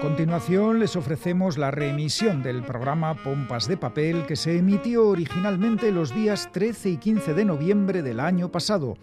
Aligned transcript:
A 0.00 0.02
continuación 0.02 0.78
les 0.78 0.96
ofrecemos 0.96 1.58
la 1.58 1.70
reemisión 1.70 2.42
del 2.42 2.62
programa 2.62 3.22
Pompas 3.22 3.68
de 3.68 3.76
Papel 3.76 4.24
que 4.24 4.34
se 4.34 4.56
emitió 4.56 5.06
originalmente 5.06 5.92
los 5.92 6.14
días 6.14 6.48
13 6.52 6.88
y 6.88 6.96
15 6.96 7.34
de 7.34 7.44
noviembre 7.44 8.00
del 8.00 8.18
año 8.18 8.50
pasado. 8.50 8.96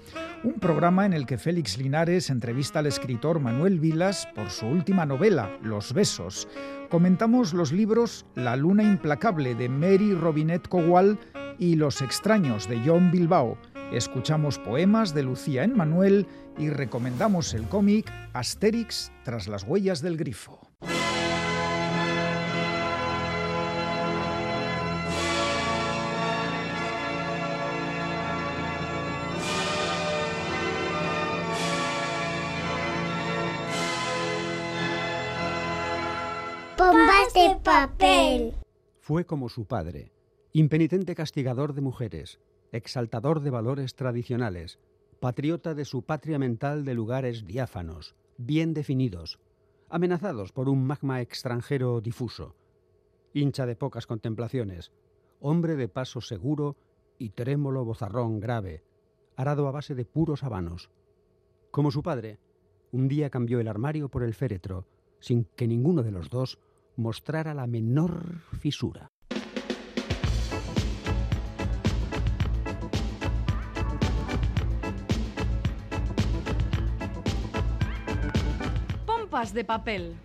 Un 0.43 0.55
programa 0.55 1.05
en 1.05 1.13
el 1.13 1.27
que 1.27 1.37
Félix 1.37 1.77
Linares 1.77 2.31
entrevista 2.31 2.79
al 2.79 2.87
escritor 2.87 3.39
Manuel 3.39 3.79
Vilas 3.79 4.27
por 4.33 4.49
su 4.49 4.65
última 4.65 5.05
novela, 5.05 5.55
Los 5.61 5.93
Besos. 5.93 6.47
Comentamos 6.89 7.53
los 7.53 7.71
libros 7.71 8.25
La 8.33 8.55
Luna 8.55 8.81
Implacable 8.81 9.53
de 9.53 9.69
Mary 9.69 10.15
Robinette 10.15 10.67
Cowal 10.67 11.19
y 11.59 11.75
Los 11.75 12.01
Extraños 12.01 12.67
de 12.67 12.81
John 12.83 13.11
Bilbao. 13.11 13.59
Escuchamos 13.91 14.57
poemas 14.57 15.13
de 15.13 15.21
Lucía 15.21 15.63
en 15.63 15.77
Manuel 15.77 16.25
y 16.57 16.69
recomendamos 16.69 17.53
el 17.53 17.67
cómic 17.67 18.11
Asterix 18.33 19.11
tras 19.23 19.47
las 19.47 19.61
huellas 19.61 20.01
del 20.01 20.17
grifo. 20.17 20.66
Papel. 37.77 38.55
Fue 39.01 39.27
como 39.27 39.49
su 39.49 39.65
padre, 39.65 40.11
impenitente 40.51 41.13
castigador 41.13 41.73
de 41.73 41.81
mujeres, 41.81 42.39
exaltador 42.71 43.41
de 43.41 43.51
valores 43.51 43.93
tradicionales, 43.93 44.79
patriota 45.19 45.75
de 45.75 45.85
su 45.85 46.01
patria 46.01 46.39
mental 46.39 46.85
de 46.85 46.95
lugares 46.95 47.45
diáfanos, 47.45 48.15
bien 48.39 48.73
definidos, 48.73 49.39
amenazados 49.89 50.51
por 50.51 50.69
un 50.69 50.87
magma 50.87 51.21
extranjero 51.21 52.01
difuso, 52.01 52.55
hincha 53.31 53.67
de 53.67 53.75
pocas 53.75 54.07
contemplaciones, 54.07 54.91
hombre 55.39 55.75
de 55.75 55.87
paso 55.87 56.19
seguro 56.19 56.77
y 57.19 57.29
trémolo 57.29 57.85
bozarrón 57.85 58.39
grave, 58.39 58.83
arado 59.35 59.67
a 59.67 59.71
base 59.71 59.93
de 59.93 60.03
puros 60.03 60.43
habanos. 60.43 60.89
Como 61.69 61.91
su 61.91 62.01
padre, 62.01 62.39
un 62.91 63.07
día 63.07 63.29
cambió 63.29 63.59
el 63.59 63.67
armario 63.67 64.09
por 64.09 64.23
el 64.23 64.33
féretro, 64.33 64.87
sin 65.19 65.43
que 65.55 65.67
ninguno 65.67 66.01
de 66.01 66.11
los 66.11 66.31
dos 66.31 66.57
mostrara 66.97 67.53
la 67.53 67.67
menor 67.67 68.41
fisura. 68.59 69.11
Pompas 79.05 79.53
de 79.53 79.63
papel. 79.63 80.15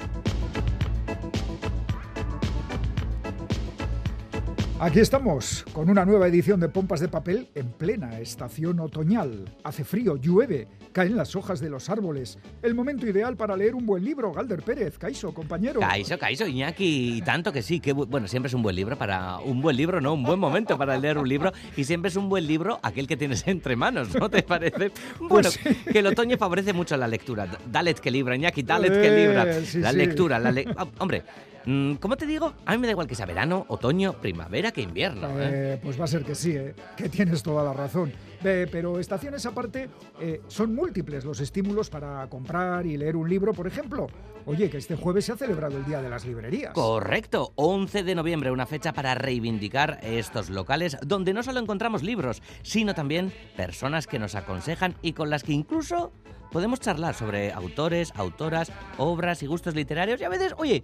Aquí 4.85 4.99
estamos 4.99 5.65
con 5.73 5.89
una 5.89 6.05
nueva 6.05 6.27
edición 6.27 6.59
de 6.59 6.69
Pompas 6.69 6.99
de 6.99 7.07
Papel 7.07 7.49
en 7.55 7.69
plena 7.71 8.19
estación 8.19 8.81
otoñal. 8.81 9.45
Hace 9.63 9.85
frío, 9.85 10.17
llueve, 10.17 10.67
caen 10.91 11.15
las 11.17 11.37
hojas 11.37 11.61
de 11.61 11.71
los 11.71 11.89
árboles. 11.89 12.37
El 12.63 12.75
momento 12.75 13.07
ideal 13.07 13.37
para 13.37 13.57
leer 13.57 13.77
un 13.77 13.87
buen 13.87 14.05
libro, 14.05 14.33
Galder 14.33 14.61
Pérez, 14.63 14.99
Caiso, 14.99 15.33
compañero. 15.33 15.79
Caiso, 15.79 16.19
Caiso, 16.19 16.49
Iñaki, 16.49 17.23
tanto 17.25 17.53
que 17.53 17.63
sí, 17.63 17.79
que 17.79 17.95
bu- 17.95 18.09
bueno, 18.09 18.27
siempre 18.27 18.49
es 18.49 18.55
un 18.55 18.63
buen 18.63 18.75
libro 18.75 18.99
para 18.99 19.39
un 19.39 19.63
buen 19.63 19.77
libro, 19.77 20.01
no, 20.01 20.15
un 20.15 20.25
buen 20.25 20.41
momento 20.41 20.77
para 20.77 20.99
leer 20.99 21.17
un 21.17 21.29
libro 21.29 21.53
y 21.77 21.85
siempre 21.85 22.09
es 22.09 22.17
un 22.17 22.29
buen 22.29 22.45
libro 22.49 22.81
aquel 22.83 23.07
que 23.07 23.17
tienes 23.17 23.47
entre 23.47 23.77
manos, 23.77 24.13
¿no 24.17 24.29
te 24.31 24.43
parece? 24.43 24.91
Bueno, 25.21 25.49
sí. 25.49 25.61
que 25.93 26.01
el 26.01 26.09
otoño 26.09 26.37
favorece 26.37 26.73
mucho 26.73 26.97
la 26.97 27.07
lectura. 27.07 27.47
Dalet 27.71 28.01
que 28.01 28.11
libra, 28.11 28.35
Iñaki, 28.35 28.65
dalet 28.65 29.01
que 29.01 29.11
libra. 29.29 29.45
Eh, 29.59 29.65
sí, 29.65 29.79
la 29.79 29.93
sí. 29.93 29.97
lectura, 29.97 30.41
la 30.41 30.51
le- 30.51 30.67
Ah, 30.77 30.87
hombre, 30.99 31.23
mm, 31.67 31.95
¿cómo 31.95 32.17
te 32.17 32.27
digo? 32.27 32.55
A 32.67 32.73
mí 32.73 32.79
me 32.79 32.89
da 32.89 32.93
igual 32.93 33.07
que 33.07 33.15
sea 33.15 33.27
verano, 33.27 33.65
otoño, 33.69 34.15
primavera 34.15 34.72
que 34.73 34.83
invierno. 34.83 35.29
¿eh? 35.41 35.75
Eh, 35.75 35.81
pues 35.83 36.01
va 36.01 36.05
a 36.05 36.09
ser 36.09 36.25
que 36.25 36.35
sí, 36.35 36.53
¿eh? 36.53 36.75
que 36.97 37.09
tienes 37.09 37.43
toda 37.43 37.63
la 37.63 37.73
razón. 37.73 38.13
Pero 38.43 38.99
estaciones 38.99 39.47
aparte, 39.47 39.89
eh, 40.21 40.41
son 40.49 40.75
múltiples 40.75 41.25
los 41.25 41.39
estímulos 41.41 41.89
para 41.89 42.27
comprar 42.29 42.85
y 42.87 42.97
leer 42.97 43.15
un 43.15 43.29
libro, 43.29 43.53
por 43.53 43.69
ejemplo. 43.69 44.09
Oye, 44.47 44.69
que 44.69 44.79
este 44.79 44.97
jueves 44.97 45.27
se 45.27 45.33
ha 45.33 45.37
celebrado 45.37 45.79
el 45.79 45.85
Día 45.85 46.03
de 46.03 46.11
las 46.11 46.27
Librerías. 46.27 46.73
Correcto, 46.75 47.53
11 47.55 48.03
de 48.03 48.15
noviembre, 48.17 48.51
una 48.51 48.67
fecha 48.67 48.93
para 48.93 49.15
reivindicar 49.15 50.01
estos 50.03 50.51
locales 50.51 50.97
donde 51.07 51.33
no 51.33 51.45
solo 51.45 51.61
encontramos 51.61 52.03
libros, 52.03 52.43
sino 52.63 52.95
también 52.95 53.33
personas 53.57 54.09
que 54.09 54.19
nos 54.19 54.35
aconsejan 54.35 54.97
y 55.01 55.13
con 55.13 55.31
las 55.31 55.45
que 55.45 55.53
incluso 55.53 56.13
podemos 56.51 56.81
charlar 56.81 57.15
sobre 57.15 57.53
autores, 57.53 58.13
autoras, 58.17 58.73
obras 58.99 59.45
y 59.45 59.47
gustos 59.47 59.77
literarios 59.77 60.21
y 60.21 60.25
a 60.25 60.29
veces, 60.29 60.55
oye, 60.59 60.83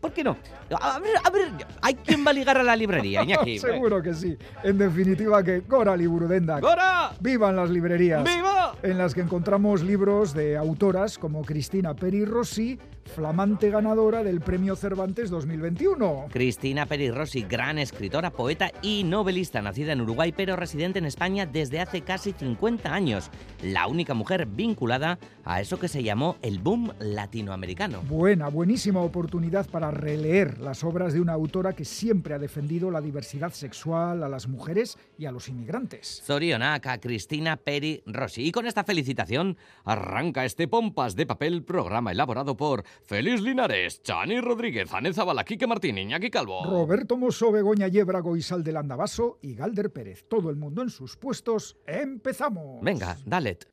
¿por 0.00 0.12
qué 0.12 0.24
no? 0.24 0.36
A 0.80 0.98
ver, 0.98 1.16
a 1.22 1.30
ver, 1.30 1.52
¿hay 1.82 1.94
quien 1.94 2.24
va 2.26 2.30
a 2.30 2.34
ligar 2.34 2.58
a 2.58 2.62
la 2.62 2.74
librería, 2.74 3.22
Iñaki? 3.24 3.58
Seguro 3.58 4.02
que 4.02 4.14
sí. 4.14 4.36
En 4.62 4.78
definitiva, 4.78 5.42
que 5.42 5.60
Gora 5.60 5.96
Liburudenda. 5.96 6.60
¡Gora! 6.60 7.12
¡Vivan 7.20 7.56
las 7.56 7.70
librerías! 7.70 8.24
¡Viva! 8.24 8.74
En 8.82 8.98
las 8.98 9.14
que 9.14 9.20
encontramos 9.20 9.82
libros 9.82 10.32
de 10.34 10.56
autoras 10.56 11.18
como 11.18 11.42
Cristina 11.42 11.94
Peri 11.94 12.24
Rossi, 12.24 12.78
flamante 13.10 13.70
ganadora 13.70 14.22
del 14.22 14.40
Premio 14.40 14.76
Cervantes 14.76 15.28
2021. 15.30 16.28
Cristina 16.30 16.86
Peri 16.86 17.10
Rossi, 17.10 17.42
gran 17.42 17.78
escritora, 17.78 18.30
poeta 18.30 18.70
y 18.80 19.04
novelista, 19.04 19.60
nacida 19.60 19.92
en 19.92 20.00
Uruguay 20.00 20.32
pero 20.34 20.56
residente 20.56 21.00
en 21.00 21.06
España 21.06 21.44
desde 21.44 21.80
hace 21.80 22.02
casi 22.02 22.32
50 22.32 22.92
años. 22.92 23.30
La 23.62 23.86
única 23.88 24.14
mujer 24.14 24.46
vinculada 24.46 25.18
a 25.44 25.60
eso 25.60 25.78
que 25.78 25.88
se 25.88 26.02
llamó 26.02 26.36
el 26.42 26.60
boom 26.60 26.92
latinoamericano. 27.00 28.02
Buena, 28.02 28.48
buenísima 28.48 29.00
oportunidad 29.00 29.68
para 29.68 29.90
releer 29.90 30.58
las 30.58 30.84
obras 30.84 31.12
de 31.12 31.20
una 31.20 31.32
autora 31.32 31.72
que 31.72 31.84
siempre 31.84 32.34
ha 32.34 32.38
defendido 32.38 32.90
la 32.90 33.00
diversidad 33.00 33.52
sexual 33.52 34.22
a 34.22 34.28
las 34.28 34.46
mujeres 34.46 34.96
y 35.18 35.26
a 35.26 35.32
los 35.32 35.48
inmigrantes. 35.48 36.22
Zorionaka, 36.24 36.98
Cristina 37.00 37.56
Peri 37.56 38.02
Rossi. 38.06 38.46
Y 38.46 38.52
con 38.52 38.66
esta 38.66 38.84
felicitación 38.84 39.56
arranca 39.84 40.44
este 40.44 40.68
Pompas 40.68 41.16
de 41.16 41.26
Papel, 41.26 41.64
programa 41.64 42.12
elaborado 42.12 42.56
por 42.56 42.84
Félix 43.06 43.40
Linares, 43.40 44.02
Chani 44.02 44.40
Rodríguez, 44.40 44.92
Aneza 44.92 45.24
Balaquique 45.24 45.66
Martín, 45.66 45.98
Iñaki 45.98 46.30
Calvo. 46.30 46.64
Roberto 46.64 47.16
Mosso, 47.16 47.50
Begoña 47.50 47.88
Yébrago, 47.88 48.36
Isal 48.36 48.62
del 48.62 48.76
Andabaso 48.76 49.38
y 49.42 49.54
Galder 49.54 49.92
Pérez. 49.92 50.24
Todo 50.28 50.50
el 50.50 50.56
mundo 50.56 50.82
en 50.82 50.90
sus 50.90 51.16
puestos. 51.16 51.76
¡Empezamos! 51.86 52.82
Venga, 52.82 53.16
dalet. 53.24 53.68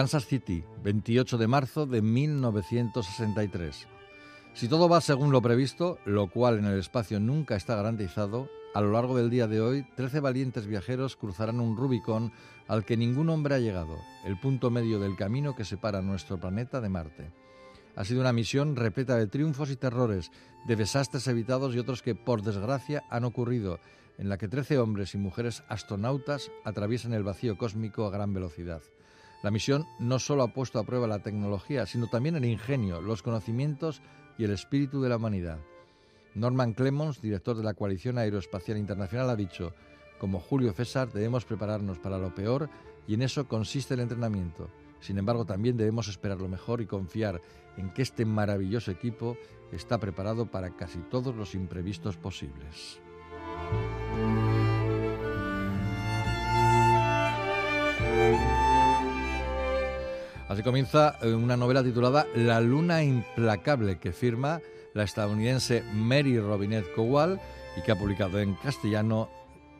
Kansas 0.00 0.24
City, 0.24 0.64
28 0.82 1.36
de 1.36 1.46
marzo 1.46 1.84
de 1.84 2.00
1963. 2.00 3.86
Si 4.54 4.66
todo 4.66 4.88
va 4.88 5.02
según 5.02 5.30
lo 5.30 5.42
previsto, 5.42 5.98
lo 6.06 6.30
cual 6.30 6.58
en 6.58 6.64
el 6.64 6.78
espacio 6.78 7.20
nunca 7.20 7.54
está 7.54 7.76
garantizado, 7.76 8.48
a 8.72 8.80
lo 8.80 8.92
largo 8.92 9.14
del 9.18 9.28
día 9.28 9.46
de 9.46 9.60
hoy, 9.60 9.86
13 9.96 10.20
valientes 10.20 10.66
viajeros 10.66 11.16
cruzarán 11.16 11.60
un 11.60 11.76
Rubicón 11.76 12.32
al 12.66 12.86
que 12.86 12.96
ningún 12.96 13.28
hombre 13.28 13.56
ha 13.56 13.58
llegado, 13.58 13.98
el 14.24 14.40
punto 14.40 14.70
medio 14.70 15.00
del 15.00 15.16
camino 15.16 15.54
que 15.54 15.66
separa 15.66 16.00
nuestro 16.00 16.40
planeta 16.40 16.80
de 16.80 16.88
Marte. 16.88 17.30
Ha 17.94 18.06
sido 18.06 18.22
una 18.22 18.32
misión 18.32 18.76
repleta 18.76 19.18
de 19.18 19.26
triunfos 19.26 19.70
y 19.70 19.76
terrores, 19.76 20.32
de 20.66 20.76
desastres 20.76 21.28
evitados 21.28 21.74
y 21.74 21.78
otros 21.78 22.00
que, 22.00 22.14
por 22.14 22.40
desgracia, 22.40 23.04
han 23.10 23.24
ocurrido, 23.24 23.80
en 24.16 24.30
la 24.30 24.38
que 24.38 24.48
13 24.48 24.78
hombres 24.78 25.14
y 25.14 25.18
mujeres 25.18 25.62
astronautas 25.68 26.50
atraviesan 26.64 27.12
el 27.12 27.22
vacío 27.22 27.58
cósmico 27.58 28.06
a 28.06 28.10
gran 28.10 28.32
velocidad. 28.32 28.80
La 29.42 29.50
misión 29.50 29.86
no 29.98 30.18
solo 30.18 30.42
ha 30.42 30.52
puesto 30.52 30.78
a 30.78 30.84
prueba 30.84 31.06
la 31.06 31.22
tecnología, 31.22 31.86
sino 31.86 32.08
también 32.08 32.36
el 32.36 32.44
ingenio, 32.44 33.00
los 33.00 33.22
conocimientos 33.22 34.02
y 34.36 34.44
el 34.44 34.50
espíritu 34.50 35.00
de 35.00 35.08
la 35.08 35.16
humanidad. 35.16 35.58
Norman 36.34 36.74
Clemons, 36.74 37.20
director 37.22 37.56
de 37.56 37.64
la 37.64 37.74
Coalición 37.74 38.18
Aeroespacial 38.18 38.76
Internacional, 38.76 39.30
ha 39.30 39.36
dicho, 39.36 39.72
como 40.18 40.40
Julio 40.40 40.72
César 40.72 41.10
debemos 41.12 41.44
prepararnos 41.44 41.98
para 41.98 42.18
lo 42.18 42.34
peor 42.34 42.68
y 43.08 43.14
en 43.14 43.22
eso 43.22 43.48
consiste 43.48 43.94
el 43.94 44.00
entrenamiento. 44.00 44.68
Sin 45.00 45.16
embargo, 45.16 45.46
también 45.46 45.78
debemos 45.78 46.08
esperar 46.08 46.38
lo 46.38 46.48
mejor 46.48 46.82
y 46.82 46.86
confiar 46.86 47.40
en 47.78 47.90
que 47.90 48.02
este 48.02 48.26
maravilloso 48.26 48.90
equipo 48.90 49.38
está 49.72 49.98
preparado 49.98 50.50
para 50.50 50.76
casi 50.76 50.98
todos 51.10 51.34
los 51.34 51.54
imprevistos 51.54 52.18
posibles. 52.18 53.00
Así 60.50 60.64
comienza 60.64 61.16
eh, 61.22 61.32
una 61.32 61.56
novela 61.56 61.84
titulada 61.84 62.26
La 62.34 62.60
luna 62.60 63.04
implacable 63.04 64.00
que 64.00 64.10
firma 64.10 64.60
la 64.94 65.04
estadounidense 65.04 65.84
Mary 65.94 66.40
Robinette 66.40 66.92
Kowal 66.92 67.40
y 67.76 67.82
que 67.82 67.92
ha 67.92 67.96
publicado 67.96 68.40
en 68.40 68.54
castellano 68.54 69.30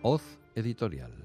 Oz 0.02 0.22
Editorial. 0.55 1.19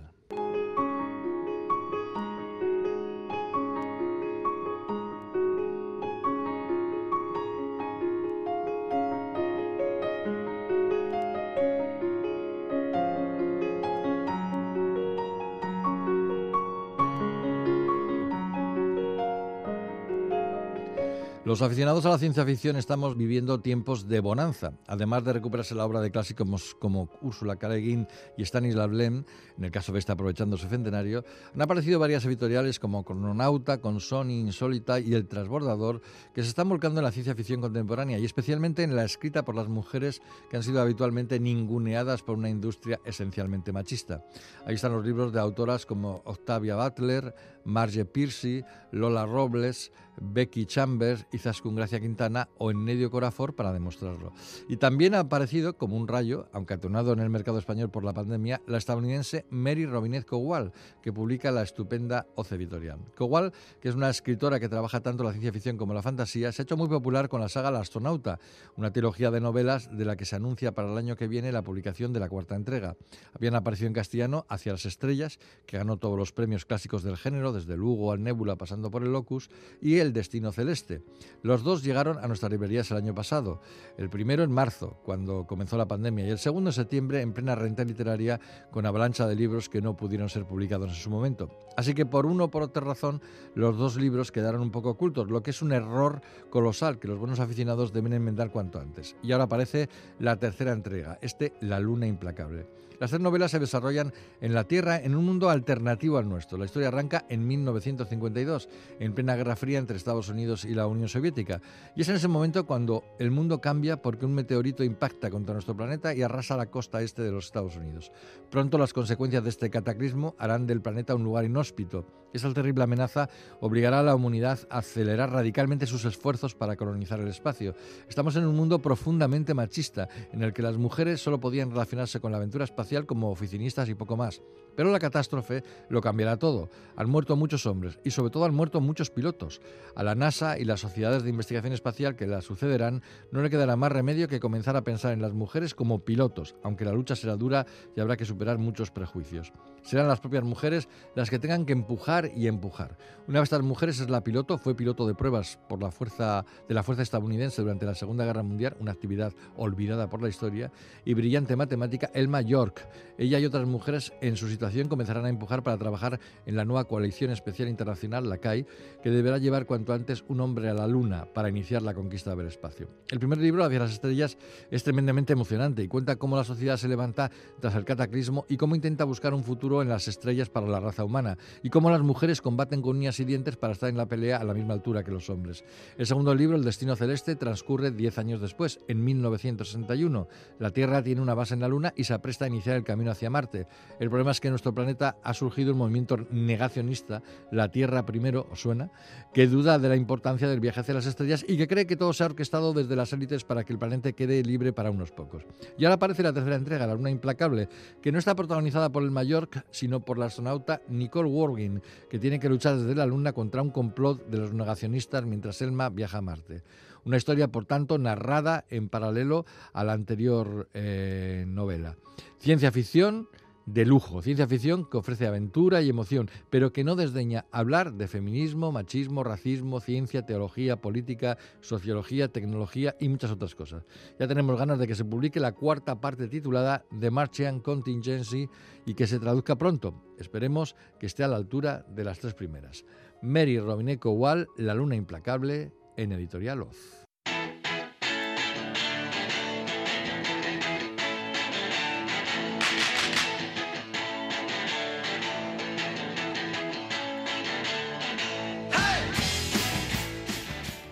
Los 21.45 21.61
aficionados 21.61 22.03
a 22.07 22.09
la 22.09 22.17
ciencia 22.17 22.43
ficción 22.43 22.75
estamos 22.75 23.15
viviendo 23.15 23.59
tiempos 23.59 24.07
de 24.07 24.19
bonanza. 24.19 24.73
Además 24.87 25.23
de 25.23 25.33
recuperarse 25.33 25.75
la 25.75 25.85
obra 25.85 26.01
de 26.01 26.09
clásicos 26.09 26.73
como 26.73 27.07
Úrsula. 27.21 27.55
Le 27.61 28.07
y 28.35 28.41
Stanislav 28.43 28.91
Lem, 28.91 29.23
en 29.55 29.63
el 29.63 29.69
caso 29.69 29.93
de 29.93 29.99
este 29.99 30.11
aprovechando 30.11 30.57
su 30.57 30.67
centenario, 30.67 31.23
han 31.53 31.61
aparecido 31.61 31.99
varias 31.99 32.25
editoriales 32.25 32.79
como 32.79 33.05
Crononauta, 33.05 33.79
Consoni, 33.79 34.39
Insólita 34.39 34.99
y 34.99 35.13
El 35.13 35.27
Transbordador, 35.27 36.01
que 36.33 36.41
se 36.41 36.49
están 36.49 36.67
volcando 36.67 36.99
en 36.99 37.03
la 37.03 37.11
ciencia 37.11 37.35
ficción 37.35 37.61
contemporánea 37.61 38.17
y 38.17 38.25
especialmente 38.25 38.81
en 38.81 38.95
la 38.95 39.03
escrita 39.03 39.45
por 39.45 39.53
las 39.53 39.69
mujeres 39.69 40.23
que 40.49 40.57
han 40.57 40.63
sido 40.63 40.81
habitualmente 40.81 41.39
ninguneadas 41.39 42.23
por 42.23 42.39
una 42.39 42.49
industria 42.49 42.99
esencialmente 43.05 43.71
machista. 43.71 44.25
Ahí 44.65 44.73
están 44.73 44.93
los 44.93 45.05
libros 45.05 45.31
de 45.31 45.41
autoras 45.41 45.85
como 45.85 46.23
Octavia 46.25 46.75
Butler, 46.75 47.35
Marge 47.65 48.05
Piercy, 48.05 48.63
Lola 48.91 49.27
Robles, 49.27 49.91
Becky 50.19 50.65
Chambers 50.65 51.25
y 51.31 51.37
Zaskun 51.37 51.75
Gracia 51.75 51.99
Quintana 51.99 52.49
o 52.57 52.71
en 52.71 52.85
Nedio 52.85 53.11
Corafor 53.11 53.55
para 53.55 53.73
demostrarlo. 53.73 54.33
Y 54.67 54.77
también 54.77 55.15
ha 55.15 55.19
aparecido 55.19 55.77
como 55.77 55.97
un 55.97 56.07
rayo, 56.07 56.47
aunque 56.51 56.73
atonado 56.73 57.13
en 57.13 57.19
el 57.19 57.29
mercado 57.29 57.59
español 57.59 57.89
por 57.89 58.03
la 58.03 58.13
pandemia, 58.13 58.61
la 58.67 58.77
estadounidense 58.77 59.45
Mary 59.49 59.85
Robinette 59.85 60.25
Kowal, 60.25 60.73
que 61.01 61.13
publica 61.13 61.51
la 61.51 61.63
estupenda 61.63 62.27
Oce 62.35 62.55
Editorial. 62.55 62.99
Kowal, 63.15 63.53
que 63.81 63.89
es 63.89 63.95
una 63.95 64.09
escritora 64.09 64.59
que 64.59 64.69
trabaja 64.69 65.01
tanto 65.01 65.23
la 65.23 65.31
ciencia 65.31 65.51
ficción 65.51 65.77
como 65.77 65.93
la 65.93 66.01
fantasía, 66.01 66.51
se 66.51 66.61
ha 66.61 66.63
hecho 66.63 66.77
muy 66.77 66.87
popular 66.87 67.29
con 67.29 67.41
la 67.41 67.49
saga 67.49 67.71
La 67.71 67.79
astronauta, 67.79 68.39
una 68.77 68.91
trilogía 68.91 69.31
de 69.31 69.41
novelas 69.41 69.89
de 69.95 70.05
la 70.05 70.15
que 70.15 70.25
se 70.25 70.35
anuncia 70.35 70.73
para 70.73 70.91
el 70.91 70.97
año 70.97 71.15
que 71.15 71.27
viene 71.27 71.51
la 71.51 71.63
publicación 71.63 72.13
de 72.13 72.19
la 72.19 72.29
cuarta 72.29 72.55
entrega. 72.55 72.95
Habían 73.33 73.55
aparecido 73.55 73.87
en 73.87 73.93
castellano 73.93 74.45
Hacia 74.49 74.73
las 74.73 74.85
estrellas, 74.85 75.39
que 75.65 75.77
ganó 75.77 75.97
todos 75.97 76.17
los 76.17 76.31
premios 76.31 76.65
clásicos 76.65 77.03
del 77.03 77.17
género, 77.17 77.51
desde 77.51 77.77
Lugo 77.77 78.11
al 78.11 78.23
Nébula 78.23 78.55
pasando 78.55 78.91
por 78.91 79.03
el 79.03 79.11
Locus, 79.11 79.49
y 79.81 79.97
El 79.97 80.04
destino 80.13 80.51
celeste. 80.51 81.03
Los 81.41 81.63
dos 81.63 81.83
llegaron 81.83 82.17
a 82.17 82.27
nuestras 82.27 82.51
librerías 82.51 82.89
el 82.91 82.97
año 82.97 83.15
pasado. 83.15 83.61
El 83.97 84.09
primero 84.09 84.43
en 84.43 84.51
marzo, 84.51 84.97
cuando 85.03 85.45
comenzó 85.45 85.77
la 85.77 85.87
pandemia, 85.87 86.25
y 86.25 86.29
el 86.29 86.37
segundo 86.37 86.69
en 86.69 86.73
septiembre 86.73 87.21
en 87.21 87.33
plena 87.33 87.55
renta 87.55 87.83
literaria 87.83 88.39
con 88.71 88.85
avalancha 88.85 89.27
de 89.27 89.35
libros 89.35 89.69
que 89.69 89.81
no 89.81 89.95
pudieron 89.95 90.29
ser 90.29 90.45
publicados 90.45 90.89
en 90.89 90.95
su 90.95 91.09
momento. 91.09 91.49
Así 91.77 91.93
que 91.93 92.05
por 92.05 92.25
uno 92.25 92.45
o 92.45 92.51
por 92.51 92.63
otra 92.63 92.83
razón, 92.83 93.21
los 93.53 93.77
dos 93.77 93.97
libros 93.97 94.31
quedaron 94.31 94.61
un 94.61 94.71
poco 94.71 94.91
ocultos, 94.91 95.29
lo 95.29 95.43
que 95.43 95.51
es 95.51 95.61
un 95.61 95.71
error 95.71 96.21
colosal 96.49 96.99
que 96.99 97.07
los 97.07 97.19
buenos 97.19 97.39
aficionados 97.39 97.93
deben 97.93 98.13
enmendar 98.13 98.51
cuanto 98.51 98.79
antes. 98.79 99.15
Y 99.21 99.31
ahora 99.31 99.45
aparece 99.45 99.89
la 100.19 100.37
tercera 100.37 100.71
entrega, 100.71 101.19
este 101.21 101.53
La 101.61 101.79
Luna 101.79 102.07
Implacable. 102.07 102.84
Las 102.99 103.09
tres 103.09 103.21
novelas 103.21 103.51
se 103.51 103.59
desarrollan 103.59 104.13
en 104.41 104.53
la 104.53 104.65
Tierra 104.65 104.97
en 104.97 105.15
un 105.15 105.25
mundo 105.25 105.49
alternativo 105.49 106.17
al 106.17 106.29
nuestro. 106.29 106.57
La 106.57 106.65
historia 106.65 106.87
arranca 106.87 107.25
en 107.29 107.45
1952, 107.47 108.69
en 108.99 109.13
plena 109.13 109.35
Guerra 109.35 109.55
Fría 109.55 109.79
entre 109.79 109.97
Estados 109.97 110.29
Unidos 110.29 110.65
y 110.65 110.73
la 110.73 110.87
Unión 110.87 111.09
Soviética. 111.09 111.61
Y 111.95 112.01
es 112.01 112.09
en 112.09 112.15
ese 112.15 112.27
momento 112.27 112.65
cuando 112.65 113.03
el 113.19 113.31
mundo 113.31 113.61
cambia 113.61 114.01
porque 114.01 114.25
un 114.25 114.33
meteorito 114.33 114.83
impacta 114.83 115.29
contra 115.29 115.53
nuestro 115.53 115.75
planeta 115.75 116.13
y 116.13 116.21
arrasa 116.21 116.57
la 116.57 116.69
costa 116.69 117.01
este 117.01 117.21
de 117.21 117.31
los 117.31 117.45
Estados 117.45 117.75
Unidos. 117.75 118.11
Pronto 118.49 118.77
las 118.77 118.93
consecuencias 118.93 119.43
de 119.43 119.49
este 119.49 119.69
cataclismo 119.69 120.35
harán 120.37 120.67
del 120.67 120.81
planeta 120.81 121.15
un 121.15 121.23
lugar 121.23 121.45
inhóspito. 121.45 122.24
Esa 122.35 122.53
terrible 122.53 122.83
amenaza 122.83 123.29
obligará 123.61 124.01
a 124.01 124.03
la 124.03 124.13
humanidad 124.13 124.59
a 124.69 124.79
acelerar 124.79 125.31
radicalmente 125.31 125.87
sus 125.87 126.03
esfuerzos 126.03 126.53
para 126.53 126.75
colonizar 126.75 127.17
el 127.21 127.29
espacio. 127.29 127.75
Estamos 128.09 128.35
en 128.35 128.45
un 128.45 128.53
mundo 128.53 128.81
profundamente 128.81 129.53
machista, 129.53 130.09
en 130.33 130.43
el 130.43 130.51
que 130.51 130.61
las 130.61 130.75
mujeres 130.75 131.21
solo 131.21 131.39
podían 131.39 131.71
relacionarse 131.71 132.19
con 132.19 132.33
la 132.33 132.37
aventura 132.37 132.65
espacial 132.65 133.05
como 133.05 133.31
oficinistas 133.31 133.87
y 133.87 133.95
poco 133.95 134.17
más. 134.17 134.41
Pero 134.75 134.91
la 134.91 134.99
catástrofe 134.99 135.63
lo 135.89 136.01
cambiará 136.01 136.37
todo. 136.37 136.69
Han 136.95 137.09
muerto 137.09 137.35
muchos 137.35 137.65
hombres 137.65 137.99
y 138.03 138.11
sobre 138.11 138.31
todo 138.31 138.45
han 138.45 138.53
muerto 138.53 138.81
muchos 138.81 139.09
pilotos. 139.09 139.61
A 139.95 140.03
la 140.03 140.15
NASA 140.15 140.59
y 140.59 140.65
las 140.65 140.81
sociedades 140.81 141.23
de 141.23 141.29
investigación 141.29 141.73
espacial 141.73 142.15
que 142.15 142.27
la 142.27 142.41
sucederán 142.41 143.01
no 143.31 143.41
le 143.41 143.49
quedará 143.49 143.75
más 143.75 143.91
remedio 143.91 144.27
que 144.27 144.39
comenzar 144.39 144.75
a 144.75 144.83
pensar 144.83 145.13
en 145.13 145.21
las 145.21 145.33
mujeres 145.33 145.73
como 145.73 145.99
pilotos, 145.99 146.55
aunque 146.63 146.85
la 146.85 146.91
lucha 146.91 147.15
será 147.15 147.35
dura 147.35 147.65
y 147.95 148.01
habrá 148.01 148.17
que 148.17 148.25
superar 148.25 148.57
muchos 148.57 148.91
prejuicios. 148.91 149.53
Serán 149.83 150.07
las 150.07 150.19
propias 150.19 150.43
mujeres 150.43 150.89
las 151.15 151.29
que 151.29 151.39
tengan 151.39 151.65
que 151.65 151.73
empujar 151.73 152.31
y 152.35 152.47
empujar. 152.47 152.97
Una 153.27 153.39
de 153.39 153.43
estas 153.43 153.61
mujeres 153.61 153.99
es 153.99 154.09
la 154.09 154.23
piloto, 154.23 154.57
fue 154.57 154.75
piloto 154.75 155.07
de 155.07 155.15
pruebas 155.15 155.59
por 155.69 155.81
la 155.81 155.91
fuerza 155.91 156.45
de 156.67 156.73
la 156.73 156.83
fuerza 156.83 157.03
estadounidense 157.03 157.61
durante 157.61 157.85
la 157.85 157.95
Segunda 157.95 158.25
Guerra 158.25 158.43
Mundial, 158.43 158.75
una 158.79 158.91
actividad 158.91 159.33
olvidada 159.55 160.09
por 160.09 160.21
la 160.21 160.29
historia, 160.29 160.71
y 161.05 161.13
brillante 161.13 161.55
matemática 161.55 162.09
Elma 162.13 162.41
York. 162.41 162.87
Ella 163.17 163.39
y 163.39 163.45
otras 163.45 163.67
mujeres 163.67 164.11
en 164.21 164.35
su 164.35 164.47
situación 164.47 164.64
comenzarán 164.89 165.25
a 165.25 165.29
empujar 165.29 165.63
para 165.63 165.77
trabajar 165.77 166.19
en 166.45 166.55
la 166.55 166.65
nueva 166.65 166.85
coalición 166.85 167.31
especial 167.31 167.69
internacional, 167.69 168.29
la 168.29 168.37
CAI, 168.37 168.65
que 169.03 169.09
deberá 169.09 169.37
llevar 169.37 169.65
cuanto 169.65 169.93
antes 169.93 170.23
un 170.27 170.41
hombre 170.41 170.69
a 170.69 170.73
la 170.73 170.87
Luna 170.87 171.27
para 171.33 171.49
iniciar 171.49 171.81
la 171.81 171.93
conquista 171.93 172.35
del 172.35 172.47
espacio. 172.47 172.87
El 173.09 173.19
primer 173.19 173.37
libro, 173.37 173.63
Hacia 173.63 173.79
las 173.79 173.91
estrellas, 173.91 174.37
es 174.69 174.83
tremendamente 174.83 175.33
emocionante 175.33 175.83
y 175.83 175.87
cuenta 175.87 176.17
cómo 176.17 176.35
la 176.35 176.43
sociedad 176.43 176.77
se 176.77 176.87
levanta 176.87 177.31
tras 177.59 177.75
el 177.75 177.85
cataclismo 177.85 178.45
y 178.49 178.57
cómo 178.57 178.75
intenta 178.75 179.03
buscar 179.03 179.33
un 179.33 179.43
futuro 179.43 179.81
en 179.81 179.89
las 179.89 180.07
estrellas 180.07 180.49
para 180.49 180.67
la 180.67 180.79
raza 180.79 181.03
humana 181.03 181.37
y 181.63 181.69
cómo 181.69 181.89
las 181.89 182.01
mujeres 182.01 182.41
combaten 182.41 182.81
con 182.81 182.97
uñas 182.97 183.19
y 183.19 183.25
dientes 183.25 183.55
para 183.55 183.73
estar 183.73 183.89
en 183.89 183.97
la 183.97 184.07
pelea 184.07 184.37
a 184.37 184.43
la 184.43 184.53
misma 184.53 184.73
altura 184.73 185.03
que 185.03 185.11
los 185.11 185.29
hombres. 185.29 185.63
El 185.97 186.05
segundo 186.05 186.33
libro, 186.35 186.57
El 186.57 186.63
destino 186.63 186.95
celeste, 186.95 187.35
transcurre 187.35 187.91
10 187.91 188.17
años 188.17 188.41
después, 188.41 188.79
en 188.87 189.03
1961. 189.03 190.27
La 190.59 190.71
Tierra 190.71 191.03
tiene 191.03 191.21
una 191.21 191.33
base 191.33 191.53
en 191.53 191.61
la 191.61 191.67
Luna 191.67 191.93
y 191.95 192.03
se 192.03 192.13
apresta 192.13 192.45
a 192.45 192.47
iniciar 192.47 192.75
el 192.75 192.83
camino 192.83 193.11
hacia 193.11 193.29
Marte. 193.29 193.67
El 193.99 194.09
problema 194.09 194.31
es 194.31 194.41
que 194.41 194.49
nuestro 194.55 194.73
planeta 194.73 195.17
ha 195.21 195.33
surgido 195.33 195.73
un 195.73 195.79
movimiento 195.79 196.17
negacionista, 196.31 197.21
la 197.51 197.69
Tierra 197.69 198.05
primero, 198.05 198.47
¿os 198.49 198.61
suena?, 198.61 198.89
que 199.33 199.47
duda 199.47 199.77
de 199.79 199.89
la 199.89 199.97
importancia 199.97 200.47
del 200.47 200.61
viaje 200.61 200.79
hacia 200.79 200.93
las 200.93 201.05
estrellas 201.05 201.43
y 201.45 201.57
que 201.57 201.67
cree 201.67 201.85
que 201.85 201.97
todo 201.97 202.13
se 202.13 202.23
ha 202.23 202.27
orquestado 202.27 202.71
desde 202.71 202.95
las 202.95 203.11
élites 203.11 203.43
para 203.43 203.65
que 203.65 203.73
el 203.73 203.79
planeta 203.79 204.13
quede 204.13 204.41
libre 204.43 204.71
para 204.71 204.91
unos 204.91 205.11
pocos. 205.11 205.43
Y 205.77 205.83
ahora 205.83 205.95
aparece 205.95 206.23
la 206.23 206.31
tercera 206.31 206.55
entrega, 206.55 206.87
La 206.87 206.95
Luna 206.95 207.09
Implacable, 207.09 207.67
que 208.01 208.13
no 208.13 208.17
está 208.17 208.33
protagonizada 208.33 208.89
por 208.89 209.03
el 209.03 209.11
Mallorca, 209.11 209.65
sino 209.71 209.99
por 209.99 210.17
la 210.17 210.27
astronauta 210.27 210.81
Nicole 210.87 211.29
Worgin, 211.29 211.81
que 212.09 212.17
tiene 212.17 212.39
que 212.39 212.47
luchar 212.47 212.77
desde 212.77 212.95
la 212.95 213.05
Luna 213.05 213.33
contra 213.33 213.61
un 213.61 213.71
complot 213.71 214.25
de 214.27 214.37
los 214.37 214.53
negacionistas 214.53 215.25
mientras 215.25 215.61
Elma 215.61 215.89
viaja 215.89 216.19
a 216.19 216.21
Marte. 216.21 216.63
Una 217.03 217.17
historia, 217.17 217.49
por 217.49 217.65
tanto, 217.65 217.97
narrada 217.97 218.63
en 218.69 218.87
paralelo 218.87 219.45
a 219.73 219.83
la 219.83 219.93
anterior 219.93 220.69
eh, 220.73 221.43
novela. 221.45 221.97
Ciencia 222.39 222.71
ficción, 222.71 223.27
de 223.65 223.85
lujo, 223.85 224.21
ciencia 224.21 224.47
ficción 224.47 224.85
que 224.85 224.97
ofrece 224.97 225.27
aventura 225.27 225.81
y 225.81 225.89
emoción, 225.89 226.29
pero 226.49 226.71
que 226.71 226.83
no 226.83 226.95
desdeña 226.95 227.45
hablar 227.51 227.93
de 227.93 228.07
feminismo, 228.07 228.71
machismo, 228.71 229.23
racismo, 229.23 229.79
ciencia, 229.79 230.25
teología, 230.25 230.81
política, 230.81 231.37
sociología, 231.61 232.27
tecnología 232.27 232.95
y 232.99 233.09
muchas 233.09 233.31
otras 233.31 233.55
cosas. 233.55 233.85
Ya 234.19 234.27
tenemos 234.27 234.57
ganas 234.57 234.79
de 234.79 234.87
que 234.87 234.95
se 234.95 235.05
publique 235.05 235.39
la 235.39 235.53
cuarta 235.53 235.99
parte 235.99 236.27
titulada 236.27 236.85
The 236.99 237.11
Martian 237.11 237.59
Contingency 237.59 238.49
y 238.85 238.93
que 238.93 239.07
se 239.07 239.19
traduzca 239.19 239.55
pronto. 239.55 240.03
Esperemos 240.19 240.75
que 240.99 241.07
esté 241.07 241.23
a 241.23 241.27
la 241.27 241.37
altura 241.37 241.85
de 241.89 242.03
las 242.03 242.19
tres 242.19 242.33
primeras. 242.33 242.85
Mary 243.21 243.59
Robineco 243.59 244.11
Wall, 244.11 244.47
La 244.57 244.75
Luna 244.75 244.95
Implacable, 244.95 245.71
en 245.97 246.11
Editorial 246.11 246.61
Oz. 246.61 247.04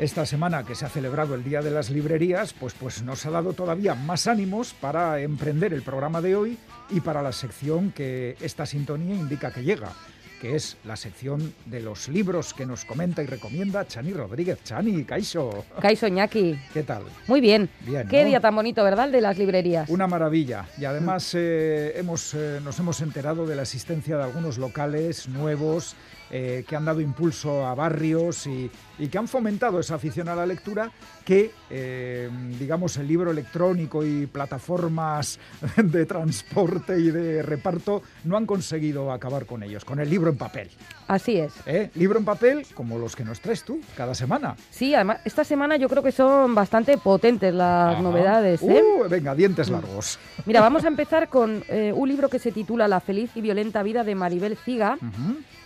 Esta 0.03 0.25
semana 0.25 0.65
que 0.65 0.75
se 0.75 0.83
ha 0.83 0.89
celebrado 0.89 1.33
el 1.33 1.45
Día 1.45 1.62
de 1.62 1.72
las 1.72 1.89
Librerías, 1.89 2.51
pues, 2.51 2.74
pues 2.74 3.01
nos 3.03 3.25
ha 3.25 3.29
dado 3.29 3.53
todavía 3.53 3.95
más 3.95 4.27
ánimos 4.27 4.74
para 4.74 5.22
emprender 5.22 5.74
el 5.74 5.81
programa 5.81 6.19
de 6.19 6.36
hoy 6.36 6.57
y 6.89 7.00
para 7.00 7.22
la 7.22 7.31
sección 7.31 7.93
que 7.93 8.36
esta 8.41 8.65
sintonía 8.65 9.15
indica 9.15 9.53
que 9.53 9.63
llega 9.63 9.93
que 10.41 10.57
es 10.57 10.75
la 10.83 10.98
sección 10.98 11.53
de 11.67 11.79
los 11.79 12.10
libros 12.10 12.53
que 12.53 12.65
nos 12.65 12.83
comenta 12.83 13.24
y 13.24 13.27
recomienda 13.27 13.88
Chani 13.88 14.12
Rodríguez. 14.12 14.62
Chani, 14.65 15.05
Caixo. 15.05 15.63
Caixo 15.79 16.10
Ñaki. 16.10 16.60
¿Qué 16.74 16.83
tal? 16.83 17.03
Muy 17.29 17.39
bien. 17.39 17.69
Bien. 17.86 18.05
Qué 18.10 18.24
¿no? 18.24 18.27
día 18.27 18.41
tan 18.41 18.53
bonito, 18.53 18.83
¿verdad? 18.83 19.05
El 19.05 19.13
de 19.13 19.22
las 19.22 19.38
librerías. 19.38 19.89
Una 19.89 20.05
maravilla. 20.05 20.65
Y 20.77 20.83
además 20.83 21.31
eh, 21.33 21.93
hemos, 21.95 22.33
eh, 22.33 22.60
nos 22.62 22.77
hemos 22.77 23.00
enterado 23.00 23.45
de 23.45 23.55
la 23.55 23.62
existencia 23.62 24.17
de 24.17 24.24
algunos 24.24 24.57
locales 24.57 25.29
nuevos 25.29 25.95
eh, 26.36 26.66
que 26.68 26.75
han 26.75 26.84
dado 26.84 27.00
impulso 27.00 27.63
a 27.63 27.75
barrios 27.75 28.48
y, 28.48 28.68
y 28.98 29.08
que 29.08 29.20
han 29.20 29.28
fomentado 29.28 29.80
esa 29.80 29.94
afición 29.94 30.28
a 30.30 30.36
la 30.36 30.48
lectura 30.48 30.90
que, 31.24 31.52
eh, 31.70 32.28
digamos, 32.58 32.98
el 32.98 33.08
libro 33.08 33.30
electrónico 33.30 34.04
y 34.04 34.25
plataformas 34.25 35.38
de 35.78 36.08
transporte 36.08 37.00
y 37.00 37.12
de 37.12 37.44
reparto 37.44 38.02
no 38.24 38.36
han 38.36 38.48
conseguido 38.48 39.12
acabar 39.12 39.46
con 39.46 39.62
ellos, 39.62 39.86
con 39.86 40.00
el 40.00 40.10
libro 40.10 40.32
en 40.32 40.38
papel. 40.38 40.72
Así 41.08 41.38
es. 41.38 41.54
¿eh? 41.68 41.92
Libro 41.94 42.18
en 42.18 42.25
papel 42.25 42.66
como 42.74 42.98
los 42.98 43.16
que 43.16 43.24
nos 43.24 43.40
traes 43.40 43.63
tú 43.63 43.80
cada 43.96 44.16
semana. 44.16 44.56
Sí, 44.72 44.96
además, 44.96 45.20
esta 45.25 45.44
semana 45.44 45.78
yo 45.78 45.88
creo 45.88 46.02
que 46.02 46.12
son 46.12 46.56
bastante 46.56 46.98
potentes 46.98 47.54
las 47.54 47.94
Ajá. 47.94 48.02
novedades. 48.02 48.60
Uh, 48.63 49.08
venga, 49.08 49.36
dientes 49.36 49.70
largos. 49.70 50.18
Mira, 50.48 50.62
vamos 50.62 50.84
a 50.84 50.88
empezar 50.88 51.30
con 51.30 51.63
un 51.70 52.10
libro 52.10 52.28
que 52.28 52.40
se 52.40 52.52
titula 52.52 52.88
La 52.88 53.02
feliz 53.02 53.30
y 53.36 53.42
violenta 53.42 53.84
vida 53.84 54.04
de 54.04 54.16
Maribel 54.16 54.58
Ciga. 54.58 54.98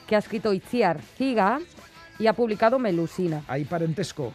Que 0.07 0.15
ha 0.15 0.19
escrito 0.19 0.53
Itziar 0.53 0.99
Ciga 1.17 1.59
y 2.19 2.27
ha 2.27 2.33
publicado 2.33 2.79
Melusina. 2.79 3.43
Hay 3.47 3.65
parentesco. 3.65 4.33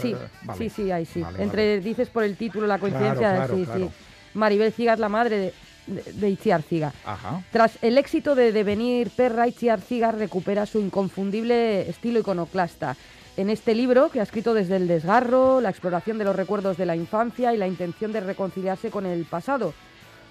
Sí, 0.00 0.12
Eh, 0.12 0.16
vale. 0.44 0.58
sí, 0.58 0.70
sí, 0.70 0.90
ahí 0.90 1.04
sí. 1.04 1.20
Vale, 1.20 1.42
Entre, 1.42 1.80
dices 1.80 2.08
por 2.08 2.22
el 2.24 2.36
título, 2.36 2.66
la 2.66 2.78
coincidencia, 2.78 3.34
claro, 3.36 3.56
sí, 3.56 3.64
claro. 3.64 3.80
sí. 3.86 3.90
Maribel 4.34 4.72
Ciga 4.72 4.94
es 4.94 4.98
la 4.98 5.08
madre 5.08 5.38
de, 5.38 5.54
de, 6.02 6.12
de 6.12 6.30
Itziar 6.30 6.62
Ciga. 6.62 6.92
Ajá. 7.04 7.42
Tras 7.52 7.78
el 7.82 7.98
éxito 7.98 8.34
de 8.34 8.52
Devenir 8.52 9.10
Perra, 9.10 9.46
Itziar 9.48 9.80
Ciga 9.80 10.12
recupera 10.12 10.66
su 10.66 10.78
inconfundible 10.80 11.88
estilo 11.88 12.20
iconoclasta. 12.20 12.96
En 13.36 13.50
este 13.50 13.74
libro, 13.74 14.10
que 14.10 14.20
ha 14.20 14.22
escrito 14.22 14.54
desde 14.54 14.76
el 14.76 14.86
desgarro, 14.86 15.60
la 15.60 15.68
exploración 15.70 16.18
de 16.18 16.24
los 16.24 16.36
recuerdos 16.36 16.76
de 16.76 16.86
la 16.86 16.94
infancia 16.94 17.52
y 17.52 17.56
la 17.56 17.66
intención 17.66 18.12
de 18.12 18.20
reconciliarse 18.20 18.90
con 18.90 19.06
el 19.06 19.24
pasado. 19.24 19.74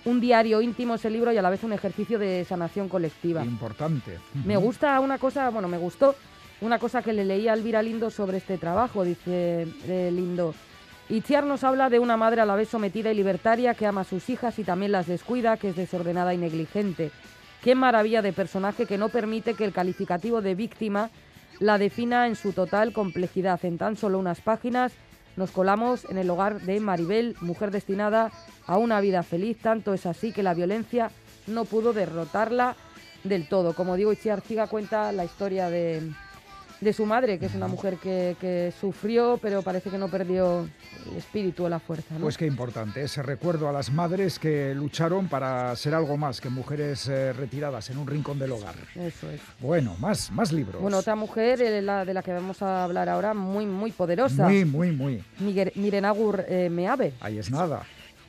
Un 0.06 0.20
diario 0.20 0.62
íntimo 0.62 0.96
es 0.96 1.06
el 1.06 1.14
libro 1.14 1.32
y 1.32 1.38
a 1.38 1.42
la 1.42 1.50
vez 1.50 1.64
un 1.64 1.74
ejercicio 1.74 2.20
de 2.20 2.46
sanación 2.46 2.90
colectiva. 2.90 3.44
Importante. 3.44 4.20
Me 4.46 4.58
gusta 4.58 5.00
una 5.00 5.18
cosa, 5.18 5.50
bueno, 5.50 5.68
me 5.68 5.78
gustó 5.78 6.16
una 6.62 6.80
cosa 6.80 7.02
que 7.02 7.14
le 7.14 7.26
leí 7.26 7.48
a 7.48 7.54
Elvira 7.54 7.82
Lindo 7.82 8.10
sobre 8.10 8.38
este 8.38 8.58
trabajo, 8.58 9.04
dice 9.04 9.68
eh, 9.88 10.12
Lindo. 10.14 10.54
Itziar 11.10 11.46
nos 11.46 11.64
habla 11.64 11.90
de 11.90 12.00
una 12.00 12.18
madre 12.18 12.42
a 12.42 12.46
la 12.46 12.56
vez 12.56 12.70
sometida 12.70 13.12
y 13.12 13.16
libertaria 13.16 13.74
que 13.74 13.86
ama 13.86 14.02
a 14.02 14.06
sus 14.06 14.30
hijas 14.30 14.58
y 14.60 14.64
también 14.64 14.92
las 14.92 15.08
descuida, 15.08 15.58
que 15.58 15.70
es 15.70 15.76
desordenada 15.76 16.34
y 16.34 16.38
negligente. 16.38 17.12
Qué 17.62 17.76
maravilla 17.76 18.22
de 18.22 18.34
personaje 18.34 18.86
que 18.86 18.98
no 18.98 19.10
permite 19.10 19.54
que 19.54 19.66
el 19.66 19.74
calificativo 19.74 20.42
de 20.42 20.56
víctima 20.56 21.10
la 21.60 21.78
defina 21.78 22.28
en 22.28 22.36
su 22.36 22.52
total 22.52 22.94
complejidad. 22.94 23.64
En 23.64 23.78
tan 23.78 23.96
solo 23.96 24.20
unas 24.20 24.42
páginas 24.42 24.94
nos 25.36 25.52
colamos 25.52 26.06
en 26.06 26.18
el 26.18 26.30
hogar 26.30 26.62
de 26.62 26.80
Maribel, 26.80 27.36
mujer 27.42 27.72
destinada 27.72 28.32
a 28.68 28.78
una 28.78 29.02
vida 29.02 29.24
feliz. 29.24 29.58
Tanto 29.62 29.94
es 29.94 30.06
así 30.06 30.32
que 30.32 30.44
la 30.44 30.54
violencia 30.54 31.12
no 31.48 31.66
pudo 31.66 31.94
derrotarla 31.94 32.76
del 33.24 33.48
todo. 33.48 33.74
Como 33.74 33.96
digo, 33.96 34.12
Itziar 34.14 34.42
Ciga 34.42 34.68
cuenta 34.68 35.12
la 35.12 35.26
historia 35.26 35.70
de, 35.70 36.12
de 36.84 36.94
su 36.94 37.06
madre, 37.06 37.40
que 37.40 37.46
es 37.48 37.56
una 37.56 37.68
mujer 37.68 37.98
que, 37.98 38.36
que 38.40 38.74
sufrió, 38.80 39.40
pero 39.42 39.62
parece 39.62 39.90
que 39.90 39.98
no 39.98 40.08
perdió 40.10 40.68
el 41.12 41.18
espíritu 41.18 41.66
o 41.66 41.70
la 41.70 41.80
fuerza. 41.80 42.16
¿no? 42.16 42.22
Pues 42.22 42.38
qué 42.38 42.46
importante, 42.46 43.02
ese 43.02 43.24
recuerdo 43.24 43.68
a 43.70 43.72
las 43.72 43.92
madres 43.92 44.40
que 44.40 44.74
lucharon 44.76 45.28
para 45.28 45.76
ser 45.76 45.94
algo 45.96 46.18
más 46.18 46.42
que 46.42 46.50
mujeres 46.50 47.08
eh, 47.08 47.34
retiradas 47.34 47.90
en 47.90 47.98
un 47.98 48.08
rincón 48.08 48.38
del 48.40 48.52
hogar. 48.52 48.76
Eso 48.96 49.30
es. 49.32 49.42
Bueno, 49.60 49.96
más, 50.00 50.32
más 50.32 50.52
libros. 50.52 50.82
Bueno, 50.82 50.98
otra 50.98 51.16
mujer 51.16 51.62
eh, 51.62 51.82
la, 51.82 52.06
de 52.06 52.14
la 52.14 52.22
que 52.22 52.34
vamos 52.34 52.62
a 52.62 52.84
hablar 52.84 53.10
ahora, 53.10 53.34
muy, 53.34 53.66
muy 53.66 53.92
poderosa. 53.92 54.44
Muy, 54.48 54.66
muy, 54.66 54.92
muy. 54.92 55.24
Miguel- 55.40 55.72
Miren 55.76 56.06
Agur 56.06 56.44
eh, 56.48 56.70
Meave. 56.70 57.14
Ahí 57.22 57.38
es 57.38 57.50
nada. 57.50 57.84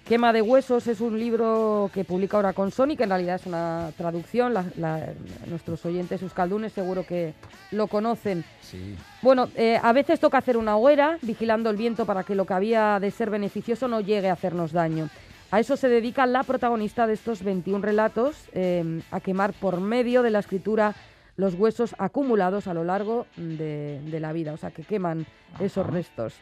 Quema 0.06 0.34
de 0.34 0.42
Huesos 0.42 0.86
es 0.86 1.00
un 1.00 1.18
libro 1.18 1.90
que 1.94 2.04
publica 2.04 2.36
ahora 2.36 2.52
con 2.52 2.70
Sony, 2.70 2.94
que 2.94 3.04
en 3.04 3.08
realidad 3.08 3.36
es 3.36 3.46
una 3.46 3.90
traducción. 3.96 4.52
La- 4.52 4.66
la- 4.76 5.08
nuestros 5.46 5.84
oyentes 5.86 6.20
euskaldunes 6.20 6.74
seguro 6.74 7.06
que 7.06 7.32
lo 7.70 7.86
conocen. 7.86 8.44
Sí. 8.60 8.96
Bueno, 9.22 9.48
eh, 9.56 9.80
a 9.82 9.92
veces 9.94 10.20
toca 10.20 10.36
hacer 10.36 10.58
una 10.58 10.76
hoguera, 10.76 11.16
vigilando 11.22 11.70
el 11.70 11.76
viento 11.78 12.04
para 12.04 12.22
que 12.22 12.34
lo 12.34 12.44
que 12.44 12.52
había 12.52 13.00
de 13.00 13.10
ser 13.10 13.30
beneficioso 13.30 13.88
no 13.88 14.02
llegue 14.02 14.28
a 14.28 14.34
hacernos 14.34 14.72
daño. 14.72 15.08
A 15.50 15.60
eso 15.60 15.74
se 15.76 15.88
dedica 15.88 16.26
la 16.26 16.42
protagonista 16.42 17.06
de 17.06 17.14
estos 17.14 17.42
21 17.42 17.80
relatos, 17.80 18.36
eh, 18.52 19.00
a 19.10 19.20
quemar 19.20 19.54
por 19.54 19.80
medio 19.80 20.22
de 20.22 20.30
la 20.30 20.40
escritura 20.40 20.94
los 21.36 21.54
huesos 21.54 21.94
acumulados 21.98 22.66
a 22.66 22.74
lo 22.74 22.84
largo 22.84 23.26
de, 23.36 24.00
de 24.04 24.20
la 24.20 24.32
vida, 24.32 24.52
o 24.52 24.56
sea, 24.56 24.70
que 24.70 24.82
queman 24.82 25.26
esos 25.60 25.86
restos. 25.86 26.34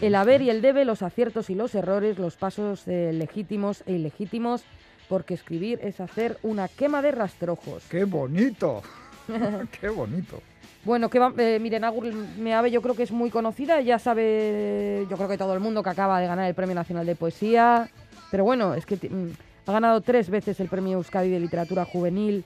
el 0.00 0.14
haber 0.14 0.42
y 0.42 0.50
el 0.50 0.62
debe, 0.62 0.84
los 0.84 1.02
aciertos 1.02 1.50
y 1.50 1.54
los 1.54 1.74
errores, 1.74 2.18
los 2.18 2.36
pasos 2.36 2.86
eh, 2.86 3.12
legítimos 3.12 3.82
e 3.86 3.92
ilegítimos, 3.92 4.64
porque 5.08 5.34
escribir 5.34 5.78
es 5.82 6.00
hacer 6.00 6.38
una 6.42 6.68
quema 6.68 7.02
de 7.02 7.12
rastrojos. 7.12 7.84
¡Qué 7.90 8.04
bonito! 8.04 8.82
¡Qué 9.80 9.88
bonito! 9.88 10.40
Bueno, 10.84 11.10
que 11.10 11.18
va, 11.18 11.32
eh, 11.36 11.58
miren, 11.60 11.84
Agur 11.84 12.12
Meave 12.38 12.70
yo 12.70 12.80
creo 12.80 12.94
que 12.94 13.02
es 13.02 13.12
muy 13.12 13.30
conocida, 13.30 13.80
ya 13.80 13.98
sabe, 13.98 15.06
yo 15.10 15.16
creo 15.16 15.28
que 15.28 15.36
todo 15.36 15.52
el 15.52 15.60
mundo 15.60 15.82
que 15.82 15.90
acaba 15.90 16.20
de 16.20 16.26
ganar 16.26 16.48
el 16.48 16.54
Premio 16.54 16.74
Nacional 16.74 17.04
de 17.04 17.14
Poesía, 17.14 17.90
pero 18.30 18.44
bueno, 18.44 18.74
es 18.74 18.86
que 18.86 18.96
mm, 18.96 19.30
ha 19.66 19.72
ganado 19.72 20.00
tres 20.00 20.30
veces 20.30 20.60
el 20.60 20.68
Premio 20.68 20.96
Euskadi 20.96 21.30
de 21.30 21.40
Literatura 21.40 21.84
Juvenil 21.84 22.44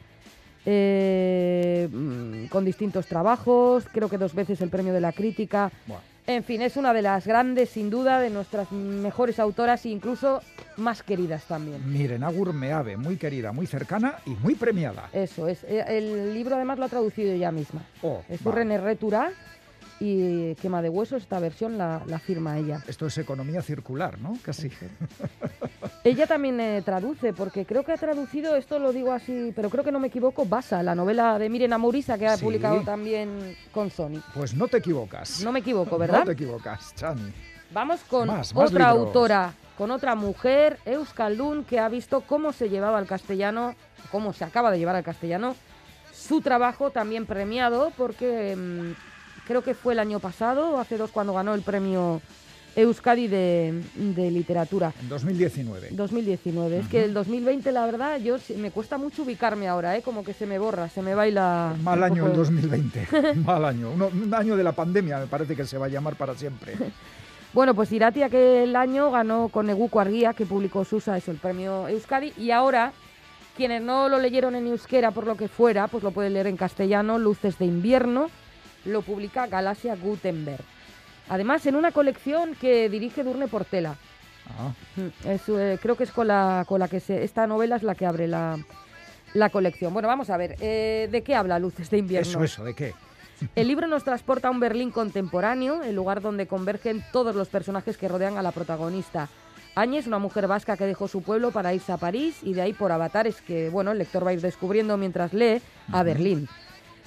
eh, 0.67 1.89
mm, 1.91 2.47
con 2.47 2.65
distintos 2.65 3.07
trabajos, 3.07 3.85
creo 3.93 4.09
que 4.09 4.19
dos 4.19 4.35
veces 4.35 4.61
el 4.61 4.71
Premio 4.71 4.93
de 4.93 5.01
la 5.01 5.13
Crítica. 5.13 5.71
Bueno, 5.87 6.03
En 6.25 6.45
fin, 6.45 6.63
es 6.63 6.77
una 6.77 6.93
de 6.93 7.03
las 7.03 7.27
grandes, 7.27 7.71
sin 7.71 7.91
duda, 7.91 8.21
de 8.21 8.31
nuestras 8.31 8.71
mejores 8.71 9.41
autoras 9.41 9.85
e 9.85 9.89
incluso 9.89 10.41
más 10.77 11.03
queridas 11.03 11.45
también. 11.47 11.81
miren, 11.93 12.23
Agur 12.23 12.53
Meave, 12.53 12.97
muy 12.97 13.17
querida, 13.17 13.51
muy 13.51 13.67
cercana 13.67 14.15
y 14.25 14.31
muy 14.31 14.55
premiada. 14.55 15.09
Eso 15.13 15.49
es. 15.49 15.65
Eh, 15.65 15.85
El 15.89 16.33
libro 16.33 16.55
además 16.55 16.79
lo 16.79 16.85
ha 16.85 16.89
traducido 16.89 17.33
ella 17.33 17.51
misma. 17.51 17.83
Oh, 18.03 18.23
Es 18.29 18.41
va. 18.47 18.53
René 18.53 18.79
Retura 18.79 19.33
y 20.05 20.55
Quema 20.57 20.83
de 20.83 20.89
Huesos, 20.89 21.23
esta 21.23 21.39
versión 21.39 21.79
la, 21.79 22.03
la 22.07 22.19
firma 22.19 22.59
ella. 22.59 22.83
Esto 22.89 23.07
es 23.07 23.17
economía 23.19 23.63
circular, 23.63 24.19
¿no? 24.21 24.37
Casi. 24.43 24.69
Ella 26.05 26.27
también 26.27 26.59
eh, 26.59 26.83
traduce, 26.85 27.33
porque 27.33 27.65
creo 27.65 27.85
que 27.85 27.93
ha 27.93 27.97
traducido, 27.97 28.57
esto 28.57 28.81
lo 28.81 28.93
digo 28.93 29.13
así, 29.13 29.53
pero 29.55 29.71
creo 29.71 29.85
que 29.85 29.93
no 29.93 30.01
me 30.01 30.09
equivoco, 30.09 30.45
Basa, 30.45 30.83
la 30.83 30.97
novela 30.97 31.39
de 31.39 31.49
Miren 31.49 31.73
Amorisa 31.73 32.19
que 32.19 32.27
ha 32.27 32.37
Sí. 32.37 32.45
publicado 32.45 32.81
también 32.83 33.57
con 33.71 33.91
Sony. 33.91 34.21
Pues 34.35 34.55
no 34.55 34.67
te 34.67 34.79
equivocas. 34.79 35.43
No 35.45 35.53
me 35.53 35.61
equivoco, 35.61 35.97
¿verdad? 35.99 36.21
No 36.21 36.25
te 36.27 36.33
equivocas, 36.33 36.93
Chani. 36.97 37.33
Vamos 37.71 38.01
con 38.09 38.27
Más, 38.27 38.53
más 38.55 38.71
otra 38.71 38.89
libros. 38.93 39.07
autora, 39.07 39.53
con 39.79 39.93
otra 39.93 40.17
mujer, 40.17 40.79
Euskaldun, 40.85 41.65
que 41.65 41.79
ha 41.79 41.89
visto 41.89 42.23
cómo 42.23 42.53
se 42.53 42.69
llevaba 42.69 42.99
al 42.99 43.07
castellano, 43.07 43.77
cómo 44.11 44.33
se 44.33 44.45
acaba 44.45 44.73
de 44.73 44.79
llevar 44.79 44.97
al 44.97 45.05
castellano, 45.05 45.55
su 46.13 46.41
trabajo 46.41 46.91
también 46.91 47.25
premiado, 47.27 47.93
porque 47.97 48.57
mm, 48.57 49.12
creo 49.47 49.63
que 49.63 49.75
fue 49.75 49.93
el 49.95 49.99
año 49.99 50.21
pasado 50.21 50.71
o 50.71 50.79
hace 50.79 50.97
dos 50.97 51.11
cuando 51.11 51.33
ganó 51.35 51.55
el 51.55 51.63
premio 51.63 52.21
Euskadi 52.75 53.29
de, 53.29 53.83
de 53.97 54.31
literatura. 54.31 54.95
En 55.03 55.09
2019. 55.11 55.89
2019. 55.91 56.79
Es 56.79 56.89
que 56.89 57.05
el 57.05 57.13
2020, 57.13 57.71
la 57.71 57.85
verdad, 57.85 58.19
yo 58.19 58.37
me 58.57 58.71
cuesta 58.71 58.97
mucho 58.97 59.25
ubicarme 59.25 59.69
ahora, 59.69 59.95
¿eh? 59.97 60.03
Como 60.03 60.25
que 60.25 60.33
se 60.33 60.47
me 60.47 60.59
borra, 60.59 60.89
se 60.89 61.03
me 61.03 61.15
baila. 61.15 61.75
Mal 61.83 62.03
año 62.03 62.27
el 62.29 62.33
2020. 62.35 63.09
Mal 63.45 63.65
año. 63.67 63.91
Uno- 63.91 64.09
un 64.13 64.33
año 64.35 64.57
de 64.57 64.65
la 64.65 64.73
pandemia 64.73 65.19
me 65.19 65.27
parece 65.27 65.55
que 65.55 65.67
se 65.67 65.77
va 65.77 65.87
a 65.87 65.89
llamar 65.91 66.17
para 66.17 66.35
siempre. 66.35 66.75
Bueno, 67.55 67.75
pues 67.75 67.93
Irati 67.93 68.23
aquel 68.23 68.75
año 68.77 69.11
ganó 69.11 69.51
con 69.51 69.69
Eguco 69.69 70.01
Arguía, 70.01 70.33
que 70.33 70.47
publicó 70.47 70.87
Susa, 70.87 71.19
eso, 71.19 71.31
el 71.31 71.37
premio 71.37 71.87
Euskadi, 71.87 72.33
y 72.39 72.51
ahora 72.51 72.95
quienes 73.59 73.83
no 73.83 74.09
lo 74.09 74.19
leyeron 74.19 74.55
en 74.57 74.69
euskera 74.69 75.11
por 75.11 75.27
lo 75.27 75.37
que 75.37 75.49
fuera, 75.49 75.87
pues 75.87 76.03
lo 76.03 76.13
pueden 76.13 76.33
leer 76.33 76.47
en 76.47 76.57
castellano, 76.57 77.19
Luces 77.19 77.59
de 77.59 77.67
invierno, 77.67 78.31
lo 78.85 79.03
publica 79.03 79.47
Galaxia 79.47 79.97
Gutenberg. 79.97 80.63
Además, 81.29 81.65
en 81.67 81.77
una 81.77 81.93
colección 81.93 82.55
que 82.61 82.89
dirige 82.89 83.23
Durne 83.25 83.49
Portela. 83.49 83.97
Ah, 84.59 84.73
Mm, 84.97 85.29
es, 85.29 85.43
eh, 85.49 85.79
creo 85.81 85.97
que 85.97 86.05
es 86.05 86.11
con 86.11 86.27
la, 86.27 86.65
con 86.69 86.81
la 86.81 86.89
que 86.89 87.01
se, 87.01 87.23
esta 87.25 87.47
novela 87.47 87.77
es 87.77 87.83
la 87.83 87.95
que 87.95 88.05
abre 88.07 88.27
la, 88.27 88.59
la 89.35 89.49
colección. 89.51 89.93
Bueno, 89.95 90.09
vamos 90.09 90.29
a 90.31 90.37
ver, 90.37 90.57
eh, 90.61 91.09
¿de 91.11 91.23
qué 91.23 91.35
habla 91.35 91.59
Luces 91.59 91.89
de 91.91 91.99
invierno? 91.99 92.29
eso, 92.29 92.43
eso, 92.45 92.65
¿de 92.65 92.75
qué? 92.75 92.93
El 93.55 93.69
libro 93.69 93.87
nos 93.87 94.05
transporta 94.05 94.49
a 94.49 94.51
un 94.51 94.61
Berlín 94.61 94.91
contemporáneo, 94.91 95.83
el 95.83 95.95
lugar 95.95 96.21
donde 96.21 96.47
convergen 96.47 97.05
todos 97.13 97.35
los 97.35 97.49
personajes 97.49 97.97
que 97.97 98.09
rodean 98.09 98.37
a 98.37 98.43
la 98.43 98.53
protagonista. 98.53 99.29
Áñez, 99.75 100.07
una 100.07 100.19
mujer 100.19 100.47
vasca 100.49 100.77
que 100.77 100.85
dejó 100.87 101.09
su 101.09 101.23
pueblo 101.23 101.51
para 101.51 101.73
irse 101.73 101.93
a 101.93 101.97
París 101.97 102.37
y 102.43 102.53
de 102.53 102.61
ahí 102.63 102.73
por 102.75 102.93
avatares 102.93 103.41
que, 103.41 103.71
bueno, 103.71 103.93
el 103.93 103.99
lector 103.99 104.27
va 104.27 104.31
a 104.31 104.35
ir 104.35 104.41
descubriendo 104.43 104.97
mientras 104.99 105.33
lee, 105.33 105.63
a 105.93 106.03
Berlín. 106.03 106.47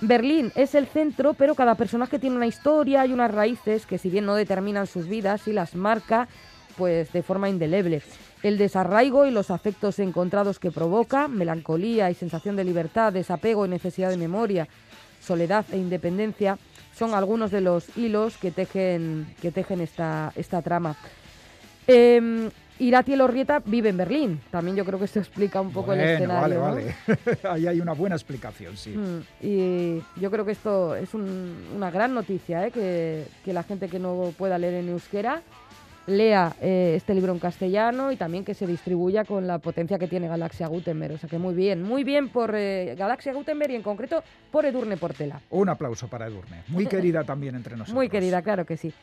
Berlín 0.01 0.51
es 0.55 0.75
el 0.75 0.87
centro, 0.87 1.33
pero 1.33 1.55
cada 1.55 1.75
personaje 1.75 2.19
tiene 2.19 2.35
una 2.35 2.47
historia 2.47 3.05
y 3.05 3.13
unas 3.13 3.31
raíces 3.31 3.85
que 3.85 3.97
si 3.97 4.09
bien 4.09 4.25
no 4.25 4.35
determinan 4.35 4.87
sus 4.87 5.07
vidas, 5.07 5.47
y 5.47 5.53
las 5.53 5.75
marca 5.75 6.27
pues 6.77 7.13
de 7.13 7.23
forma 7.23 7.49
indeleble. 7.49 8.01
El 8.43 8.57
desarraigo 8.57 9.25
y 9.25 9.31
los 9.31 9.49
afectos 9.49 9.97
encontrados 9.99 10.59
que 10.59 10.71
provoca, 10.71 11.27
melancolía 11.27 12.11
y 12.11 12.15
sensación 12.15 12.57
de 12.57 12.65
libertad, 12.65 13.13
desapego 13.13 13.65
y 13.65 13.69
necesidad 13.69 14.09
de 14.09 14.17
memoria, 14.17 14.67
soledad 15.21 15.65
e 15.71 15.77
independencia, 15.77 16.57
son 16.93 17.13
algunos 17.13 17.51
de 17.51 17.61
los 17.61 17.97
hilos 17.97 18.37
que 18.37 18.51
tejen, 18.51 19.33
que 19.41 19.51
tejen 19.51 19.79
esta, 19.79 20.33
esta 20.35 20.61
trama. 20.61 20.97
Eh, 21.87 22.49
Irati 22.79 23.13
Elorrieta 23.13 23.61
vive 23.65 23.89
en 23.89 23.97
Berlín. 23.97 24.41
También 24.51 24.75
yo 24.75 24.83
creo 24.85 24.99
que 24.99 25.05
esto 25.05 25.19
explica 25.19 25.61
un 25.61 25.71
poco 25.71 25.93
el 25.93 26.01
escenario. 26.01 26.55
¿no? 26.55 26.61
Vale, 26.61 26.95
vale. 27.07 27.37
Ahí 27.49 27.67
hay 27.67 27.79
una 27.79 27.93
buena 27.93 28.15
explicación, 28.15 28.75
sí. 28.75 28.89
Mm, 28.97 29.19
Y 29.41 30.03
yo 30.19 30.29
creo 30.29 30.45
que 30.45 30.51
esto 30.51 30.95
es 30.95 31.13
un- 31.13 31.55
una 31.75 31.89
gran 31.91 32.13
noticia, 32.13 32.67
¿eh? 32.67 32.71
que, 32.71 33.25
que 33.45 33.53
la 33.53 33.63
gente 33.63 33.87
que 33.87 33.99
no 33.99 34.33
pueda 34.37 34.57
leer 34.57 34.73
en 34.75 34.89
euskera 34.89 35.41
lea 36.07 36.55
eh, 36.61 36.93
este 36.95 37.15
libro 37.15 37.31
en 37.33 37.39
castellano 37.39 38.11
y 38.11 38.15
también 38.15 38.45
que 38.45 38.53
se 38.53 38.67
distribuya 38.67 39.25
con 39.25 39.47
la 39.47 39.57
potencia 39.57 39.97
que 39.97 40.07
tiene 40.07 40.27
Galaxia 40.27 40.67
Gutenberg. 40.67 41.15
O 41.15 41.17
sea 41.17 41.27
que 41.27 41.39
muy 41.39 41.55
bien, 41.55 41.81
muy 41.81 42.03
bien 42.03 42.29
por 42.29 42.53
eh, 42.53 42.93
Galaxia 42.95 43.33
Gutenberg 43.33 43.71
y 43.71 43.75
en 43.75 43.81
concreto 43.81 44.21
por 44.51 44.65
Edurne 44.67 44.97
Portela. 44.97 45.41
Un 45.49 45.67
aplauso 45.69 46.07
para 46.07 46.27
Edurne. 46.27 46.61
Muy 46.67 46.85
querida 46.87 47.23
también 47.23 47.55
entre 47.55 47.73
nosotros. 47.75 47.95
Muy 47.95 48.09
querida, 48.09 48.43
claro 48.43 48.65
que 48.67 48.77
sí. 48.77 48.93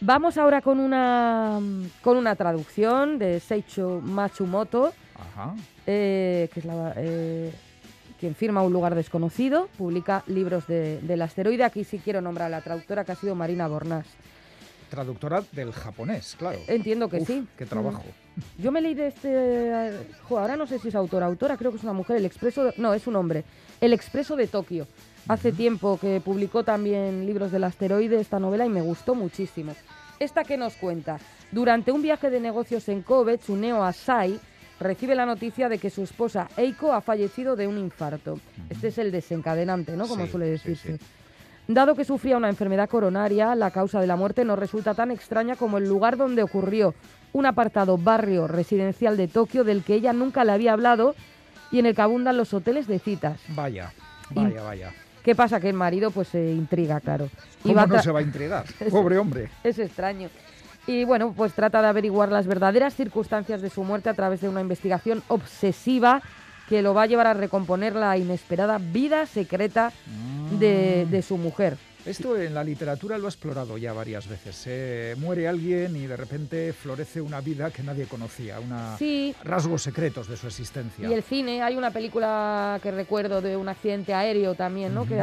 Vamos 0.00 0.36
ahora 0.36 0.60
con 0.60 0.78
una, 0.78 1.58
con 2.02 2.16
una 2.18 2.36
traducción 2.36 3.18
de 3.18 3.40
Seicho 3.40 4.00
Matsumoto, 4.02 4.92
Ajá. 5.14 5.54
eh, 5.86 6.50
que 6.52 6.60
es 6.60 6.66
la, 6.66 6.92
eh, 6.96 7.52
quien 8.20 8.34
firma 8.34 8.62
Un 8.62 8.72
lugar 8.74 8.94
desconocido, 8.94 9.68
publica 9.78 10.22
libros 10.26 10.66
de- 10.66 11.00
del 11.00 11.22
asteroide. 11.22 11.64
Aquí 11.64 11.82
sí 11.84 11.98
quiero 12.02 12.20
nombrar 12.20 12.48
a 12.48 12.50
la 12.50 12.60
traductora 12.60 13.04
que 13.04 13.12
ha 13.12 13.16
sido 13.16 13.34
Marina 13.34 13.66
Bornás. 13.68 14.06
traductora 14.90 15.42
del 15.52 15.72
japonés, 15.72 16.36
claro. 16.38 16.60
Entiendo 16.68 17.08
que 17.08 17.16
Uf, 17.16 17.26
sí. 17.26 17.44
Qué 17.58 17.66
trabajo. 17.66 18.04
Mm. 18.36 18.62
Yo 18.62 18.70
me 18.70 18.80
leí 18.80 18.94
de 18.94 19.08
este... 19.08 19.28
eh, 19.32 20.06
jo, 20.28 20.38
ahora 20.38 20.56
no 20.56 20.66
sé 20.66 20.78
si 20.78 20.88
es 20.88 20.94
autora, 20.94 21.26
autora, 21.26 21.56
creo 21.56 21.72
que 21.72 21.78
es 21.78 21.82
una 21.82 21.92
mujer, 21.92 22.18
el 22.18 22.24
Expreso... 22.24 22.64
de- 22.64 22.74
no, 22.76 22.94
es 22.94 23.06
un 23.08 23.16
hombre. 23.16 23.42
El 23.80 23.92
Expreso 23.92 24.36
de 24.36 24.46
Tokio. 24.46 24.86
Hace 25.28 25.50
tiempo 25.52 25.98
que 26.00 26.20
publicó 26.20 26.62
también 26.62 27.26
libros 27.26 27.50
del 27.50 27.64
asteroide, 27.64 28.20
esta 28.20 28.38
novela, 28.38 28.64
y 28.64 28.68
me 28.68 28.80
gustó 28.80 29.14
muchísimo. 29.14 29.74
Esta 30.20 30.44
que 30.44 30.56
nos 30.56 30.74
cuenta. 30.76 31.18
Durante 31.50 31.90
un 31.90 32.00
viaje 32.00 32.30
de 32.30 32.40
negocios 32.40 32.88
en 32.88 33.02
Kobe, 33.02 33.38
Tsuneo 33.38 33.82
Asai 33.82 34.38
recibe 34.78 35.14
la 35.14 35.26
noticia 35.26 35.68
de 35.68 35.78
que 35.78 35.90
su 35.90 36.02
esposa 36.04 36.48
Eiko 36.56 36.92
ha 36.92 37.00
fallecido 37.00 37.56
de 37.56 37.66
un 37.66 37.76
infarto. 37.78 38.38
Este 38.70 38.88
es 38.88 38.98
el 38.98 39.10
desencadenante, 39.10 39.96
¿no? 39.96 40.06
Como 40.06 40.26
Sí, 40.26 40.30
suele 40.30 40.46
decirse. 40.46 40.98
sí. 40.98 41.04
Dado 41.68 41.96
que 41.96 42.04
sufría 42.04 42.36
una 42.36 42.48
enfermedad 42.48 42.88
coronaria, 42.88 43.54
la 43.56 43.72
causa 43.72 44.00
de 44.00 44.06
la 44.06 44.14
muerte 44.14 44.44
no 44.44 44.54
resulta 44.54 44.94
tan 44.94 45.10
extraña 45.10 45.56
como 45.56 45.78
el 45.78 45.88
lugar 45.88 46.16
donde 46.16 46.44
ocurrió, 46.44 46.94
un 47.32 47.44
apartado 47.46 47.98
barrio 47.98 48.46
residencial 48.46 49.16
de 49.16 49.26
Tokio 49.26 49.64
del 49.64 49.82
que 49.82 49.94
ella 49.94 50.12
nunca 50.12 50.44
le 50.44 50.52
había 50.52 50.72
hablado 50.72 51.16
y 51.72 51.80
en 51.80 51.86
el 51.86 51.96
que 51.96 52.02
abundan 52.02 52.36
los 52.36 52.54
hoteles 52.54 52.86
de 52.86 53.00
citas. 53.00 53.40
Vaya, 53.48 53.92
vaya, 54.30 54.62
vaya. 54.62 54.92
¿Qué 55.26 55.34
pasa? 55.34 55.58
Que 55.58 55.68
el 55.68 55.74
marido 55.74 56.12
pues 56.12 56.28
se 56.28 56.52
intriga, 56.52 57.00
claro. 57.00 57.28
Y 57.64 57.70
¿Cómo 57.70 57.74
va 57.74 57.82
a 57.82 57.86
no 57.88 58.00
se 58.00 58.12
va 58.12 58.20
a 58.20 58.22
intrigar? 58.22 58.64
Pobre 58.92 59.18
hombre. 59.18 59.48
es 59.64 59.76
extraño. 59.80 60.28
Y 60.86 61.02
bueno, 61.02 61.34
pues 61.36 61.52
trata 61.52 61.82
de 61.82 61.88
averiguar 61.88 62.30
las 62.30 62.46
verdaderas 62.46 62.94
circunstancias 62.94 63.60
de 63.60 63.68
su 63.68 63.82
muerte 63.82 64.08
a 64.08 64.14
través 64.14 64.40
de 64.40 64.48
una 64.48 64.60
investigación 64.60 65.24
obsesiva 65.26 66.22
que 66.68 66.80
lo 66.80 66.94
va 66.94 67.02
a 67.02 67.06
llevar 67.06 67.26
a 67.26 67.34
recomponer 67.34 67.96
la 67.96 68.16
inesperada 68.16 68.78
vida 68.78 69.26
secreta 69.26 69.90
de, 70.60 71.08
de 71.10 71.22
su 71.22 71.38
mujer. 71.38 71.76
Esto 72.06 72.40
en 72.40 72.54
la 72.54 72.62
literatura 72.62 73.18
lo 73.18 73.26
ha 73.26 73.30
explorado 73.30 73.76
ya 73.78 73.92
varias 73.92 74.28
veces. 74.28 74.54
Se 74.54 75.14
muere 75.18 75.48
alguien 75.48 75.96
y 75.96 76.06
de 76.06 76.16
repente 76.16 76.72
florece 76.72 77.20
una 77.20 77.40
vida 77.40 77.70
que 77.72 77.82
nadie 77.82 78.04
conocía, 78.06 78.60
una 78.60 78.96
Sí, 78.96 79.34
rasgos 79.42 79.82
secretos 79.82 80.28
de 80.28 80.36
su 80.36 80.46
existencia. 80.46 81.08
y 81.08 81.12
el 81.12 81.22
cine, 81.24 81.62
hay 81.62 81.76
una 81.76 81.90
película 81.90 82.78
que 82.82 82.92
recuerdo 82.92 83.40
de 83.42 83.56
un 83.56 83.68
accidente 83.68 84.14
aéreo 84.14 84.54
también, 84.54 84.94
¿no? 84.94 85.04
que, 85.04 85.20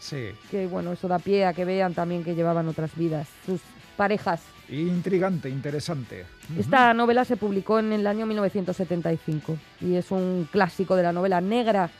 Sí, 0.00 0.30
que 0.50 0.66
bueno, 0.66 0.92
eso 0.92 1.06
da 1.06 1.20
pie 1.20 1.46
a 1.46 1.52
que 1.52 1.64
vean 1.64 1.94
también 1.94 2.24
que 2.24 2.34
llevaban 2.34 2.66
otras 2.66 2.90
vidas, 2.96 3.28
sus 3.46 3.60
parejas. 3.96 4.40
intrigante, 4.68 5.48
interesante. 5.48 6.26
Esta 6.58 6.92
novela 6.94 7.24
se 7.24 7.36
publicó 7.36 7.78
en 7.78 7.92
el 7.92 8.06
año 8.06 8.26
1975 8.26 9.56
y 9.80 9.94
es 9.94 10.10
un 10.10 10.48
clásico 10.50 10.96
de 10.96 11.02
la 11.04 11.12
novela 11.12 11.40
negra 11.40 11.90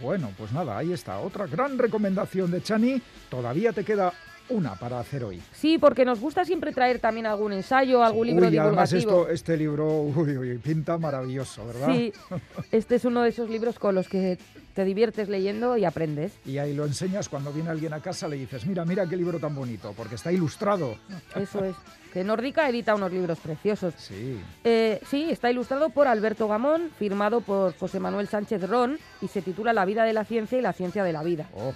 Bueno, 0.00 0.30
pues 0.36 0.52
nada, 0.52 0.76
ahí 0.76 0.92
está. 0.92 1.18
Otra 1.18 1.46
gran 1.46 1.78
recomendación 1.78 2.50
de 2.50 2.62
Chani. 2.62 3.02
Todavía 3.30 3.72
te 3.72 3.84
queda 3.84 4.12
una 4.48 4.74
para 4.74 4.98
hacer 5.00 5.24
hoy. 5.24 5.40
Sí, 5.52 5.78
porque 5.78 6.04
nos 6.04 6.20
gusta 6.20 6.44
siempre 6.44 6.72
traer 6.72 6.98
también 6.98 7.26
algún 7.26 7.52
ensayo, 7.52 8.02
algún 8.04 8.26
libro 8.26 8.48
Uy, 8.48 8.58
además 8.58 8.90
divulgativo. 8.90 9.22
esto, 9.22 9.32
este 9.32 9.56
libro, 9.56 10.02
uy, 10.02 10.36
uy, 10.36 10.58
pinta 10.58 10.98
maravilloso, 10.98 11.66
¿verdad? 11.66 11.88
Sí, 11.94 12.12
este 12.72 12.96
es 12.96 13.04
uno 13.04 13.22
de 13.22 13.30
esos 13.30 13.48
libros 13.48 13.78
con 13.78 13.94
los 13.94 14.08
que 14.08 14.38
te 14.74 14.84
diviertes 14.84 15.28
leyendo 15.28 15.76
y 15.76 15.84
aprendes. 15.84 16.32
Y 16.46 16.58
ahí 16.58 16.74
lo 16.74 16.86
enseñas 16.86 17.28
cuando 17.28 17.52
viene 17.52 17.70
alguien 17.70 17.92
a 17.92 18.00
casa, 18.00 18.26
le 18.28 18.36
dices, 18.36 18.66
mira, 18.66 18.84
mira 18.84 19.06
qué 19.06 19.16
libro 19.16 19.38
tan 19.38 19.54
bonito, 19.54 19.92
porque 19.96 20.14
está 20.14 20.32
ilustrado. 20.32 20.96
Eso 21.36 21.64
es. 21.64 21.74
Que 22.12 22.24
Nórdica 22.24 22.68
edita 22.68 22.94
unos 22.94 23.10
libros 23.10 23.38
preciosos. 23.38 23.94
Sí, 23.96 24.38
Eh, 24.64 25.00
sí, 25.08 25.28
está 25.30 25.50
ilustrado 25.50 25.88
por 25.88 26.06
Alberto 26.06 26.46
Gamón, 26.46 26.90
firmado 26.98 27.40
por 27.40 27.74
José 27.78 28.00
Manuel 28.00 28.28
Sánchez 28.28 28.68
Ron 28.68 28.98
y 29.22 29.28
se 29.28 29.40
titula 29.40 29.72
La 29.72 29.86
vida 29.86 30.04
de 30.04 30.12
la 30.12 30.24
ciencia 30.26 30.58
y 30.58 30.60
la 30.62 30.74
ciencia 30.74 31.04
de 31.04 31.12
la 31.14 31.22
vida. 31.22 31.48
oh, 31.54 31.72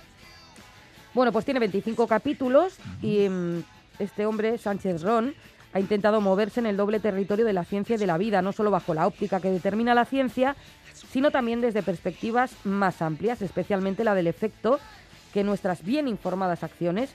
Bueno, 1.16 1.33
pues 1.33 1.46
tiene 1.46 1.61
25 1.61 2.07
capítulos 2.07 2.76
y 3.00 3.26
mm, 3.26 3.62
este 3.98 4.26
hombre, 4.26 4.59
Sánchez 4.59 5.00
Ron, 5.00 5.33
ha 5.72 5.81
intentado 5.81 6.20
moverse 6.20 6.61
en 6.61 6.66
el 6.66 6.76
doble 6.76 7.00
territorio 7.00 7.46
de 7.46 7.55
la 7.55 7.64
ciencia 7.64 7.96
y 7.96 7.98
de 7.98 8.07
la 8.07 8.18
vida, 8.18 8.42
no 8.42 8.52
solo 8.52 8.70
bajo 8.70 8.92
la 8.92 9.07
óptica 9.07 9.40
que 9.40 9.48
determina 9.50 9.94
la 9.94 10.05
ciencia, 10.05 10.57
sino 10.92 11.31
también 11.31 11.62
desde 11.62 11.83
perspectivas 11.83 12.55
más 12.64 13.00
amplias, 13.00 13.40
especialmente 13.40 14.05
la 14.05 14.14
del 14.14 14.26
efecto 14.26 14.79
que 15.33 15.42
nuestras 15.42 15.83
bien 15.83 16.07
informadas 16.07 16.62
acciones 16.62 17.14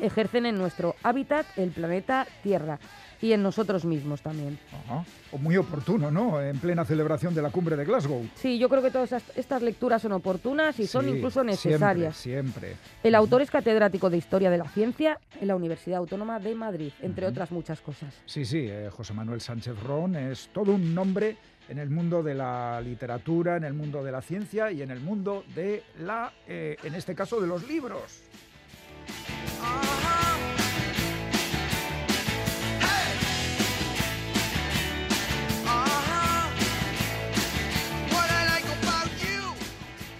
ejercen 0.00 0.44
en 0.44 0.58
nuestro 0.58 0.96
hábitat, 1.04 1.46
el 1.56 1.70
planeta 1.70 2.26
Tierra, 2.42 2.80
y 3.22 3.32
en 3.32 3.42
nosotros 3.42 3.84
mismos 3.84 4.22
también. 4.22 4.58
ajá. 4.86 5.04
Muy 5.38 5.56
oportuno, 5.56 6.10
¿no? 6.10 6.40
En 6.42 6.58
plena 6.58 6.84
celebración 6.84 7.34
de 7.34 7.42
la 7.42 7.50
cumbre 7.50 7.76
de 7.76 7.84
Glasgow. 7.84 8.26
Sí, 8.34 8.58
yo 8.58 8.68
creo 8.68 8.82
que 8.82 8.90
todas 8.90 9.12
estas- 9.36 9.62
lecturas 9.62 10.02
son 10.02 10.12
oportunas 10.12 10.78
y 10.80 10.86
son 10.86 11.04
Sí, 11.04 11.10
incluso 11.12 11.44
necesarias. 11.44 12.16
Siempre, 12.16 12.68
siempre. 12.74 12.76
El 13.02 13.14
autor 13.14 13.42
es 13.42 13.50
catedrático 13.50 14.08
de 14.10 14.16
Historia 14.16 14.50
de 14.50 14.58
la 14.58 14.68
Ciencia 14.68 15.18
en 15.40 15.48
la 15.48 15.54
Universidad 15.56 15.98
Autónoma 15.98 16.38
de 16.40 16.54
Madrid, 16.54 16.92
entre 17.02 17.26
otras 17.26 17.50
muchas 17.50 17.80
cosas. 17.80 18.14
Sí, 18.26 18.44
sí, 18.44 18.66
eh, 18.68 18.88
José 18.90 19.12
Manuel 19.12 19.40
Sánchez 19.40 19.74
Ron 19.82 20.16
es 20.16 20.48
todo 20.52 20.72
un 20.72 20.94
nombre 20.94 21.36
en 21.68 21.78
el 21.78 21.90
mundo 21.90 22.22
de 22.22 22.34
la 22.34 22.80
literatura, 22.80 23.56
en 23.56 23.64
el 23.64 23.74
mundo 23.74 24.02
de 24.02 24.10
la 24.12 24.22
ciencia 24.22 24.72
y 24.72 24.82
en 24.82 24.90
el 24.90 25.00
mundo 25.00 25.44
de 25.54 25.82
la, 26.00 26.32
eh, 26.48 26.76
en 26.82 26.94
este 26.94 27.14
caso, 27.14 27.40
de 27.40 27.46
los 27.46 27.68
libros. 27.68 28.22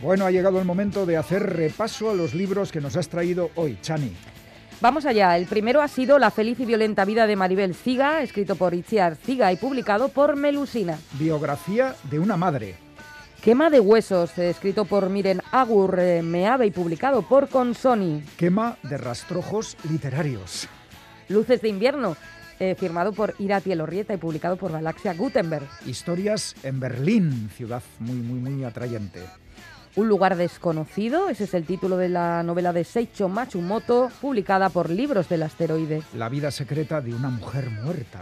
Bueno, 0.03 0.25
ha 0.25 0.31
llegado 0.31 0.59
el 0.59 0.65
momento 0.65 1.05
de 1.05 1.19
hacer 1.19 1.43
repaso 1.43 2.11
a 2.11 2.15
los 2.15 2.35
libros 2.35 2.73
que 2.73 2.81
nos 2.81 2.97
has 2.97 3.09
traído 3.09 3.51
hoy, 3.55 3.79
Chani. 3.83 4.13
Vamos 4.81 5.05
allá, 5.05 5.37
el 5.37 5.45
primero 5.45 5.83
ha 5.83 5.89
sido 5.89 6.19
La 6.19 6.31
feliz 6.31 6.59
y 6.59 6.65
violenta 6.65 7.05
vida 7.05 7.27
de 7.27 7.37
Maribel 7.37 7.75
Ziga, 7.75 8.23
escrito 8.23 8.57
por 8.57 8.73
Itziar 8.73 9.17
Ziga 9.17 9.53
y 9.53 9.57
publicado 9.57 10.09
por 10.09 10.37
Melusina. 10.37 10.99
Biografía 11.19 11.95
de 12.11 12.19
una 12.19 12.39
madre. 12.39 12.77
Quema 13.43 13.69
de 13.69 13.81
huesos, 13.81 14.39
eh, 14.39 14.49
escrito 14.49 14.87
por 14.87 15.11
Miren 15.11 15.43
Agur 15.51 15.99
eh, 15.99 16.23
Meave 16.23 16.67
y 16.67 16.71
publicado 16.71 17.21
por 17.21 17.51
Consoni. 17.51 18.23
Quema 18.39 18.79
de 18.83 18.97
rastrojos 18.97 19.77
literarios. 19.91 20.67
Luces 21.29 21.61
de 21.61 21.69
invierno, 21.69 22.17
eh, 22.59 22.75
firmado 22.75 23.13
por 23.13 23.35
Irati 23.39 23.73
Elorrieta 23.73 24.15
y 24.15 24.17
publicado 24.17 24.57
por 24.57 24.73
Galaxia 24.73 25.13
Gutenberg. 25.13 25.67
Historias 25.85 26.55
en 26.63 26.81
Berlín, 26.81 27.51
ciudad 27.55 27.83
muy, 27.99 28.17
muy, 28.17 28.41
muy 28.41 28.65
atrayente. 28.65 29.21
Un 29.97 30.09
lugar 30.09 30.37
desconocido, 30.37 31.29
ese 31.29 31.45
es 31.45 31.55
el 31.55 31.65
título 31.65 31.97
de 31.97 32.09
la 32.09 32.43
novela 32.45 32.73
de 32.73 32.85
Seicho 32.85 33.29
Matsumoto, 33.29 34.09
publicada 34.21 34.69
por 34.69 34.89
Libros 34.89 35.29
del 35.29 35.43
Asteroide. 35.43 36.03
La 36.15 36.29
vida 36.29 36.53
secreta 36.53 37.01
de 37.01 37.13
una 37.13 37.29
mujer 37.29 37.69
muerta. 37.71 38.21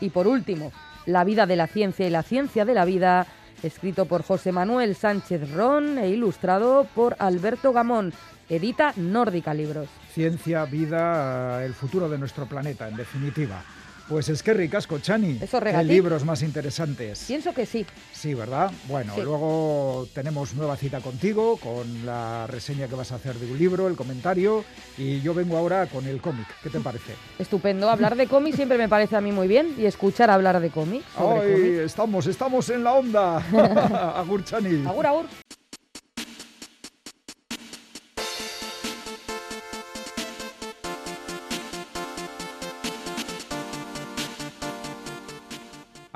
Y 0.00 0.10
por 0.10 0.26
último, 0.26 0.70
La 1.06 1.24
vida 1.24 1.46
de 1.46 1.56
la 1.56 1.66
ciencia 1.66 2.06
y 2.06 2.10
la 2.10 2.22
ciencia 2.22 2.66
de 2.66 2.74
la 2.74 2.84
vida, 2.84 3.26
escrito 3.62 4.04
por 4.04 4.22
José 4.22 4.52
Manuel 4.52 4.94
Sánchez 4.94 5.54
Ron 5.54 5.96
e 5.96 6.10
ilustrado 6.10 6.86
por 6.94 7.16
Alberto 7.18 7.72
Gamón. 7.72 8.12
Edita 8.50 8.92
Nórdica 8.96 9.54
Libros. 9.54 9.88
Ciencia, 10.12 10.66
vida, 10.66 11.64
el 11.64 11.72
futuro 11.72 12.10
de 12.10 12.18
nuestro 12.18 12.44
planeta, 12.44 12.88
en 12.88 12.96
definitiva. 12.96 13.62
Pues 14.08 14.30
es 14.30 14.42
que 14.42 14.54
ricasco, 14.54 14.98
Chani. 14.98 15.38
Eso, 15.42 15.60
Qué 15.60 15.84
libros 15.84 16.24
más 16.24 16.42
interesantes. 16.42 17.24
Pienso 17.26 17.52
que 17.52 17.66
sí. 17.66 17.84
Sí, 18.12 18.32
¿verdad? 18.32 18.70
Bueno, 18.88 19.14
Sí. 19.14 19.20
luego 19.20 20.08
tenemos 20.14 20.54
nueva 20.54 20.76
cita 20.76 21.00
contigo, 21.00 21.58
con 21.58 22.06
la 22.06 22.46
reseña 22.46 22.88
que 22.88 22.94
vas 22.94 23.12
a 23.12 23.16
hacer 23.16 23.34
de 23.36 23.50
un 23.50 23.58
libro, 23.58 23.86
el 23.86 23.96
comentario, 23.96 24.64
y 24.96 25.20
yo 25.20 25.34
vengo 25.34 25.58
ahora 25.58 25.86
con 25.86 26.06
el 26.06 26.22
cómic. 26.22 26.46
¿Qué 26.62 26.70
te 26.70 26.80
parece? 26.80 27.12
Estupendo. 27.38 27.90
Hablar 27.90 28.16
de 28.16 28.26
cómics 28.28 28.56
siempre 28.56 28.78
me 28.78 28.88
parece 28.88 29.14
a 29.16 29.20
mí 29.20 29.30
muy 29.30 29.46
bien 29.46 29.74
y 29.76 29.84
escuchar 29.84 30.30
hablar 30.30 30.58
de 30.60 30.70
sobre 31.14 31.54
¡Ay, 31.54 31.84
estamos, 31.84 32.26
estamos 32.26 32.70
en 32.70 32.84
la 32.84 32.94
onda! 32.94 33.36
Agur, 34.18 34.42
Chani. 34.44 34.86
Agur, 34.86 35.06
agur. 35.06 35.26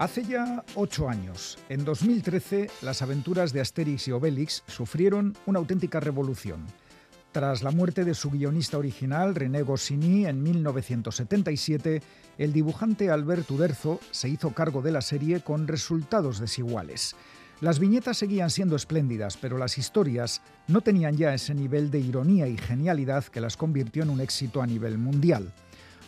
Hace 0.02 0.24
ya 0.24 0.64
ocho 0.74 1.08
años, 1.08 1.58
en 1.68 1.84
2013, 1.84 2.68
las 2.82 3.02
aventuras 3.02 3.52
de 3.52 3.60
Asterix 3.60 4.08
y 4.08 4.10
Obelix 4.10 4.64
sufrieron 4.66 5.36
una 5.46 5.60
auténtica 5.60 6.00
revolución. 6.00 6.66
Tras 7.30 7.62
la 7.62 7.70
muerte 7.70 8.04
de 8.04 8.14
su 8.14 8.28
guionista 8.28 8.78
original, 8.78 9.36
René 9.36 9.62
Goscinny, 9.62 10.26
en 10.26 10.42
1977, 10.42 12.02
el 12.36 12.52
dibujante 12.52 13.10
Albert 13.10 13.48
Uderzo 13.52 14.00
se 14.10 14.28
hizo 14.28 14.50
cargo 14.50 14.82
de 14.82 14.90
la 14.90 15.02
serie 15.02 15.40
con 15.40 15.68
resultados 15.68 16.40
desiguales. 16.40 17.14
Las 17.60 17.78
viñetas 17.78 18.18
seguían 18.18 18.50
siendo 18.50 18.74
espléndidas, 18.74 19.36
pero 19.36 19.56
las 19.56 19.78
historias 19.78 20.42
no 20.66 20.80
tenían 20.80 21.16
ya 21.16 21.32
ese 21.32 21.54
nivel 21.54 21.92
de 21.92 22.00
ironía 22.00 22.48
y 22.48 22.58
genialidad 22.58 23.22
que 23.26 23.40
las 23.40 23.56
convirtió 23.56 24.02
en 24.02 24.10
un 24.10 24.20
éxito 24.20 24.62
a 24.62 24.66
nivel 24.66 24.98
mundial. 24.98 25.52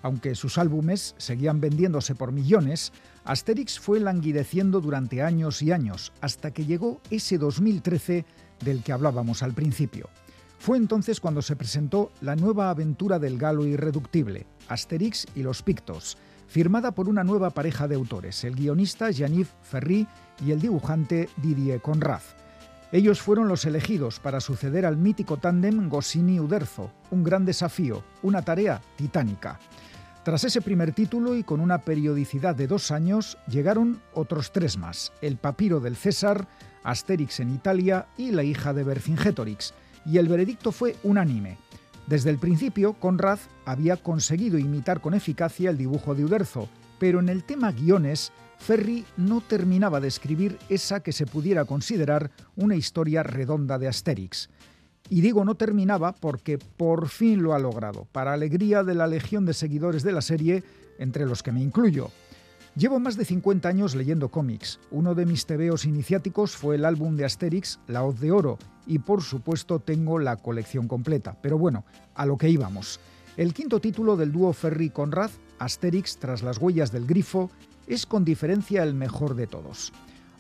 Aunque 0.04 0.34
sus 0.34 0.58
álbumes 0.58 1.14
seguían 1.16 1.62
vendiéndose 1.62 2.14
por 2.14 2.30
millones, 2.30 2.92
Asterix 3.24 3.80
fue 3.80 4.00
languideciendo 4.00 4.82
durante 4.82 5.22
años 5.22 5.62
y 5.62 5.72
años, 5.72 6.12
hasta 6.20 6.50
que 6.50 6.66
llegó 6.66 7.00
ese 7.10 7.38
2013 7.38 8.26
del 8.62 8.82
que 8.82 8.92
hablábamos 8.92 9.42
al 9.42 9.54
principio. 9.54 10.10
Fue 10.58 10.76
entonces 10.76 11.20
cuando 11.20 11.40
se 11.40 11.56
presentó 11.56 12.12
la 12.20 12.36
nueva 12.36 12.68
aventura 12.68 13.18
del 13.18 13.38
galo 13.38 13.64
irreductible, 13.64 14.46
Asterix 14.68 15.26
y 15.34 15.42
los 15.42 15.62
Pictos, 15.62 16.18
firmada 16.48 16.90
por 16.90 17.08
una 17.08 17.24
nueva 17.24 17.48
pareja 17.48 17.88
de 17.88 17.94
autores, 17.94 18.44
el 18.44 18.56
guionista 18.56 19.10
Jean-Yves 19.10 19.54
Ferry 19.62 20.06
y 20.44 20.50
el 20.50 20.60
dibujante 20.60 21.30
Didier 21.38 21.80
Conrad. 21.80 22.20
Ellos 22.92 23.20
fueron 23.22 23.48
los 23.48 23.64
elegidos 23.64 24.20
para 24.20 24.38
suceder 24.38 24.84
al 24.84 24.98
mítico 24.98 25.38
tándem 25.38 25.88
Goscinny-Uderzo, 25.88 26.92
un 27.10 27.24
gran 27.24 27.44
desafío, 27.44 28.04
una 28.22 28.42
tarea 28.42 28.80
titánica. 28.96 29.58
Tras 30.24 30.42
ese 30.44 30.62
primer 30.62 30.92
título 30.92 31.36
y 31.36 31.42
con 31.42 31.60
una 31.60 31.82
periodicidad 31.82 32.56
de 32.56 32.66
dos 32.66 32.90
años, 32.90 33.36
llegaron 33.46 34.00
otros 34.14 34.52
tres 34.52 34.78
más, 34.78 35.12
El 35.20 35.36
papiro 35.36 35.80
del 35.80 35.96
César, 35.96 36.48
Asterix 36.82 37.40
en 37.40 37.54
Italia 37.54 38.06
y 38.16 38.30
La 38.30 38.42
hija 38.42 38.72
de 38.72 38.84
Vercingetorix, 38.84 39.74
y 40.06 40.16
el 40.16 40.28
veredicto 40.28 40.72
fue 40.72 40.96
unánime. 41.02 41.58
Desde 42.06 42.30
el 42.30 42.38
principio, 42.38 42.94
Conrad 42.94 43.38
había 43.66 43.98
conseguido 43.98 44.56
imitar 44.56 45.02
con 45.02 45.12
eficacia 45.12 45.68
el 45.68 45.76
dibujo 45.76 46.14
de 46.14 46.24
Uderzo, 46.24 46.70
pero 46.98 47.20
en 47.20 47.28
el 47.28 47.44
tema 47.44 47.72
guiones, 47.72 48.32
Ferry 48.58 49.04
no 49.18 49.42
terminaba 49.42 50.00
de 50.00 50.08
escribir 50.08 50.58
esa 50.70 51.00
que 51.00 51.12
se 51.12 51.26
pudiera 51.26 51.66
considerar 51.66 52.30
una 52.56 52.76
historia 52.76 53.22
redonda 53.22 53.78
de 53.78 53.88
Asterix. 53.88 54.48
Y 55.10 55.20
digo 55.20 55.44
no 55.44 55.54
terminaba 55.54 56.12
porque 56.12 56.58
por 56.58 57.08
fin 57.08 57.42
lo 57.42 57.54
ha 57.54 57.58
logrado, 57.58 58.06
para 58.12 58.32
alegría 58.32 58.82
de 58.82 58.94
la 58.94 59.06
legión 59.06 59.44
de 59.44 59.54
seguidores 59.54 60.02
de 60.02 60.12
la 60.12 60.22
serie, 60.22 60.64
entre 60.98 61.26
los 61.26 61.42
que 61.42 61.52
me 61.52 61.62
incluyo. 61.62 62.10
Llevo 62.76 62.98
más 62.98 63.16
de 63.16 63.24
50 63.24 63.68
años 63.68 63.94
leyendo 63.94 64.30
cómics. 64.30 64.80
Uno 64.90 65.14
de 65.14 65.26
mis 65.26 65.46
tebeos 65.46 65.84
iniciáticos 65.84 66.56
fue 66.56 66.74
el 66.74 66.84
álbum 66.84 67.14
de 67.14 67.24
Asterix, 67.24 67.78
La 67.86 68.02
Hoz 68.02 68.18
de 68.18 68.32
Oro, 68.32 68.58
y 68.86 68.98
por 68.98 69.22
supuesto 69.22 69.78
tengo 69.78 70.18
la 70.18 70.36
colección 70.36 70.88
completa. 70.88 71.36
Pero 71.40 71.56
bueno, 71.56 71.84
a 72.16 72.26
lo 72.26 72.36
que 72.36 72.50
íbamos. 72.50 72.98
El 73.36 73.54
quinto 73.54 73.80
título 73.80 74.16
del 74.16 74.32
dúo 74.32 74.52
Ferry 74.52 74.90
Conrad, 74.90 75.30
Asterix 75.60 76.16
tras 76.16 76.42
las 76.42 76.58
huellas 76.58 76.90
del 76.90 77.06
grifo, 77.06 77.48
es 77.86 78.06
con 78.06 78.24
diferencia 78.24 78.82
el 78.82 78.94
mejor 78.94 79.36
de 79.36 79.46
todos. 79.46 79.92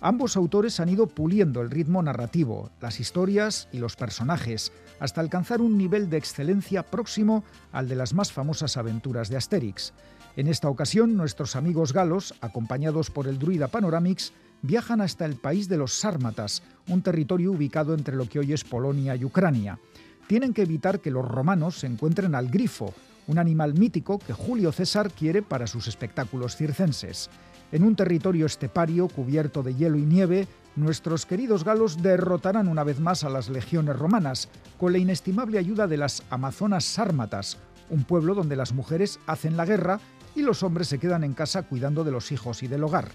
Ambos 0.04 0.36
autores 0.36 0.80
han 0.80 0.90
ido 0.90 1.06
puliendo 1.06 1.62
el 1.62 1.70
ritmo 1.70 2.02
narrativo, 2.02 2.70
las 2.82 3.00
historias 3.00 3.70
y 3.72 3.78
los 3.78 3.96
personajes, 3.96 4.70
hasta 5.00 5.22
alcanzar 5.22 5.62
un 5.62 5.78
nivel 5.78 6.10
de 6.10 6.18
excelencia 6.18 6.82
próximo 6.82 7.42
al 7.72 7.88
de 7.88 7.96
las 7.96 8.12
más 8.12 8.30
famosas 8.30 8.76
aventuras 8.76 9.30
de 9.30 9.38
Asterix. 9.38 9.94
En 10.36 10.46
esta 10.46 10.68
ocasión, 10.68 11.16
nuestros 11.16 11.56
amigos 11.56 11.94
galos, 11.94 12.34
acompañados 12.42 13.10
por 13.10 13.26
el 13.26 13.38
druida 13.38 13.68
Panoramix, 13.68 14.34
viajan 14.60 15.00
hasta 15.00 15.24
el 15.24 15.36
país 15.36 15.70
de 15.70 15.78
los 15.78 15.94
Sármatas, 15.94 16.62
un 16.86 17.00
territorio 17.00 17.52
ubicado 17.52 17.94
entre 17.94 18.14
lo 18.14 18.28
que 18.28 18.40
hoy 18.40 18.52
es 18.52 18.62
Polonia 18.62 19.16
y 19.16 19.24
Ucrania. 19.24 19.78
Tienen 20.26 20.52
que 20.52 20.64
evitar 20.64 21.00
que 21.00 21.10
los 21.10 21.26
romanos 21.26 21.78
se 21.78 21.86
encuentren 21.86 22.34
al 22.34 22.50
grifo, 22.50 22.92
un 23.26 23.38
animal 23.38 23.72
mítico 23.72 24.18
que 24.18 24.34
Julio 24.34 24.70
César 24.70 25.10
quiere 25.10 25.40
para 25.40 25.66
sus 25.66 25.88
espectáculos 25.88 26.56
circenses. 26.56 27.30
En 27.72 27.82
un 27.82 27.96
territorio 27.96 28.46
estepario 28.46 29.08
cubierto 29.08 29.62
de 29.62 29.74
hielo 29.74 29.98
y 29.98 30.04
nieve, 30.04 30.46
nuestros 30.76 31.26
queridos 31.26 31.64
galos 31.64 32.02
derrotarán 32.02 32.68
una 32.68 32.84
vez 32.84 33.00
más 33.00 33.24
a 33.24 33.28
las 33.28 33.48
legiones 33.48 33.96
romanas, 33.96 34.48
con 34.78 34.92
la 34.92 34.98
inestimable 34.98 35.58
ayuda 35.58 35.86
de 35.86 35.96
las 35.96 36.22
Amazonas 36.30 36.84
Sármatas, 36.84 37.58
un 37.90 38.04
pueblo 38.04 38.34
donde 38.34 38.56
las 38.56 38.72
mujeres 38.72 39.18
hacen 39.26 39.56
la 39.56 39.64
guerra 39.64 40.00
y 40.34 40.42
los 40.42 40.62
hombres 40.62 40.88
se 40.88 40.98
quedan 40.98 41.24
en 41.24 41.34
casa 41.34 41.62
cuidando 41.62 42.04
de 42.04 42.10
los 42.10 42.32
hijos 42.32 42.62
y 42.62 42.68
del 42.68 42.84
hogar. 42.84 43.08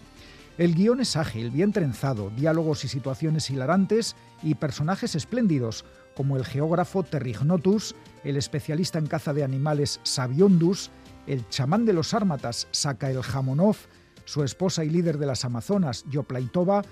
El 0.57 0.75
guion 0.75 0.99
es 0.99 1.15
ágil, 1.15 1.51
bien 1.51 1.71
trenzado, 1.71 2.31
diálogos 2.35 2.83
y 2.83 2.89
situaciones 2.89 3.49
hilarantes 3.49 4.15
y 4.43 4.55
personajes 4.55 5.15
espléndidos, 5.15 5.85
como 6.15 6.35
el 6.35 6.45
geógrafo 6.45 7.03
Terrignotus, 7.03 7.95
el 8.25 8.35
especialista 8.35 8.99
en 8.99 9.07
caza 9.07 9.33
de 9.33 9.45
animales 9.45 10.01
Sabiondus, 10.03 10.91
el 11.27 11.47
chamán 11.47 11.85
de 11.85 11.93
los 11.93 12.13
ármatas 12.13 12.67
Saka 12.71 13.09
Jamonov, 13.21 13.77
su 14.29 14.43
esposa 14.43 14.85
y 14.85 14.89
líder 14.91 15.17
de 15.17 15.25
las 15.25 15.43
Amazonas 15.43 16.05
Yoplaitova, 16.11 16.83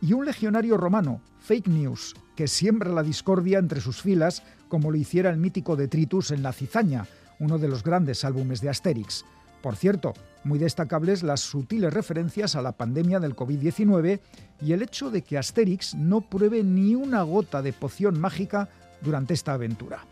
y 0.00 0.12
un 0.12 0.24
legionario 0.24 0.76
romano, 0.76 1.20
Fake 1.40 1.66
News, 1.66 2.14
que 2.36 2.46
siembra 2.46 2.92
la 2.92 3.02
discordia 3.02 3.58
entre 3.58 3.80
sus 3.80 4.00
filas 4.00 4.44
como 4.68 4.92
lo 4.92 4.96
hiciera 4.96 5.30
el 5.30 5.38
mítico 5.38 5.74
Detritus 5.74 6.30
en 6.30 6.44
La 6.44 6.52
Cizaña, 6.52 7.08
uno 7.40 7.58
de 7.58 7.66
los 7.66 7.82
grandes 7.82 8.24
álbumes 8.24 8.60
de 8.60 8.68
Asterix. 8.68 9.24
Por 9.60 9.74
cierto, 9.74 10.14
muy 10.44 10.60
destacables 10.60 11.24
las 11.24 11.40
sutiles 11.40 11.92
referencias 11.92 12.54
a 12.54 12.62
la 12.62 12.72
pandemia 12.72 13.18
del 13.18 13.34
COVID-19 13.34 14.20
y 14.62 14.72
el 14.72 14.82
hecho 14.82 15.10
de 15.10 15.22
que 15.22 15.36
Asterix 15.36 15.96
no 15.96 16.20
pruebe 16.20 16.62
ni 16.62 16.94
una 16.94 17.22
gota 17.22 17.60
de 17.60 17.72
poción 17.72 18.20
mágica 18.20 18.68
durante 19.02 19.34
esta 19.34 19.54
aventura. 19.54 20.06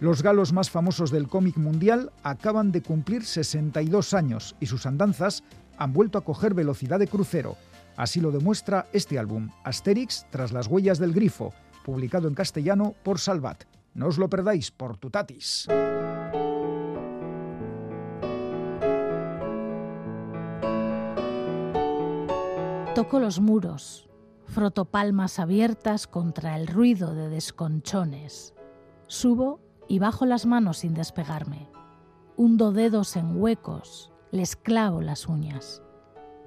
Los 0.00 0.22
galos 0.22 0.54
más 0.54 0.70
famosos 0.70 1.10
del 1.10 1.28
cómic 1.28 1.58
mundial 1.58 2.10
acaban 2.22 2.72
de 2.72 2.82
cumplir 2.82 3.22
62 3.22 4.14
años 4.14 4.56
y 4.58 4.64
sus 4.64 4.86
andanzas 4.86 5.42
han 5.80 5.94
vuelto 5.94 6.18
a 6.18 6.24
coger 6.24 6.54
velocidad 6.54 6.98
de 6.98 7.08
crucero. 7.08 7.56
Así 7.96 8.20
lo 8.20 8.30
demuestra 8.30 8.86
este 8.92 9.18
álbum, 9.18 9.48
Asterix 9.64 10.26
tras 10.30 10.52
las 10.52 10.68
huellas 10.68 10.98
del 10.98 11.12
grifo, 11.12 11.52
publicado 11.84 12.28
en 12.28 12.34
castellano 12.34 12.94
por 13.02 13.18
Salvat. 13.18 13.64
No 13.94 14.06
os 14.06 14.18
lo 14.18 14.28
perdáis 14.28 14.70
por 14.70 14.98
Tutatis. 14.98 15.66
Toco 22.94 23.18
los 23.18 23.40
muros, 23.40 24.10
froto 24.44 24.84
palmas 24.84 25.38
abiertas 25.38 26.06
contra 26.06 26.56
el 26.56 26.66
ruido 26.66 27.14
de 27.14 27.30
desconchones. 27.30 28.54
Subo 29.06 29.60
y 29.88 29.98
bajo 29.98 30.26
las 30.26 30.44
manos 30.44 30.78
sin 30.78 30.92
despegarme. 30.92 31.70
Hundo 32.36 32.72
dedos 32.72 33.16
en 33.16 33.40
huecos, 33.40 34.12
les 34.30 34.56
clavo 34.56 35.00
las 35.00 35.26
uñas. 35.26 35.82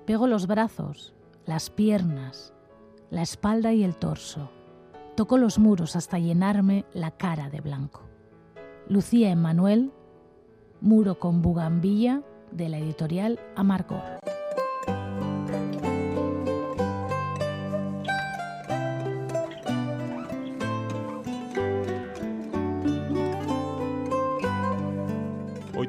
Pego 0.05 0.27
los 0.27 0.47
brazos, 0.47 1.13
las 1.45 1.69
piernas, 1.69 2.53
la 3.09 3.21
espalda 3.21 3.73
y 3.73 3.83
el 3.83 3.95
torso. 3.95 4.49
Toco 5.15 5.37
los 5.37 5.59
muros 5.59 5.95
hasta 5.95 6.19
llenarme 6.19 6.85
la 6.93 7.11
cara 7.11 7.49
de 7.49 7.61
blanco. 7.61 8.01
Lucía 8.87 9.29
Emmanuel, 9.29 9.91
Muro 10.81 11.19
con 11.19 11.41
Bugambilla, 11.41 12.23
de 12.51 12.69
la 12.69 12.77
editorial 12.77 13.39
Amargor. 13.55 14.19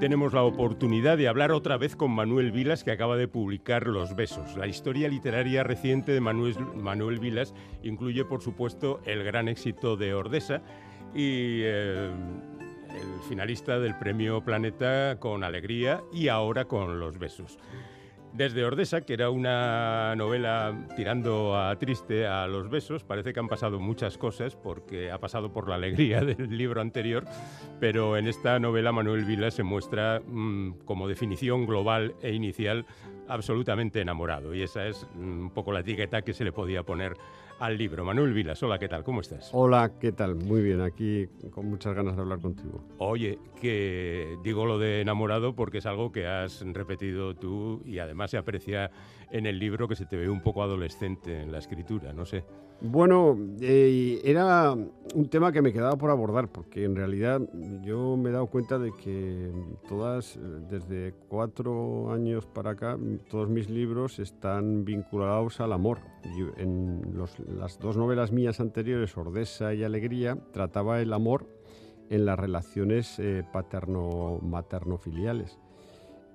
Tenemos 0.04 0.34
la 0.34 0.42
oportunidad 0.42 1.16
de 1.16 1.28
hablar 1.28 1.50
otra 1.50 1.78
vez 1.78 1.96
con 1.96 2.10
Manuel 2.10 2.52
Vilas, 2.52 2.84
que 2.84 2.90
acaba 2.90 3.16
de 3.16 3.26
publicar 3.26 3.86
Los 3.86 4.14
Besos. 4.14 4.54
La 4.54 4.66
historia 4.66 5.08
literaria 5.08 5.62
reciente 5.62 6.12
de 6.12 6.20
Manuel, 6.20 7.18
Vilas 7.20 7.54
incluye, 7.82 8.26
por 8.26 8.42
supuesto, 8.42 9.00
el 9.06 9.24
gran 9.24 9.48
éxito 9.48 9.96
de 9.96 10.12
Ordesa 10.12 10.60
y 11.14 11.62
eh, 11.62 12.10
el 12.90 13.22
finalista 13.30 13.78
del 13.78 13.96
Premio 13.96 14.44
Planeta 14.44 15.18
con 15.18 15.42
Alegría 15.42 16.02
y 16.12 16.28
ahora 16.28 16.66
con 16.66 17.00
Los 17.00 17.18
Besos 17.18 17.58
desde 18.34 18.64
Ordesa, 18.64 19.02
que 19.02 19.14
era 19.14 19.30
una 19.30 20.14
novela 20.16 20.74
tirando 20.96 21.56
a 21.56 21.76
triste 21.76 22.26
a 22.26 22.46
los 22.48 22.68
besos. 22.68 23.04
Parece 23.04 23.32
que 23.32 23.40
han 23.40 23.48
pasado 23.48 23.78
muchas 23.78 24.18
cosas 24.18 24.56
porque 24.56 25.10
ha 25.10 25.18
pasado 25.18 25.52
por 25.52 25.68
la 25.68 25.76
alegría 25.76 26.20
del 26.24 26.56
libro 26.56 26.80
anterior, 26.80 27.24
pero 27.80 28.16
en 28.16 28.26
esta 28.26 28.58
novela 28.58 28.90
Manuel 28.90 29.24
Vila 29.24 29.50
se 29.50 29.62
muestra 29.62 30.20
mm, 30.26 30.80
como 30.84 31.06
definición 31.06 31.64
global 31.64 32.14
e 32.22 32.32
inicial 32.32 32.86
absolutamente 33.28 34.00
enamorado 34.00 34.54
y 34.54 34.62
esa 34.62 34.86
es 34.86 35.06
mm, 35.14 35.44
un 35.44 35.50
poco 35.50 35.72
la 35.72 35.80
etiqueta 35.80 36.22
que 36.22 36.34
se 36.34 36.44
le 36.44 36.52
podía 36.52 36.82
poner 36.82 37.16
al 37.64 37.78
libro. 37.78 38.04
Manuel 38.04 38.34
Vilas, 38.34 38.62
hola, 38.62 38.78
¿qué 38.78 38.88
tal? 38.88 39.02
¿Cómo 39.04 39.22
estás? 39.22 39.48
Hola, 39.54 39.92
¿qué 39.98 40.12
tal? 40.12 40.34
Muy 40.34 40.60
bien, 40.60 40.82
aquí 40.82 41.28
con 41.50 41.66
muchas 41.66 41.94
ganas 41.94 42.14
de 42.14 42.20
hablar 42.20 42.38
contigo. 42.40 42.84
Oye, 42.98 43.38
que 43.58 44.36
digo 44.42 44.66
lo 44.66 44.78
de 44.78 45.00
enamorado 45.00 45.54
porque 45.54 45.78
es 45.78 45.86
algo 45.86 46.12
que 46.12 46.26
has 46.26 46.60
repetido 46.60 47.34
tú 47.34 47.80
y 47.86 48.00
además 48.00 48.32
se 48.32 48.36
aprecia 48.36 48.90
en 49.30 49.46
el 49.46 49.58
libro 49.58 49.88
que 49.88 49.96
se 49.96 50.04
te 50.04 50.16
ve 50.16 50.28
un 50.28 50.42
poco 50.42 50.62
adolescente 50.62 51.40
en 51.40 51.52
la 51.52 51.58
escritura, 51.58 52.12
no 52.12 52.26
sé. 52.26 52.44
Bueno, 52.86 53.38
eh, 53.62 54.20
era 54.24 54.74
un 54.74 55.28
tema 55.30 55.52
que 55.52 55.62
me 55.62 55.72
quedaba 55.72 55.96
por 55.96 56.10
abordar, 56.10 56.48
porque 56.48 56.84
en 56.84 56.94
realidad 56.94 57.40
yo 57.82 58.14
me 58.18 58.28
he 58.28 58.32
dado 58.32 58.48
cuenta 58.48 58.78
de 58.78 58.92
que 58.92 59.50
todas, 59.88 60.38
desde 60.68 61.14
cuatro 61.30 62.12
años 62.12 62.44
para 62.44 62.72
acá, 62.72 62.98
todos 63.30 63.48
mis 63.48 63.70
libros 63.70 64.18
están 64.18 64.84
vinculados 64.84 65.62
al 65.62 65.72
amor. 65.72 66.00
en 66.58 67.00
las 67.58 67.78
dos 67.78 67.96
novelas 67.96 68.32
mías 68.32 68.60
anteriores, 68.60 69.16
Ordesa 69.16 69.72
y 69.72 69.82
Alegría, 69.82 70.36
trataba 70.52 71.00
el 71.00 71.14
amor 71.14 71.48
en 72.10 72.26
las 72.26 72.38
relaciones 72.38 73.18
eh, 73.18 73.44
paterno-materno-filiales. 73.50 75.58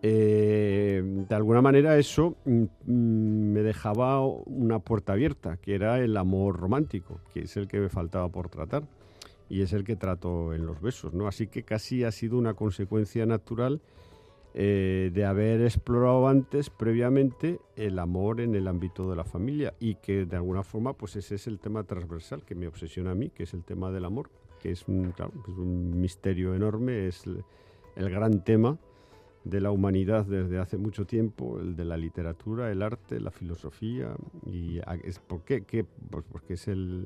Eh, 0.02 1.02
de 1.28 1.36
alguna 1.36 1.62
manera 1.62 1.98
eso 1.98 2.38
mm, 2.46 2.64
mm, 2.86 3.52
me 3.54 3.62
dejaba 3.62 4.26
una 4.26 4.80
puerta 4.80 5.14
abierta, 5.14 5.58
que 5.58 5.76
era 5.76 6.00
el 6.00 6.16
amor 6.16 6.58
romántico, 6.58 7.20
que 7.34 7.42
es 7.42 7.58
el 7.58 7.68
que 7.68 7.80
me 7.80 7.90
faltaba 7.90 8.30
por 8.30 8.50
tratar. 8.50 8.84
y 9.52 9.64
es 9.64 9.74
el 9.74 9.84
que 9.84 9.96
trato 9.96 10.54
en 10.54 10.68
los 10.68 10.80
besos, 10.80 11.14
¿no? 11.16 11.28
Así 11.28 11.48
que 11.48 11.64
casi 11.64 12.04
ha 12.04 12.12
sido 12.12 12.38
una 12.38 12.54
consecuencia 12.54 13.26
natural 13.26 13.82
eh, 14.54 15.10
de 15.12 15.26
haber 15.26 15.62
explorado 15.62 16.28
antes, 16.28 16.70
previamente, 16.70 17.60
el 17.76 17.98
amor 17.98 18.42
en 18.42 18.54
el 18.54 18.68
ámbito 18.68 19.10
de 19.10 19.16
la 19.16 19.24
familia 19.24 19.74
y 19.80 19.96
que 19.96 20.26
de 20.26 20.36
alguna 20.36 20.62
forma, 20.64 20.94
pues 20.94 21.16
ese 21.16 21.36
es 21.36 21.48
el 21.48 21.60
tema 21.60 21.84
transversal 21.84 22.46
que 22.46 22.54
me 22.54 22.68
obsesiona 22.68 23.12
a 23.12 23.16
mí, 23.16 23.32
que 23.32 23.44
es 23.44 23.56
el 23.56 23.64
tema 23.64 23.92
del 23.92 24.06
amor, 24.06 24.30
que 24.60 24.72
es 24.72 24.88
un, 24.88 25.16
es 25.18 25.58
un 25.58 26.00
misterio 26.00 26.54
enorme, 26.54 27.08
es 27.08 27.24
el 27.96 28.10
gran 28.12 28.44
tema 28.44 28.78
de 29.44 29.62
la 29.62 29.72
humanidad 29.72 30.26
desde 30.26 30.60
hace 30.60 30.78
mucho 30.78 31.06
tiempo, 31.06 31.60
el 31.60 31.76
de 31.76 31.86
la 31.86 31.98
literatura, 31.98 32.72
el 32.72 32.82
arte, 32.82 33.20
la 33.20 33.32
filosofía. 33.32 34.14
¿Y 34.46 34.80
es, 35.04 35.20
por 35.20 35.44
qué? 35.44 35.86
Pues 36.10 36.26
porque 36.30 36.54
es 36.54 36.68
el, 36.68 37.06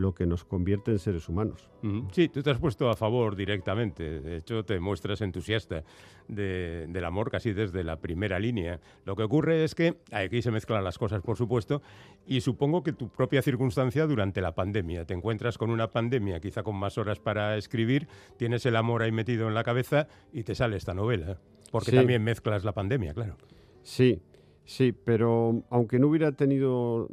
lo 0.00 0.14
que 0.14 0.26
nos 0.26 0.44
convierte 0.44 0.90
en 0.90 0.98
seres 0.98 1.28
humanos. 1.28 1.68
Sí, 2.12 2.28
tú 2.28 2.42
te 2.42 2.50
has 2.50 2.58
puesto 2.58 2.88
a 2.90 2.96
favor 2.96 3.36
directamente. 3.36 4.20
De 4.20 4.36
hecho, 4.36 4.64
te 4.64 4.80
muestras 4.80 5.20
entusiasta 5.20 5.84
del 6.28 7.04
amor 7.04 7.30
casi 7.30 7.52
desde 7.52 7.84
la 7.84 8.00
primera 8.00 8.38
línea. 8.38 8.80
Lo 9.04 9.16
que 9.16 9.22
ocurre 9.22 9.64
es 9.64 9.74
que 9.74 9.96
aquí 10.12 10.42
se 10.42 10.50
mezclan 10.50 10.84
las 10.84 10.98
cosas, 10.98 11.22
por 11.22 11.36
supuesto, 11.36 11.82
y 12.26 12.40
supongo 12.40 12.82
que 12.82 12.92
tu 12.92 13.08
propia 13.08 13.42
circunstancia 13.42 14.06
durante 14.06 14.40
la 14.40 14.54
pandemia. 14.54 15.04
Te 15.04 15.14
encuentras 15.14 15.58
con 15.58 15.70
una 15.70 15.90
pandemia, 15.90 16.40
quizá 16.40 16.62
con 16.62 16.76
más 16.76 16.98
horas 16.98 17.18
para 17.18 17.56
escribir, 17.56 18.08
tienes 18.36 18.64
el 18.66 18.76
amor 18.76 19.02
ahí 19.02 19.12
metido 19.12 19.48
en 19.48 19.54
la 19.54 19.64
cabeza 19.64 20.08
y 20.32 20.44
te 20.44 20.54
sale 20.54 20.76
esta 20.76 20.94
novela. 20.94 21.38
Porque 21.70 21.92
también 21.92 22.22
mezclas 22.22 22.64
la 22.64 22.72
pandemia, 22.72 23.14
claro. 23.14 23.36
Sí, 23.82 24.22
sí, 24.64 24.92
pero 24.92 25.62
aunque 25.70 25.98
no 25.98 26.08
hubiera 26.08 26.32
tenido 26.32 27.08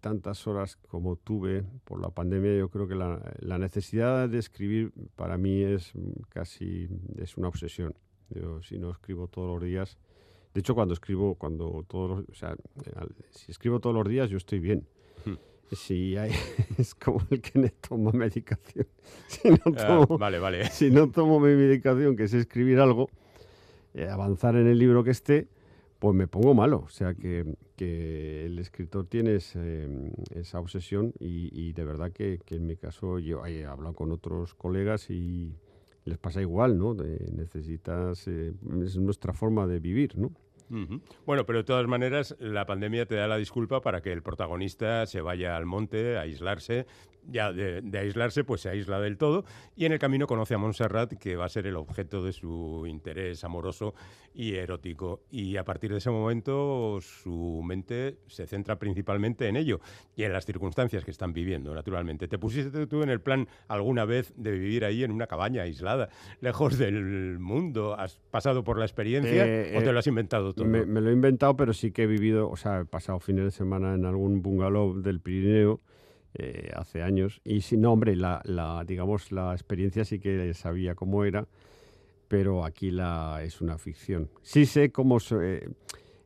tantas 0.00 0.46
horas 0.46 0.76
como 0.76 1.16
tuve 1.16 1.64
por 1.84 2.00
la 2.00 2.10
pandemia, 2.10 2.56
yo 2.56 2.68
creo 2.70 2.88
que 2.88 2.94
la, 2.94 3.58
necesidad 3.58 4.28
de 4.28 4.38
escribir 4.38 4.92
para 5.16 5.36
mí 5.36 5.62
es 5.62 5.92
casi 6.28 6.88
es 7.16 7.36
una 7.36 7.48
obsesión. 7.48 7.94
Yo 8.30 8.62
si 8.62 8.78
no 8.78 8.90
escribo 8.90 9.28
todos 9.28 9.48
los 9.48 9.62
días, 9.62 9.98
de 10.52 10.60
hecho 10.60 10.74
cuando 10.74 10.94
escribo, 10.94 11.36
cuando 11.36 11.84
todos, 11.86 12.24
o 12.28 12.34
sea, 12.34 12.56
si 13.30 13.52
escribo 13.52 13.78
todos 13.78 13.94
los 13.94 14.08
días 14.08 14.30
yo 14.30 14.36
estoy 14.36 14.58
bien. 14.58 14.86
Hmm. 15.24 15.34
Si 15.72 16.16
hay, 16.16 16.30
es 16.78 16.94
como 16.94 17.20
el 17.30 17.40
que 17.40 17.58
no 17.58 17.68
toma 17.80 18.12
medicación. 18.12 18.86
Si 19.28 19.50
no 19.50 19.58
ah, 19.78 20.06
vale, 20.18 20.38
vale. 20.38 20.70
Si 20.70 20.90
no 20.90 21.10
tomo 21.10 21.40
mi 21.40 21.54
medicación, 21.54 22.16
que 22.16 22.24
es 22.24 22.34
escribir 22.34 22.78
algo, 22.78 23.08
eh, 23.08 23.25
avanzar 24.10 24.56
en 24.56 24.66
el 24.66 24.78
libro 24.78 25.02
que 25.04 25.10
esté, 25.10 25.48
pues 25.98 26.14
me 26.14 26.26
pongo 26.26 26.54
malo. 26.54 26.82
O 26.84 26.88
sea 26.88 27.14
que, 27.14 27.56
que 27.76 28.46
el 28.46 28.58
escritor 28.58 29.06
tiene 29.06 29.36
esa 29.36 30.60
obsesión 30.60 31.12
y, 31.18 31.72
de 31.72 31.84
verdad 31.84 32.12
que, 32.12 32.40
en 32.48 32.66
mi 32.66 32.76
caso 32.76 33.18
yo 33.18 33.44
he 33.46 33.64
hablado 33.64 33.94
con 33.94 34.12
otros 34.12 34.54
colegas 34.54 35.10
y 35.10 35.54
les 36.04 36.18
pasa 36.18 36.40
igual, 36.40 36.78
¿no? 36.78 36.94
necesitas, 36.94 38.28
eh, 38.28 38.54
es 38.82 38.96
nuestra 38.96 39.32
forma 39.32 39.66
de 39.66 39.80
vivir, 39.80 40.16
¿no? 40.16 40.30
Bueno, 41.24 41.46
pero 41.46 41.58
de 41.58 41.64
todas 41.64 41.86
maneras, 41.86 42.36
la 42.40 42.66
pandemia 42.66 43.06
te 43.06 43.14
da 43.14 43.28
la 43.28 43.36
disculpa 43.36 43.80
para 43.80 44.00
que 44.00 44.12
el 44.12 44.22
protagonista 44.22 45.06
se 45.06 45.20
vaya 45.20 45.56
al 45.56 45.64
monte 45.64 46.16
a 46.16 46.22
aislarse, 46.22 46.86
ya 47.28 47.52
de, 47.52 47.98
aislarse, 47.98 48.44
pues 48.44 48.60
se 48.60 48.68
aísla 48.68 49.00
del 49.00 49.16
todo 49.16 49.44
y 49.74 49.84
en 49.84 49.92
el 49.92 49.98
camino 49.98 50.26
conoce 50.26 50.54
a 50.54 50.58
Montserrat, 50.58 51.14
que 51.14 51.36
va 51.36 51.46
a 51.46 51.48
ser 51.48 51.66
el 51.66 51.76
objeto 51.76 52.22
de 52.22 52.32
su 52.32 52.84
interés 52.86 53.44
amoroso 53.44 53.94
y 54.34 54.54
erótico. 54.54 55.22
Y 55.30 55.56
a 55.56 55.64
partir 55.64 55.90
de 55.92 55.98
ese 55.98 56.10
momento 56.10 56.98
su 57.00 57.62
mente 57.64 58.18
se 58.26 58.46
centra 58.46 58.78
principalmente 58.78 59.48
en 59.48 59.56
ello 59.56 59.80
y 60.14 60.24
en 60.24 60.32
las 60.32 60.44
circunstancias 60.44 61.04
que 61.04 61.10
están 61.10 61.32
viviendo, 61.32 61.74
naturalmente. 61.74 62.28
¿Te 62.28 62.38
pusiste 62.38 62.86
tú 62.86 63.02
en 63.02 63.10
el 63.10 63.20
plan 63.20 63.48
alguna 63.68 64.04
vez 64.04 64.32
de 64.36 64.52
vivir 64.52 64.84
ahí 64.84 65.04
en 65.04 65.10
una 65.10 65.26
cabaña 65.26 65.62
aislada, 65.62 66.08
lejos 66.40 66.78
del 66.78 67.38
mundo? 67.38 67.94
¿Has 67.98 68.18
pasado 68.30 68.64
por 68.64 68.78
la 68.78 68.84
experiencia 68.84 69.42
o 69.76 69.82
te 69.82 69.92
lo 69.92 69.98
has 69.98 70.06
inventado 70.06 70.52
todo? 70.52 70.66
Me, 70.66 70.84
me, 70.86 71.00
lo 71.00 71.10
he 71.10 71.12
inventado, 71.12 71.56
pero 71.56 71.72
sí 71.72 71.90
que 71.90 72.04
he 72.04 72.06
vivido, 72.06 72.50
o 72.50 72.56
sea, 72.56 72.80
he 72.80 72.84
pasado 72.84 73.20
fines 73.20 73.44
de 73.44 73.50
semana 73.50 73.94
en 73.94 74.04
algún 74.04 74.42
bungalow 74.42 75.00
del 75.00 75.20
Pirineo 75.20 75.80
eh, 76.38 76.70
hace 76.74 77.02
años. 77.02 77.40
Y 77.44 77.62
si 77.62 77.78
no, 77.78 77.92
hombre, 77.92 78.14
la, 78.14 78.42
digamos, 78.86 79.32
la 79.32 79.52
experiencia 79.52 80.04
sí 80.04 80.18
que 80.18 80.52
sabía 80.52 80.94
cómo 80.94 81.24
era, 81.24 81.46
pero 82.28 82.64
aquí 82.64 82.90
la, 82.90 83.40
es 83.42 83.62
una 83.62 83.78
ficción. 83.78 84.28
Sí 84.42 84.66
sé 84.66 84.90
cómo, 84.90 85.18
eh, 85.40 85.68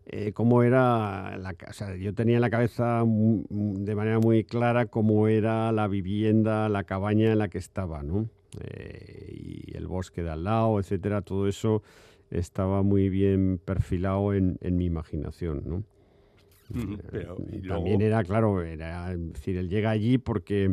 eh, 0.07 0.33
cómo 0.33 0.65
era, 0.65 1.37
la, 1.39 1.55
sea, 1.73 1.95
yo 1.95 2.13
tenía 2.13 2.37
en 2.37 2.41
la 2.41 2.51
cabeza 2.51 3.05
de 3.05 3.95
manera 3.95 4.19
muy 4.19 4.43
clara 4.43 4.87
cómo 4.87 5.29
era 5.29 5.71
la 5.71 5.87
vivienda, 5.87 6.69
la 6.69 6.83
cabaña 6.83 7.31
en 7.31 7.39
la 7.39 7.49
que 7.49 7.59
estaba, 7.59 8.03
¿no? 8.03 8.29
y 9.29 9.77
el 9.77 9.87
bosque 9.87 10.25
de 10.25 10.31
al 10.31 10.43
lado, 10.43 10.81
etcétera, 10.81 11.23
todo 11.23 11.47
eso 11.47 11.85
estaba 12.33 12.83
muy 12.83 13.09
bien 13.09 13.61
perfilado 13.65 14.35
en, 14.35 14.59
en 14.61 14.77
mi 14.77 14.87
imaginación, 14.87 15.63
¿no? 15.67 15.85
Pero, 17.11 17.37
También 17.69 18.01
era, 18.01 18.23
claro, 18.25 18.63
era, 18.63 19.15
decir, 19.17 19.57
él 19.57 19.69
llega 19.69 19.91
allí 19.91 20.19
porque 20.19 20.73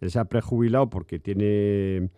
él 0.00 0.10
se 0.10 0.18
ha 0.18 0.24
prejubilado 0.24 0.90
porque 0.90 1.18
tiene, 1.18 2.10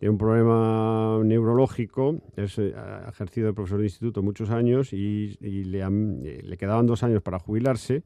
un 0.00 0.18
problema 0.18 1.20
neurológico, 1.24 2.20
es, 2.36 2.58
eh, 2.58 2.74
ha 2.76 3.08
ejercido 3.08 3.48
de 3.48 3.52
profesor 3.54 3.78
de 3.78 3.86
instituto 3.86 4.22
muchos 4.22 4.50
años 4.50 4.92
y, 4.92 5.36
le, 5.40 5.80
eh, 5.80 6.42
le, 6.42 6.56
quedaban 6.56 6.86
dos 6.86 7.02
años 7.02 7.22
para 7.22 7.38
jubilarse. 7.38 8.02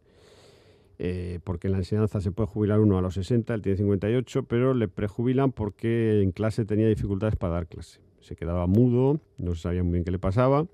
Eh, 1.05 1.41
porque 1.43 1.67
en 1.67 1.73
la 1.73 1.79
enseñanza 1.79 2.21
se 2.21 2.31
puede 2.31 2.47
jubilar 2.47 2.79
uno 2.79 2.97
a 2.97 3.03
los 3.03 3.15
60, 3.15 3.55
él 3.55 3.63
tiene 3.63 3.79
58, 3.79 4.45
pero 4.45 4.73
le 4.73 4.87
prejubilan 4.87 5.51
porque 5.51 6.23
en 6.23 6.31
clase 6.31 6.65
tenía 6.65 6.87
dificultades 6.87 7.35
para 7.35 7.55
dar 7.55 7.67
clase. 7.67 7.99
Se 8.21 8.37
quedaba 8.37 8.69
mudo, 8.69 9.19
no 9.37 9.55
se 9.57 9.63
sabía 9.63 9.83
muy 9.83 9.95
bien 9.95 10.05
qué 10.05 10.13
le 10.13 10.21
pasaba 10.21 10.69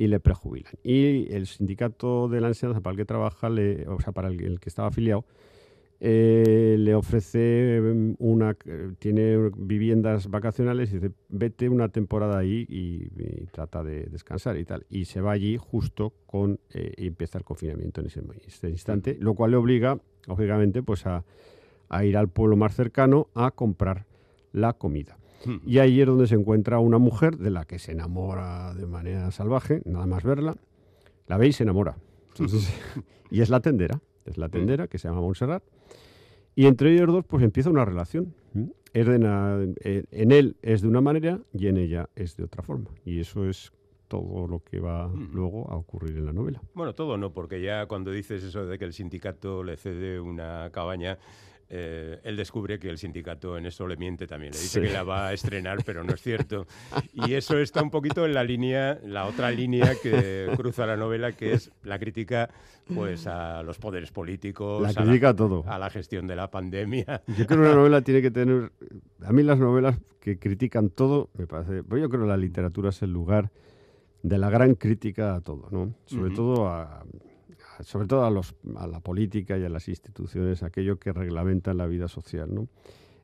y 0.00 0.06
le 0.06 0.18
prejubilan. 0.18 0.72
Y 0.82 1.30
el 1.30 1.46
sindicato 1.46 2.26
de 2.26 2.40
la 2.40 2.48
enseñanza 2.48 2.80
para 2.80 2.92
el 2.92 2.96
que 2.96 3.04
trabaja, 3.04 3.48
o 3.48 4.00
sea, 4.00 4.12
para 4.14 4.28
el, 4.28 4.58
que 4.58 4.70
estaba 4.70 4.88
afiliado, 4.88 5.26
eh, 6.00 6.76
le 6.78 6.94
ofrece 6.94 7.78
mm, 7.82 8.14
una, 8.18 8.56
tiene 8.98 9.50
viviendas 9.54 10.30
vacacionales 10.30 10.90
y 10.90 11.00
dice, 11.00 11.12
vete 11.28 11.68
una 11.68 11.90
temporada 11.90 12.38
ahí 12.38 12.64
y, 12.66 13.10
trata 13.52 13.84
de 13.84 14.04
descansar 14.06 14.56
y 14.56 14.64
tal. 14.64 14.86
Y 14.88 15.04
se 15.04 15.20
va 15.20 15.32
allí 15.32 15.58
justo 15.58 16.14
con, 16.24 16.60
eh, 16.72 16.94
y 16.96 17.08
empieza 17.08 17.36
el 17.36 17.44
confinamiento 17.44 18.00
en 18.00 18.06
ese, 18.06 18.22
este 18.46 18.70
instante, 18.70 19.18
lo 19.20 19.34
cual 19.34 19.50
le 19.50 19.58
obliga, 19.58 20.00
lógicamente, 20.26 20.82
pues 20.82 21.04
a, 21.04 21.24
a 21.90 22.04
ir 22.06 22.16
al 22.16 22.28
pueblo 22.30 22.56
más 22.56 22.74
cercano 22.74 23.28
a 23.34 23.50
comprar 23.50 24.06
la 24.52 24.72
comida. 24.72 25.19
Y 25.66 25.78
ahí 25.78 26.00
es 26.00 26.06
donde 26.06 26.26
se 26.26 26.34
encuentra 26.34 26.78
una 26.78 26.98
mujer 26.98 27.36
de 27.38 27.50
la 27.50 27.64
que 27.64 27.78
se 27.78 27.92
enamora 27.92 28.74
de 28.74 28.86
manera 28.86 29.30
salvaje, 29.30 29.82
nada 29.84 30.06
más 30.06 30.22
verla. 30.22 30.56
La 31.26 31.36
ve 31.36 31.48
y 31.48 31.52
se 31.52 31.62
enamora. 31.62 31.96
y 33.30 33.40
es 33.40 33.50
la 33.50 33.60
tendera, 33.60 34.00
es 34.24 34.38
la 34.38 34.48
tendera 34.48 34.86
que 34.86 34.98
se 34.98 35.08
llama 35.08 35.20
Montserrat. 35.20 35.62
Y 36.54 36.66
entre 36.66 36.92
ellos 36.92 37.06
dos, 37.06 37.24
pues 37.24 37.42
empieza 37.44 37.70
una 37.70 37.84
relación. 37.84 38.34
Es 38.92 39.06
eh, 39.08 40.04
en 40.10 40.32
él 40.32 40.56
es 40.62 40.82
de 40.82 40.88
una 40.88 41.00
manera 41.00 41.40
y 41.52 41.68
en 41.68 41.76
ella 41.76 42.08
es 42.16 42.36
de 42.36 42.44
otra 42.44 42.62
forma. 42.62 42.90
Y 43.04 43.20
eso 43.20 43.48
es 43.48 43.72
todo 44.08 44.48
lo 44.48 44.64
que 44.64 44.80
va 44.80 45.08
luego 45.32 45.70
a 45.70 45.76
ocurrir 45.76 46.16
en 46.16 46.26
la 46.26 46.32
novela. 46.32 46.60
Bueno, 46.74 46.94
todo 46.96 47.16
no, 47.16 47.32
porque 47.32 47.62
ya 47.62 47.86
cuando 47.86 48.10
dices 48.10 48.42
eso 48.42 48.66
de 48.66 48.76
que 48.76 48.84
el 48.84 48.92
sindicato 48.92 49.62
le 49.62 49.76
cede 49.76 50.18
una 50.18 50.68
cabaña, 50.72 51.18
eh, 51.72 52.18
él 52.24 52.36
descubre 52.36 52.80
que 52.80 52.90
el 52.90 52.98
sindicato 52.98 53.56
en 53.56 53.64
eso 53.64 53.86
le 53.86 53.96
miente 53.96 54.26
también. 54.26 54.52
Le 54.52 54.58
dice 54.58 54.80
que 54.80 54.90
la 54.90 55.04
va 55.04 55.28
a 55.28 55.32
estrenar, 55.32 55.78
pero 55.86 56.02
no 56.02 56.12
es 56.14 56.20
cierto. 56.20 56.66
Y 57.12 57.34
eso 57.34 57.58
está 57.58 57.80
un 57.80 57.90
poquito 57.90 58.26
en 58.26 58.34
la 58.34 58.42
línea, 58.42 58.98
la 59.04 59.26
otra 59.26 59.52
línea 59.52 59.94
que 60.02 60.50
cruza 60.56 60.84
la 60.84 60.96
novela, 60.96 61.30
que 61.30 61.52
es 61.52 61.70
la 61.84 62.00
crítica 62.00 62.50
pues, 62.92 63.28
a 63.28 63.62
los 63.62 63.78
poderes 63.78 64.10
políticos, 64.10 64.82
la 64.82 64.92
crítica 64.92 65.28
a, 65.28 65.36
todo. 65.36 65.64
a 65.66 65.78
la 65.78 65.90
gestión 65.90 66.26
de 66.26 66.34
la 66.34 66.50
pandemia. 66.50 67.22
Yo 67.28 67.46
creo 67.46 67.60
que 67.60 67.66
una 67.66 67.74
novela 67.74 68.02
tiene 68.02 68.20
que 68.20 68.32
tener. 68.32 68.72
A 69.22 69.32
mí 69.32 69.44
las 69.44 69.60
novelas 69.60 69.96
que 70.18 70.40
critican 70.40 70.90
todo, 70.90 71.30
me 71.34 71.46
parece. 71.46 71.84
Pues 71.84 72.02
yo 72.02 72.08
creo 72.08 72.22
que 72.22 72.28
la 72.28 72.36
literatura 72.36 72.88
es 72.88 73.00
el 73.02 73.12
lugar 73.12 73.52
de 74.22 74.38
la 74.38 74.50
gran 74.50 74.74
crítica 74.74 75.36
a 75.36 75.40
todo, 75.40 75.68
¿no? 75.70 75.94
Sobre 76.06 76.34
todo 76.34 76.66
a 76.66 77.04
sobre 77.82 78.06
todo 78.06 78.24
a, 78.24 78.30
los, 78.30 78.54
a 78.76 78.86
la 78.86 79.00
política 79.00 79.58
y 79.58 79.64
a 79.64 79.68
las 79.68 79.88
instituciones, 79.88 80.62
aquello 80.62 80.98
que 80.98 81.12
reglamenta 81.12 81.74
la 81.74 81.86
vida 81.86 82.08
social, 82.08 82.54
¿no? 82.54 82.68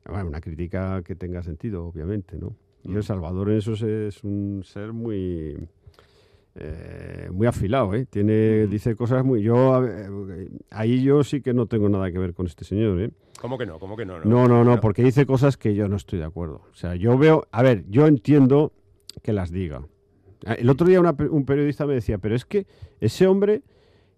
una 0.09 0.41
crítica 0.41 1.01
que 1.03 1.15
tenga 1.15 1.43
sentido, 1.43 1.85
obviamente, 1.85 2.37
¿no? 2.37 2.55
Y 2.83 2.91
el 2.91 2.99
mm. 2.99 3.03
Salvador 3.03 3.49
en 3.49 3.57
eso 3.57 3.73
es 3.73 4.23
un 4.23 4.63
ser 4.63 4.93
muy... 4.93 5.57
Eh, 6.59 7.29
muy 7.31 7.45
afilado, 7.45 7.93
¿eh? 7.93 8.07
Tiene, 8.09 8.65
mm. 8.65 8.69
dice 8.69 8.95
cosas 8.95 9.23
muy... 9.23 9.43
Yo, 9.43 9.85
ahí 10.71 11.03
yo 11.03 11.23
sí 11.23 11.41
que 11.41 11.53
no 11.53 11.67
tengo 11.67 11.87
nada 11.87 12.11
que 12.11 12.17
ver 12.17 12.33
con 12.33 12.47
este 12.47 12.65
señor, 12.65 12.99
¿eh? 12.99 13.11
¿Cómo 13.39 13.59
que 13.59 13.67
no? 13.67 13.77
¿Cómo 13.77 13.95
que 13.95 14.05
no? 14.05 14.19
No, 14.21 14.47
no, 14.47 14.63
no, 14.63 14.79
porque 14.79 15.03
dice 15.03 15.27
cosas 15.27 15.57
que 15.57 15.75
yo 15.75 15.87
no 15.87 15.97
estoy 15.97 16.17
de 16.19 16.25
acuerdo. 16.25 16.61
O 16.71 16.73
sea, 16.73 16.95
yo 16.95 17.17
veo... 17.17 17.45
A 17.51 17.61
ver, 17.61 17.85
yo 17.89 18.07
entiendo 18.07 18.71
que 19.21 19.33
las 19.33 19.51
diga. 19.51 19.85
El 20.45 20.69
otro 20.69 20.87
día 20.87 20.99
un 21.01 21.45
periodista 21.45 21.85
me 21.85 21.93
decía, 21.93 22.17
pero 22.17 22.35
es 22.35 22.45
que 22.45 22.65
ese 22.99 23.27
hombre 23.27 23.61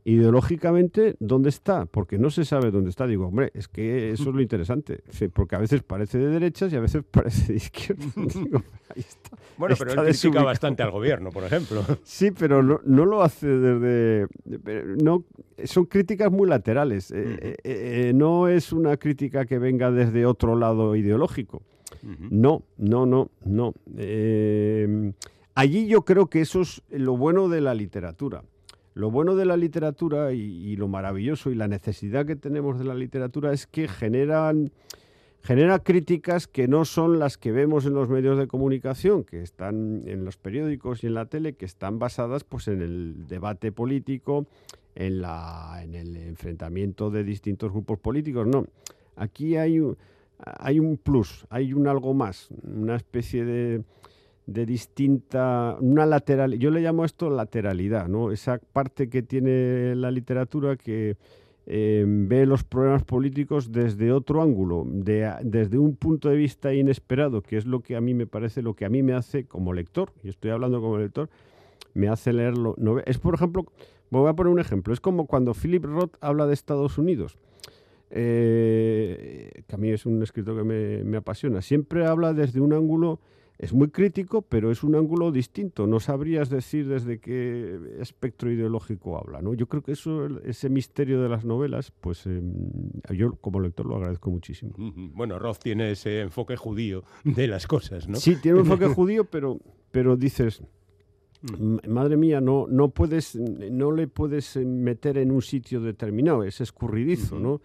ideológicamente, 0.06 1.16
¿dónde 1.20 1.50
está? 1.50 1.86
Porque 1.86 2.18
no 2.18 2.30
se 2.30 2.46
sabe 2.46 2.72
dónde 2.72 2.90
está. 2.90 3.06
Digo, 3.06 3.28
hombre, 3.28 3.52
es 3.54 3.68
que 3.68 4.12
eso 4.12 4.30
es 4.30 4.36
lo 4.36 4.42
interesante. 4.50 5.04
Porque 5.34 5.56
a 5.56 5.60
veces 5.60 5.84
parece 5.84 6.18
de 6.18 6.28
derechas 6.28 6.72
y 6.74 6.76
a 6.76 6.80
veces 6.80 7.04
parece 7.12 7.54
de 7.54 7.58
izquierdas. 7.58 8.14
bueno, 9.58 9.76
pero 9.78 9.92
él 9.92 10.10
critica 10.10 10.44
bastante 10.44 10.84
al 10.84 10.92
gobierno, 10.92 11.30
por 11.32 11.44
ejemplo. 11.44 11.84
Sí, 12.04 12.32
pero 12.32 12.64
no, 12.64 12.80
no 12.86 13.06
lo 13.06 13.22
hace 13.22 13.48
desde... 13.48 14.28
No, 15.04 15.26
son 15.66 15.86
críticas 15.86 16.32
muy 16.32 16.48
laterales. 16.48 17.12
Eh, 17.12 17.38
eh, 17.42 17.58
eh, 17.64 18.12
no 18.16 18.48
es 18.48 18.72
una 18.72 18.98
crítica 18.98 19.46
que 19.46 19.60
venga 19.60 19.92
desde 19.92 20.26
otro 20.26 20.56
lado 20.56 20.96
ideológico. 20.96 21.62
No, 22.30 22.64
no, 22.78 23.06
no, 23.06 23.30
no. 23.44 23.74
allí 25.56 25.88
yo 25.88 26.04
creo 26.04 26.28
que 26.28 26.40
eso 26.40 26.62
es 26.62 26.82
lo 26.92 27.18
bueno 27.18 27.50
de 27.50 27.60
la 27.60 27.74
literatura 27.74 28.44
lo 28.94 29.12
bueno 29.12 29.36
de 29.36 29.46
la 29.46 29.58
literatura 29.58 30.34
y, 30.34 30.76
lo 30.76 30.88
maravilloso 30.88 31.52
y 31.52 31.56
la 31.56 31.68
necesidad 31.68 32.26
que 32.26 32.36
tenemos 32.36 32.80
de 32.80 32.86
la 32.86 32.96
literatura 32.96 33.54
es 33.54 33.68
que 33.68 33.88
generan 33.88 34.72
genera 35.42 35.80
críticas 35.80 36.48
que 36.48 36.68
no 36.68 36.84
son 36.84 37.18
las 37.18 37.38
que 37.38 37.54
vemos 37.54 37.86
en 37.86 37.94
los 37.94 38.10
medios 38.10 38.38
de 38.38 38.48
comunicación, 38.48 39.24
que 39.24 39.42
están 39.42 40.04
en 40.06 40.26
los 40.26 40.36
periódicos 40.36 41.04
y 41.04 41.08
en 41.08 41.14
la 41.14 41.28
tele, 41.28 41.54
que 41.54 41.66
están 41.66 41.98
basadas 41.98 42.44
pues 42.44 42.68
en 42.68 42.82
el 42.82 43.28
debate 43.28 43.72
político, 43.72 44.48
en 44.96 45.22
la 45.22 45.80
en 45.82 45.96
el 45.96 46.18
enfrentamiento 46.18 47.10
de 47.10 47.24
distintos 47.24 47.72
grupos 47.72 48.00
políticos, 48.00 48.48
no. 48.48 48.66
Aquí 49.16 49.56
hay 49.56 49.80
hay 50.40 50.80
un 50.80 50.98
plus, 50.98 51.46
hay 51.50 51.74
un 51.74 51.88
algo 51.88 52.14
más, 52.14 52.50
una 52.64 52.96
especie 52.96 53.46
de 53.46 53.84
de 54.54 54.66
distinta, 54.66 55.78
una 55.80 56.06
lateral, 56.06 56.58
yo 56.58 56.72
le 56.72 56.82
llamo 56.82 57.06
esto 57.06 57.30
lateralidad, 57.30 58.08
¿no? 58.08 58.32
Esa 58.32 58.60
parte 58.74 59.10
que 59.10 59.22
tiene 59.22 59.96
la 59.96 60.10
literatura 60.10 60.76
que 60.76 61.18
eh, 61.68 62.04
ve 62.08 62.48
los 62.48 62.64
problemas 62.64 63.04
políticos 63.04 63.72
desde 63.72 64.12
otro 64.12 64.42
ángulo, 64.42 64.86
desde 64.88 65.78
un 65.78 65.96
punto 65.96 66.30
de 66.30 66.36
vista 66.36 66.74
inesperado, 66.74 67.44
que 67.44 67.58
es 67.58 67.66
lo 67.66 67.82
que 67.82 67.96
a 67.96 68.02
mí 68.02 68.16
me 68.16 68.26
parece, 68.26 68.64
lo 68.64 68.74
que 68.74 68.86
a 68.86 68.90
mí 68.90 69.04
me 69.04 69.14
hace 69.14 69.46
como 69.46 69.72
lector, 69.72 70.12
y 70.24 70.30
estoy 70.30 70.50
hablando 70.50 70.82
como 70.82 70.98
lector, 70.98 71.30
me 71.94 72.08
hace 72.08 72.34
leerlo. 72.34 72.76
Es, 73.06 73.20
por 73.20 73.36
ejemplo, 73.36 73.66
voy 74.10 74.28
a 74.30 74.34
poner 74.34 74.52
un 74.52 74.60
ejemplo, 74.60 74.94
es 74.94 75.00
como 75.00 75.28
cuando 75.28 75.54
Philip 75.54 75.86
Roth 75.86 76.16
habla 76.22 76.48
de 76.48 76.54
Estados 76.54 76.98
Unidos. 76.98 77.38
Eh, 78.12 79.62
que 79.68 79.76
a 79.76 79.78
mí 79.78 79.92
es 79.92 80.08
un 80.08 80.24
escritor 80.24 80.58
que 80.58 80.64
me, 80.64 81.04
me 81.04 81.18
apasiona. 81.18 81.62
Siempre 81.62 82.08
habla 82.08 82.34
desde 82.34 82.60
un 82.60 82.74
ángulo 82.74 83.20
es 83.60 83.74
muy 83.74 83.90
crítico, 83.90 84.42
pero 84.42 84.72
es 84.72 84.84
un 84.84 84.96
ángulo 84.96 85.34
distinto. 85.34 85.86
No 85.86 86.00
sabrías 86.00 86.50
decir 86.50 86.88
desde 86.88 87.20
qué 87.20 87.78
espectro 88.00 88.50
ideológico 88.50 89.18
habla. 89.18 89.42
¿no? 89.42 89.54
Yo 89.54 89.68
creo 89.68 89.84
que 89.84 89.92
eso, 89.92 90.28
ese 90.46 90.70
misterio 90.70 91.22
de 91.22 91.28
las 91.28 91.44
novelas, 91.44 91.92
pues 91.92 92.26
em, 92.26 92.54
yo 93.14 93.34
como 93.36 93.60
lector 93.60 93.86
lo 93.86 93.98
agradezco 93.98 94.32
muchísimo. 94.32 94.72
Bueno, 95.14 95.38
Roth 95.40 95.60
tiene 95.62 95.92
ese 95.92 96.22
enfoque 96.22 96.56
judío 96.56 97.04
de 97.26 97.48
las 97.48 97.68
cosas, 97.68 98.08
¿no? 98.08 98.16
Sí, 98.16 98.38
tiene 98.42 98.62
un 98.62 98.66
enfoque 98.66 98.88
judío, 98.96 99.26
pero, 99.26 99.60
pero 99.92 100.16
dices, 100.16 100.64
madre 101.86 102.16
mía, 102.16 102.40
no, 102.40 102.66
no 102.70 102.92
puedes, 102.92 103.36
no 103.36 103.92
le 103.92 104.08
puedes 104.08 104.56
meter 104.56 105.18
en 105.18 105.32
un 105.32 105.42
sitio 105.42 105.82
determinado, 105.82 106.46
es 106.46 106.62
escurridizo, 106.62 107.38
¿no? 107.38 107.60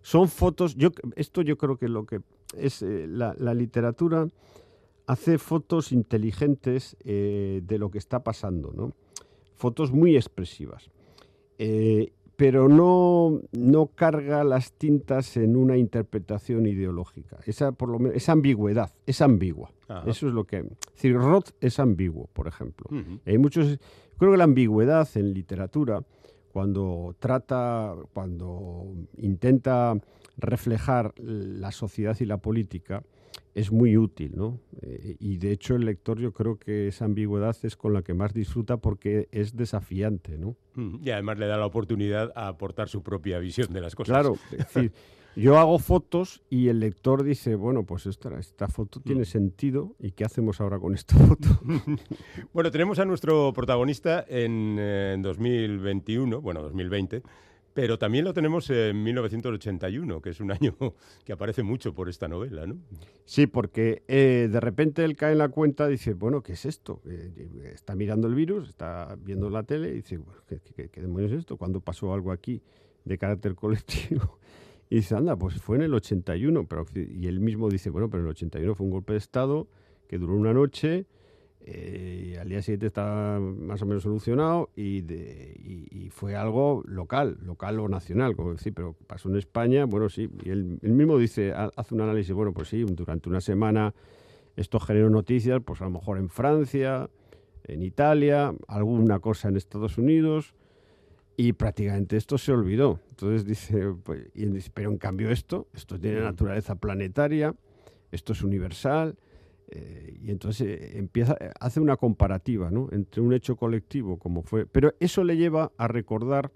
Son 0.00 0.28
fotos, 0.28 0.74
yo, 0.74 0.90
esto 1.16 1.42
yo 1.42 1.58
creo 1.58 1.76
que 1.76 1.88
lo 1.88 2.06
que 2.06 2.20
es 2.56 2.80
eh, 2.80 3.06
la, 3.06 3.34
la 3.38 3.52
literatura 3.52 4.26
hace 5.06 5.38
fotos 5.38 5.92
inteligentes 5.92 6.96
eh, 7.04 7.60
de 7.64 7.78
lo 7.78 7.90
que 7.90 7.98
está 7.98 8.22
pasando, 8.22 8.72
¿no? 8.74 8.92
Fotos 9.54 9.92
muy 9.92 10.16
expresivas. 10.16 10.90
Eh, 11.58 12.12
pero 12.36 12.68
no, 12.68 13.42
no 13.52 13.86
carga 13.86 14.42
las 14.42 14.72
tintas 14.72 15.36
en 15.36 15.56
una 15.56 15.76
interpretación 15.76 16.66
ideológica. 16.66 17.38
Esa, 17.46 17.72
por 17.72 17.88
lo 17.88 17.98
menos, 17.98 18.16
esa 18.16 18.32
ambigüedad, 18.32 18.90
es 19.06 19.20
ambigua. 19.20 19.70
Eso 20.06 20.26
es 20.26 20.34
lo 20.34 20.44
que... 20.44 20.58
Es 20.58 20.94
decir, 20.94 21.14
Roth 21.14 21.50
es 21.60 21.78
ambiguo, 21.78 22.28
por 22.32 22.48
ejemplo. 22.48 22.86
Hay 23.24 23.38
muchos... 23.38 23.78
Creo 24.18 24.32
que 24.32 24.36
la 24.36 24.44
ambigüedad 24.44 25.08
en 25.14 25.32
literatura, 25.32 26.02
cuando 26.52 27.14
trata, 27.20 27.94
cuando 28.12 28.86
intenta 29.18 29.94
reflejar 30.36 31.14
la 31.18 31.70
sociedad 31.70 32.16
y 32.18 32.24
la 32.24 32.38
política, 32.38 33.04
es 33.54 33.70
muy 33.70 33.96
útil, 33.96 34.32
¿no? 34.34 34.60
Eh, 34.82 35.16
y 35.20 35.38
de 35.38 35.52
hecho 35.52 35.76
el 35.76 35.84
lector 35.84 36.18
yo 36.18 36.32
creo 36.32 36.58
que 36.58 36.88
esa 36.88 37.04
ambigüedad 37.04 37.56
es 37.62 37.76
con 37.76 37.92
la 37.92 38.02
que 38.02 38.12
más 38.12 38.34
disfruta 38.34 38.78
porque 38.78 39.28
es 39.30 39.56
desafiante, 39.56 40.36
¿no? 40.38 40.56
Y 41.02 41.10
además 41.10 41.38
le 41.38 41.46
da 41.46 41.56
la 41.56 41.66
oportunidad 41.66 42.32
a 42.34 42.48
aportar 42.48 42.88
su 42.88 43.02
propia 43.02 43.38
visión 43.38 43.72
de 43.72 43.80
las 43.80 43.94
cosas. 43.94 44.14
Claro, 44.14 44.36
es 44.50 44.58
decir, 44.58 44.92
yo 45.36 45.56
hago 45.56 45.78
fotos 45.78 46.42
y 46.50 46.66
el 46.66 46.80
lector 46.80 47.22
dice, 47.22 47.54
bueno, 47.54 47.84
pues 47.84 48.06
esta, 48.06 48.36
esta 48.38 48.66
foto 48.66 49.00
tiene 49.00 49.22
mm. 49.22 49.26
sentido 49.26 49.94
y 50.00 50.10
¿qué 50.10 50.24
hacemos 50.24 50.60
ahora 50.60 50.80
con 50.80 50.94
esta 50.94 51.16
foto? 51.16 51.48
bueno, 52.52 52.72
tenemos 52.72 52.98
a 52.98 53.04
nuestro 53.04 53.52
protagonista 53.52 54.24
en, 54.28 54.76
eh, 54.80 55.12
en 55.14 55.22
2021, 55.22 56.40
bueno, 56.40 56.60
2020 56.62 57.22
pero 57.74 57.98
también 57.98 58.24
lo 58.24 58.32
tenemos 58.32 58.70
en 58.70 59.02
1981, 59.02 60.22
que 60.22 60.30
es 60.30 60.40
un 60.40 60.52
año 60.52 60.76
que 61.24 61.32
aparece 61.32 61.64
mucho 61.64 61.92
por 61.92 62.08
esta 62.08 62.28
novela, 62.28 62.66
¿no? 62.66 62.76
Sí, 63.24 63.48
porque 63.48 64.04
eh, 64.06 64.48
de 64.50 64.60
repente 64.60 65.04
él 65.04 65.16
cae 65.16 65.32
en 65.32 65.38
la 65.38 65.48
cuenta 65.48 65.88
y 65.88 65.92
dice, 65.92 66.14
bueno, 66.14 66.40
¿qué 66.42 66.52
es 66.52 66.64
esto? 66.64 67.02
Eh, 67.04 67.72
está 67.74 67.96
mirando 67.96 68.28
el 68.28 68.34
virus, 68.36 68.68
está 68.68 69.16
viendo 69.20 69.50
la 69.50 69.64
tele 69.64 69.88
y 69.88 69.94
dice, 69.94 70.20
¿qué, 70.46 70.88
demonios 71.00 71.32
es 71.32 71.40
esto? 71.40 71.56
¿Cuándo 71.56 71.80
pasó 71.80 72.14
algo 72.14 72.30
aquí 72.30 72.62
de 73.04 73.18
carácter 73.18 73.54
colectivo? 73.56 74.38
Y 74.88 74.96
dice, 74.96 75.16
anda, 75.16 75.34
pues 75.34 75.60
fue 75.60 75.76
en 75.76 75.82
el 75.82 75.94
81. 75.94 76.68
Pero, 76.68 76.86
y 76.94 77.26
él 77.26 77.40
mismo 77.40 77.68
dice, 77.68 77.90
bueno, 77.90 78.08
pero 78.08 78.22
en 78.22 78.26
el 78.26 78.30
81 78.30 78.74
fue 78.76 78.86
un 78.86 78.92
golpe 78.92 79.14
de 79.14 79.18
Estado 79.18 79.66
que 80.06 80.18
duró 80.18 80.36
una 80.36 80.52
noche 80.52 81.06
eh, 81.66 82.36
al 82.38 82.46
día 82.50 82.60
siguiente 82.60 82.88
está 82.88 83.40
más 83.40 83.80
o 83.80 83.86
menos 83.86 84.02
solucionado 84.02 84.68
y, 84.76 85.02
fue 86.10 86.36
algo 86.36 86.82
local, 86.86 87.38
local 87.42 87.80
o 87.80 87.88
nacional, 87.88 88.36
como 88.36 88.52
decir, 88.52 88.72
pero 88.72 88.94
pasó 89.06 89.30
en 89.30 89.36
España, 89.36 89.84
bueno, 89.86 90.08
sí, 90.08 90.30
y 90.44 90.50
él, 90.50 90.78
mismo 90.82 91.18
dice, 91.18 91.52
hace 91.52 91.94
un 91.94 92.02
análisis, 92.02 92.32
bueno, 92.32 92.52
pues 92.52 92.68
sí, 92.68 92.84
durante 92.84 93.28
una 93.28 93.40
semana 93.40 93.94
esto 94.56 94.78
generó 94.78 95.10
noticias, 95.10 95.60
pues 95.64 95.80
a 95.80 95.84
lo 95.84 95.90
mejor 95.90 96.18
en 96.18 96.28
Francia, 96.28 97.10
en 97.64 97.82
Italia, 97.82 98.54
alguna 98.68 99.18
cosa 99.18 99.48
en 99.48 99.56
Estados 99.56 99.98
Unidos, 99.98 100.54
y 101.36 101.54
prácticamente 101.54 102.16
esto 102.16 102.38
se 102.38 102.52
olvidó. 102.52 103.00
Entonces 103.10 103.44
dice, 103.44 103.94
pues, 104.04 104.28
pero 104.72 104.90
en 104.90 104.98
cambio 104.98 105.30
esto, 105.30 105.66
esto 105.72 105.98
tiene 105.98 106.20
mm. 106.20 106.24
naturaleza 106.24 106.76
planetaria, 106.76 107.54
esto 108.12 108.34
es 108.34 108.42
universal, 108.42 109.16
eh, 109.70 110.18
y 110.22 110.30
entonces 110.30 110.68
eh, 110.68 110.98
empieza, 110.98 111.36
eh, 111.40 111.50
hace 111.58 111.80
una 111.80 111.96
comparativa 111.96 112.70
entre 112.92 113.22
un 113.22 113.32
hecho 113.32 113.56
colectivo 113.56 114.18
como 114.18 114.42
fue, 114.42 114.66
pero 114.66 114.94
eso 115.00 115.24
le 115.24 115.36
lleva 115.36 115.72
a 115.78 115.88
recordar 115.88 116.52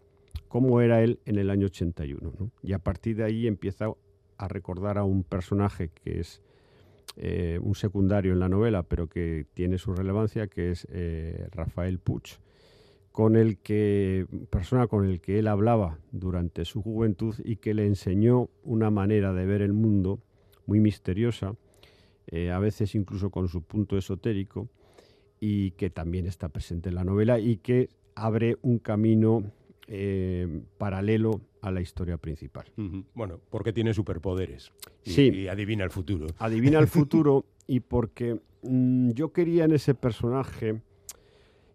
cómo 0.49 0.81
era 0.81 1.03
él 1.03 1.21
en 1.25 1.37
el 1.39 1.51
año 1.51 1.67
81. 1.67 2.33
Y 2.63 2.73
a 2.73 2.79
partir 2.79 3.17
de 3.17 3.25
ahí 3.25 3.47
empieza 3.47 3.87
a 4.37 4.49
recordar 4.49 4.99
a 4.99 5.05
un 5.05 5.25
personaje 5.25 5.91
que 5.91 6.21
es 6.21 6.43
un 7.61 7.75
secundario 7.75 8.33
en 8.33 8.39
la 8.39 8.49
novela, 8.49 8.85
pero 8.85 9.09
que 9.09 9.45
tiene 9.53 9.79
su 9.79 9.93
relevancia, 9.93 10.47
que 10.47 10.71
es 10.71 10.87
Rafael 11.51 11.99
Puig, 11.99 12.39
con 13.11 13.35
el 13.35 13.59
que, 13.59 14.27
persona 14.51 14.87
con 14.87 15.05
el 15.05 15.21
que 15.21 15.41
él 15.41 15.49
hablaba 15.49 15.99
durante 16.13 16.65
su 16.65 16.81
juventud 16.81 17.35
y 17.45 17.57
que 17.57 17.75
le 17.75 17.87
enseñó 17.87 18.51
una 18.63 18.91
manera 18.91 19.33
de 19.33 19.47
ver 19.47 19.63
el 19.63 19.73
mundo 19.73 20.21
muy 20.67 20.79
misteriosa 20.79 21.57
eh, 22.29 22.51
a 22.51 22.59
veces 22.59 22.95
incluso 22.95 23.31
con 23.31 23.49
su 23.49 23.63
punto 23.63 23.97
esotérico, 23.97 24.69
y 25.41 25.73
que 25.73 25.91
también 25.91 26.27
está 26.27 26.49
presente 26.49 26.89
en 26.89 26.95
la 26.95 27.05
novela 27.05 27.39
y 27.39 27.59
que 27.59 27.89
abre 28.15 28.57
un 28.63 28.79
camino 28.79 29.45
eh, 29.87 30.63
paralelo 30.77 31.41
a 31.61 31.71
la 31.71 31.81
historia 31.81 32.19
principal. 32.19 32.67
Bueno, 33.15 33.41
porque 33.51 33.73
tiene 33.73 33.95
superpoderes 33.95 34.73
y, 35.05 35.11
sí, 35.11 35.23
y 35.29 35.49
adivina 35.49 35.85
el 35.85 35.91
futuro. 35.91 36.27
Adivina 36.39 36.79
el 36.79 36.89
futuro 36.89 37.45
y 37.67 37.81
porque 37.81 38.41
mm, 38.63 39.11
yo 39.11 39.33
quería 39.33 39.65
en 39.65 39.73
ese 39.73 39.95
personaje 39.95 40.81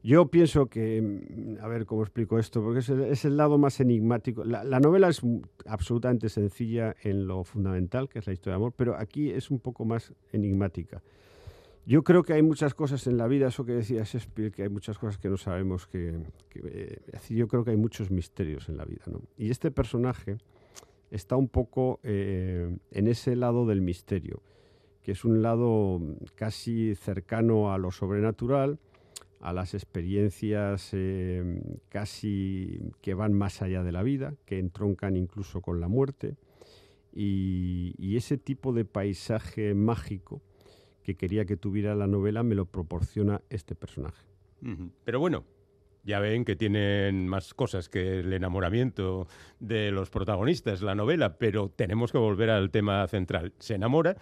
yo 0.04 0.28
pienso 0.28 0.68
que, 0.68 1.02
mm, 1.02 1.64
a 1.64 1.68
ver 1.70 1.86
cómo 1.86 2.04
explico 2.04 2.38
esto, 2.38 2.62
porque 2.62 2.80
es 2.80 3.26
el, 3.26 3.38
lado 3.38 3.58
más 3.58 3.80
enigmático. 3.80 4.44
La, 4.44 4.80
novela 4.82 5.08
es 5.08 5.22
absolutamente 5.66 6.28
sencilla 6.28 6.94
en 7.04 7.26
lo 7.26 7.46
fundamental, 7.46 8.10
que 8.10 8.20
es 8.20 8.28
la 8.28 8.34
historia 8.34 8.54
de 8.54 8.58
amor, 8.58 8.74
pero 8.76 8.98
aquí 8.98 9.32
es 9.32 9.50
un 9.50 9.60
poco 9.60 9.86
más 9.86 10.14
enigmática. 10.34 11.02
Yo 11.86 12.04
creo 12.04 12.24
que 12.24 12.34
hay 12.34 12.42
muchas 12.42 12.74
cosas 12.74 13.08
en 13.08 13.18
la 13.18 13.28
vida, 13.28 13.48
eso 13.48 13.66
que 13.66 13.74
decía 13.74 14.04
Shakespeare, 14.04 14.52
que 14.52 14.64
hay 14.64 14.70
muchas 14.70 14.98
cosas 14.98 15.18
que 15.18 15.30
no 15.30 15.38
sabemos, 15.38 15.88
que, 15.88 16.22
eh, 16.56 17.02
yo 17.30 17.48
creo 17.48 17.64
que 17.64 17.72
hay 17.72 17.78
muchos 17.78 18.12
misterios 18.12 18.68
en 18.68 18.78
la 18.78 18.86
vida. 18.86 19.04
¿no? 19.08 19.22
Y 19.38 19.52
este 19.52 19.72
personaje 19.72 20.38
está 21.12 21.38
un 21.38 21.48
poco 21.48 22.00
eh, 22.04 22.78
en 22.92 23.08
ese 23.08 23.36
lado 23.38 23.66
del 23.66 23.82
misterio, 23.82 24.42
que 25.02 25.14
es 25.14 25.24
un 25.24 25.42
lado 25.42 26.02
casi 26.36 26.96
cercano 26.96 27.74
a 27.74 27.78
lo 27.78 27.92
sobrenatural, 27.92 28.80
a 29.44 29.52
las 29.52 29.74
experiencias 29.74 30.92
eh, 30.94 31.62
casi 31.90 32.80
que 33.02 33.14
van 33.14 33.34
más 33.34 33.62
allá 33.62 33.84
de 33.84 33.92
la 33.92 34.02
vida, 34.02 34.36
que 34.46 34.58
entroncan 34.58 35.18
incluso 35.18 35.62
con 35.62 35.82
la 35.82 35.90
muerte, 35.90 36.38
y, 37.12 38.16
ese 38.16 38.38
tipo 38.38 38.74
de 38.74 38.86
paisaje 38.86 39.74
mágico 39.74 40.42
que 41.04 41.16
quería 41.16 41.46
que 41.46 41.58
tuviera 41.58 41.94
la 41.94 42.08
novela 42.08 42.42
me 42.42 42.56
lo 42.56 42.66
proporciona 42.66 43.42
este 43.50 43.76
personaje. 43.76 44.26
Pero 45.04 45.20
bueno, 45.20 45.44
ya 46.04 46.20
ven 46.20 46.46
que 46.46 46.56
tienen 46.56 47.28
más 47.28 47.54
cosas 47.54 47.90
que 47.90 48.20
el 48.20 48.32
enamoramiento 48.32 49.28
de 49.60 49.92
los 49.92 50.10
protagonistas, 50.10 50.82
la 50.82 50.96
novela, 50.96 51.38
pero 51.38 51.70
tenemos 51.70 52.14
que 52.14 52.18
volver 52.18 52.50
al 52.50 52.72
tema 52.72 53.06
central. 53.08 53.52
Se 53.60 53.76
enamora 53.76 54.16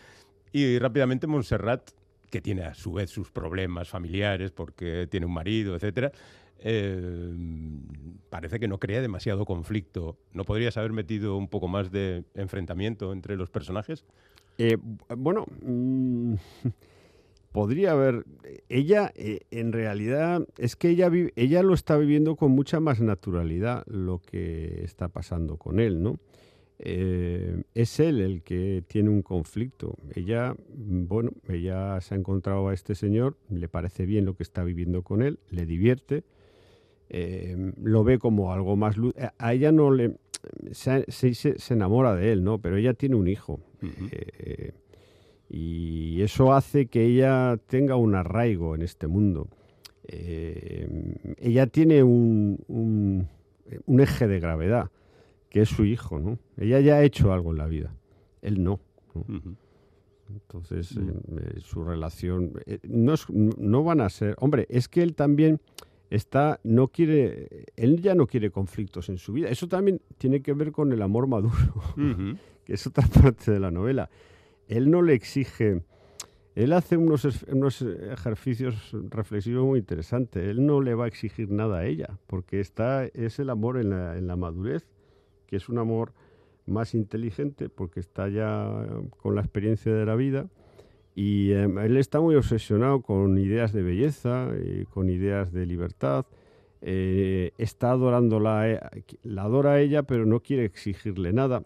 y 0.52 0.80
rápidamente 0.80 1.28
Montserrat 1.28 1.92
que 2.32 2.42
tiene 2.42 2.64
a 2.64 2.74
su 2.74 2.94
vez 2.94 3.12
sus 3.12 3.30
problemas 3.30 3.90
familiares 3.90 4.52
porque 4.52 5.08
tiene 5.12 5.28
un 5.28 5.34
marido, 5.34 5.76
etcétera, 5.76 6.12
eh, 6.64 7.34
parece 8.30 8.60
que 8.60 8.68
no 8.68 8.80
crea 8.80 9.02
demasiado 9.02 9.46
conflicto. 9.46 10.18
¿No 10.34 10.44
podrías 10.44 10.78
haber 10.78 10.94
metido 10.94 11.38
un 11.38 11.48
poco 11.48 11.68
más 11.68 11.92
de 11.92 12.24
enfrentamiento 12.34 13.14
entre 13.14 13.36
los 13.36 13.50
personajes? 13.50 14.06
Eh, 14.58 14.78
bueno, 15.18 15.46
mm, 15.64 16.36
podría 17.52 17.92
haber. 17.92 18.26
Ella, 18.70 19.12
eh, 19.16 19.42
en 19.52 19.74
realidad, 19.74 20.48
es 20.58 20.76
que 20.76 20.90
ella, 20.90 21.10
ella 21.36 21.64
lo 21.64 21.74
está 21.74 21.98
viviendo 21.98 22.36
con 22.36 22.52
mucha 22.52 22.80
más 22.80 23.02
naturalidad 23.02 23.84
lo 23.88 24.20
que 24.20 24.84
está 24.84 25.10
pasando 25.10 25.58
con 25.58 25.80
él, 25.80 26.02
¿no? 26.02 26.20
Eh, 26.84 27.62
es 27.76 28.00
él 28.00 28.22
el 28.22 28.42
que 28.42 28.84
tiene 28.88 29.10
un 29.10 29.22
conflicto. 29.22 29.96
Ella, 30.16 30.56
bueno, 30.68 31.32
ella 31.48 32.02
se 32.02 32.16
ha 32.16 32.18
encontrado 32.18 32.70
a 32.70 32.74
este 32.74 32.96
señor, 32.96 33.38
le 33.50 33.70
parece 33.70 34.08
bien 34.08 34.26
lo 34.26 34.36
que 34.36 34.42
está 34.42 34.64
viviendo 34.64 35.04
con 35.04 35.22
él, 35.22 35.38
le 35.52 35.68
divierte, 35.68 36.24
eh, 37.10 37.74
lo 37.84 38.04
ve 38.04 38.18
como 38.18 38.52
algo 38.52 38.76
más... 38.76 38.96
A 39.38 39.54
ella 39.54 39.72
no 39.72 39.92
le... 39.92 40.18
Se, 40.72 41.06
se, 41.12 41.56
enamora 41.72 42.16
de 42.16 42.32
él, 42.32 42.44
¿no? 42.44 42.60
Pero 42.60 42.78
ella 42.78 42.96
tiene 42.96 43.16
un 43.16 43.28
hijo. 43.28 43.60
Eh, 44.12 44.72
y 45.50 46.20
eso 46.24 46.52
hace 46.52 46.88
que 46.88 47.06
ella 47.06 47.60
tenga 47.68 47.96
un 47.96 48.16
arraigo 48.16 48.74
en 48.74 48.82
este 48.82 49.06
mundo. 49.06 49.50
ella 50.08 51.68
tiene 51.68 52.02
un, 52.02 52.58
un 52.68 54.00
eje 54.00 54.28
de 54.28 54.40
gravedad 54.40 54.90
que 55.52 55.62
es 55.62 55.70
su 55.70 55.86
hijo, 55.86 56.18
¿no? 56.18 56.40
Ella 56.58 56.80
ya 56.80 56.96
ha 56.96 57.04
hecho 57.04 57.32
algo 57.34 57.52
en 57.52 57.58
la 57.58 57.68
vida, 57.68 57.94
él 58.42 58.64
no. 58.64 58.80
Entonces, 60.30 60.96
mm. 60.96 61.10
eh, 61.10 61.14
eh, 61.36 61.60
su 61.60 61.84
relación 61.84 62.54
eh, 62.66 62.80
no, 62.84 63.16
no 63.30 63.84
van 63.84 64.00
a 64.00 64.10
ser. 64.10 64.36
Hombre, 64.40 64.66
es 64.70 64.88
que 64.88 65.04
él 65.04 65.14
también 65.14 65.60
está, 66.10 66.62
no 66.64 66.88
quiere, 66.88 67.66
él 67.76 68.02
ya 68.02 68.16
no 68.16 68.28
quiere 68.28 68.50
conflictos 68.50 69.10
en 69.10 69.18
su 69.18 69.34
vida. 69.34 69.50
Eso 69.50 69.68
también 69.68 70.02
tiene 70.18 70.42
que 70.42 70.54
ver 70.54 70.72
con 70.72 70.94
el 70.94 71.02
amor 71.02 71.28
maduro, 71.28 71.84
que 72.66 72.74
es 72.74 72.88
otra 72.88 73.06
parte 73.08 73.52
de 73.52 73.60
la 73.60 73.72
novela. 73.72 74.10
Él 74.70 74.90
no 74.90 75.02
le 75.02 75.14
exige. 75.14 75.84
Él 76.56 76.72
hace 76.72 76.96
unos, 76.96 77.26
unos 77.50 77.82
ejercicios 77.82 78.96
reflexivos 79.10 79.66
muy 79.66 79.80
interesantes. 79.80 80.48
Él 80.48 80.66
no 80.66 80.80
le 80.80 80.96
va 80.96 81.06
a 81.06 81.08
exigir 81.10 81.50
nada 81.50 81.80
a 81.80 81.86
ella, 81.86 82.20
porque 82.28 82.62
está, 82.62 83.06
es 83.06 83.40
el 83.40 83.50
amor 83.50 83.78
en 83.78 83.90
la, 83.90 84.18
en 84.18 84.28
la 84.28 84.38
madurez 84.38 84.88
que 85.52 85.58
es 85.58 85.70
un 85.70 85.78
amor 85.78 86.14
más 86.66 86.96
inteligente 86.96 87.70
porque 87.70 88.00
está 88.00 88.30
ya 88.30 88.88
con 89.22 89.36
la 89.36 89.42
experiencia 89.42 89.94
de 89.94 90.06
la 90.06 90.16
vida 90.16 90.48
y 91.16 91.52
em, 91.52 91.78
él 91.80 91.98
está 91.98 92.20
muy 92.20 92.36
obsesionado 92.36 93.02
con 93.02 93.38
ideas 93.38 93.74
de 93.74 93.84
belleza, 93.84 94.50
y 94.64 94.86
con 94.86 95.10
ideas 95.10 95.52
de 95.52 95.66
libertad. 95.66 96.26
Eh, 96.82 97.52
está 97.58 97.92
adorándola, 97.92 98.70
eh, 98.70 98.80
la 99.24 99.44
adora 99.44 99.74
a 99.74 99.80
ella, 99.82 100.04
pero 100.04 100.26
no 100.26 100.40
quiere 100.40 100.66
exigirle 100.66 101.34
nada. 101.34 101.64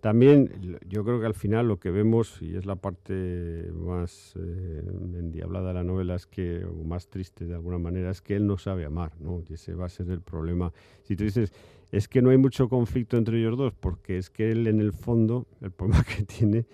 También 0.00 0.78
yo 0.88 1.04
creo 1.04 1.18
que 1.18 1.26
al 1.26 1.34
final 1.34 1.66
lo 1.66 1.80
que 1.80 1.90
vemos, 1.90 2.40
y 2.40 2.54
es 2.54 2.64
la 2.64 2.76
parte 2.76 3.70
más 3.74 4.34
eh, 4.36 4.82
endiablada 5.18 5.68
de 5.68 5.74
la 5.74 5.82
novela, 5.82 6.14
es 6.14 6.26
que, 6.26 6.64
o 6.64 6.84
más 6.84 7.08
triste 7.08 7.44
de 7.44 7.54
alguna 7.54 7.78
manera, 7.78 8.10
es 8.10 8.22
que 8.22 8.36
él 8.36 8.46
no 8.46 8.56
sabe 8.56 8.84
amar, 8.84 9.12
¿no? 9.20 9.42
Y 9.48 9.54
ese 9.54 9.74
va 9.74 9.86
a 9.86 9.88
ser 9.88 10.10
el 10.10 10.20
problema. 10.20 10.72
Si 11.02 11.16
tú 11.16 11.24
dices, 11.24 11.52
es 11.92 12.08
que 12.08 12.22
no 12.22 12.30
hay 12.30 12.38
mucho 12.38 12.68
conflicto 12.68 13.16
entre 13.16 13.38
ellos 13.38 13.56
dos, 13.56 13.74
porque 13.74 14.18
es 14.18 14.30
que 14.30 14.50
él 14.50 14.66
en 14.66 14.80
el 14.80 14.92
fondo, 14.92 15.46
el 15.60 15.70
problema 15.70 16.04
que 16.04 16.24
tiene 16.24 16.66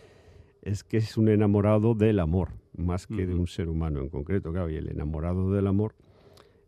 es 0.62 0.84
que 0.84 0.98
es 0.98 1.16
un 1.16 1.28
enamorado 1.28 1.94
del 1.94 2.20
amor, 2.20 2.50
más 2.76 3.06
que 3.06 3.26
de 3.26 3.34
un 3.34 3.48
ser 3.48 3.68
humano 3.68 4.00
en 4.00 4.08
concreto. 4.08 4.52
Claro, 4.52 4.70
y 4.70 4.76
el 4.76 4.88
enamorado 4.88 5.52
del 5.52 5.66
amor 5.66 5.94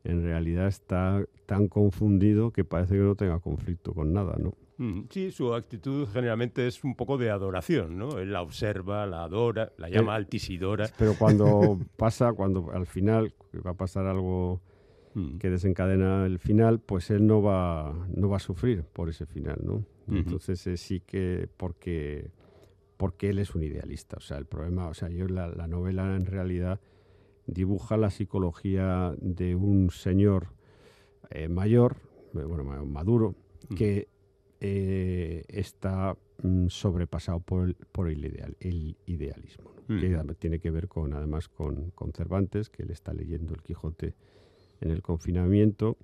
en 0.03 0.23
realidad 0.23 0.67
está 0.67 1.25
tan 1.47 1.69
confundido 1.69 2.51
que 2.51 2.65
parece 2.65 2.95
que 2.95 3.01
no 3.01 3.15
tenga 3.15 3.39
conflicto 3.39 3.95
con 3.95 4.13
nada, 4.13 4.37
¿no? 4.39 4.55
Sí, 5.09 5.31
su 5.31 5.55
actitud 5.55 6.09
generalmente 6.13 6.67
es 6.67 6.83
un 6.83 6.97
poco 6.97 7.17
de 7.17 7.31
adoración, 7.31 7.97
¿no? 7.97 8.19
Él 8.19 8.33
la 8.33 8.43
observa, 8.43 9.07
la 9.07 9.23
adora, 9.23 9.73
la 9.79 9.89
llama 9.89 10.17
altisidora. 10.17 10.91
Pero 10.99 11.15
cuando 11.17 11.79
pasa, 11.97 12.33
cuando 12.33 12.73
al 12.73 12.87
final 12.87 13.33
va 13.65 13.71
a 13.71 13.75
pasar 13.75 14.07
algo 14.07 14.61
Hmm. 15.15 15.39
que 15.39 15.49
desencadena 15.49 16.27
el 16.27 16.41
final, 16.41 16.81
pues 16.81 17.09
él 17.11 17.25
no 17.25 17.41
va, 17.41 17.95
no 18.17 18.29
va 18.29 18.39
a 18.39 18.41
sufrir 18.41 18.83
por 18.83 19.09
ese 19.09 19.27
final, 19.27 19.61
¿no? 19.63 19.85
Entonces 20.09 20.67
eh, 20.67 20.77
sí 20.77 21.01
que 21.01 21.49
porque, 21.57 22.33
porque 22.97 23.31
él 23.31 23.39
es 23.39 23.55
un 23.55 23.63
idealista. 23.63 24.17
O 24.17 24.21
sea, 24.21 24.39
el 24.39 24.47
problema, 24.47 24.89
o 24.89 24.95
sea, 24.95 25.09
yo 25.09 25.29
la, 25.29 25.47
la 25.47 25.69
novela 25.69 26.17
en 26.17 26.27
realidad 26.27 26.81
dibuja 27.47 27.97
la 27.97 28.11
psicología 28.11 29.15
de 29.21 29.55
un 29.55 29.91
señor 29.91 30.49
eh, 31.31 31.49
mayor, 31.49 31.97
eh, 32.35 32.43
bueno, 32.43 32.65
maduro, 32.85 33.37
que 33.77 34.09
está 34.61 36.17
mm, 36.43 36.69
sobrepasado 36.69 37.39
por 37.39 37.69
el, 37.69 37.77
por 37.93 38.09
el, 38.09 38.25
ideal, 38.25 38.57
el 38.59 38.97
idealismo, 39.07 39.71
que 39.87 40.19
tiene 40.39 40.59
que 40.59 40.71
ver 40.71 40.89
con, 40.89 41.13
además 41.13 41.49
con, 41.49 41.91
con 41.91 42.13
Cervantes, 42.13 42.69
que 42.69 42.83
él 42.83 42.91
está 42.91 43.13
leyendo 43.13 43.55
el 43.55 43.63
Quijote 43.63 44.15
en 44.81 44.91
el 44.91 45.03
confinamiento 45.03 45.97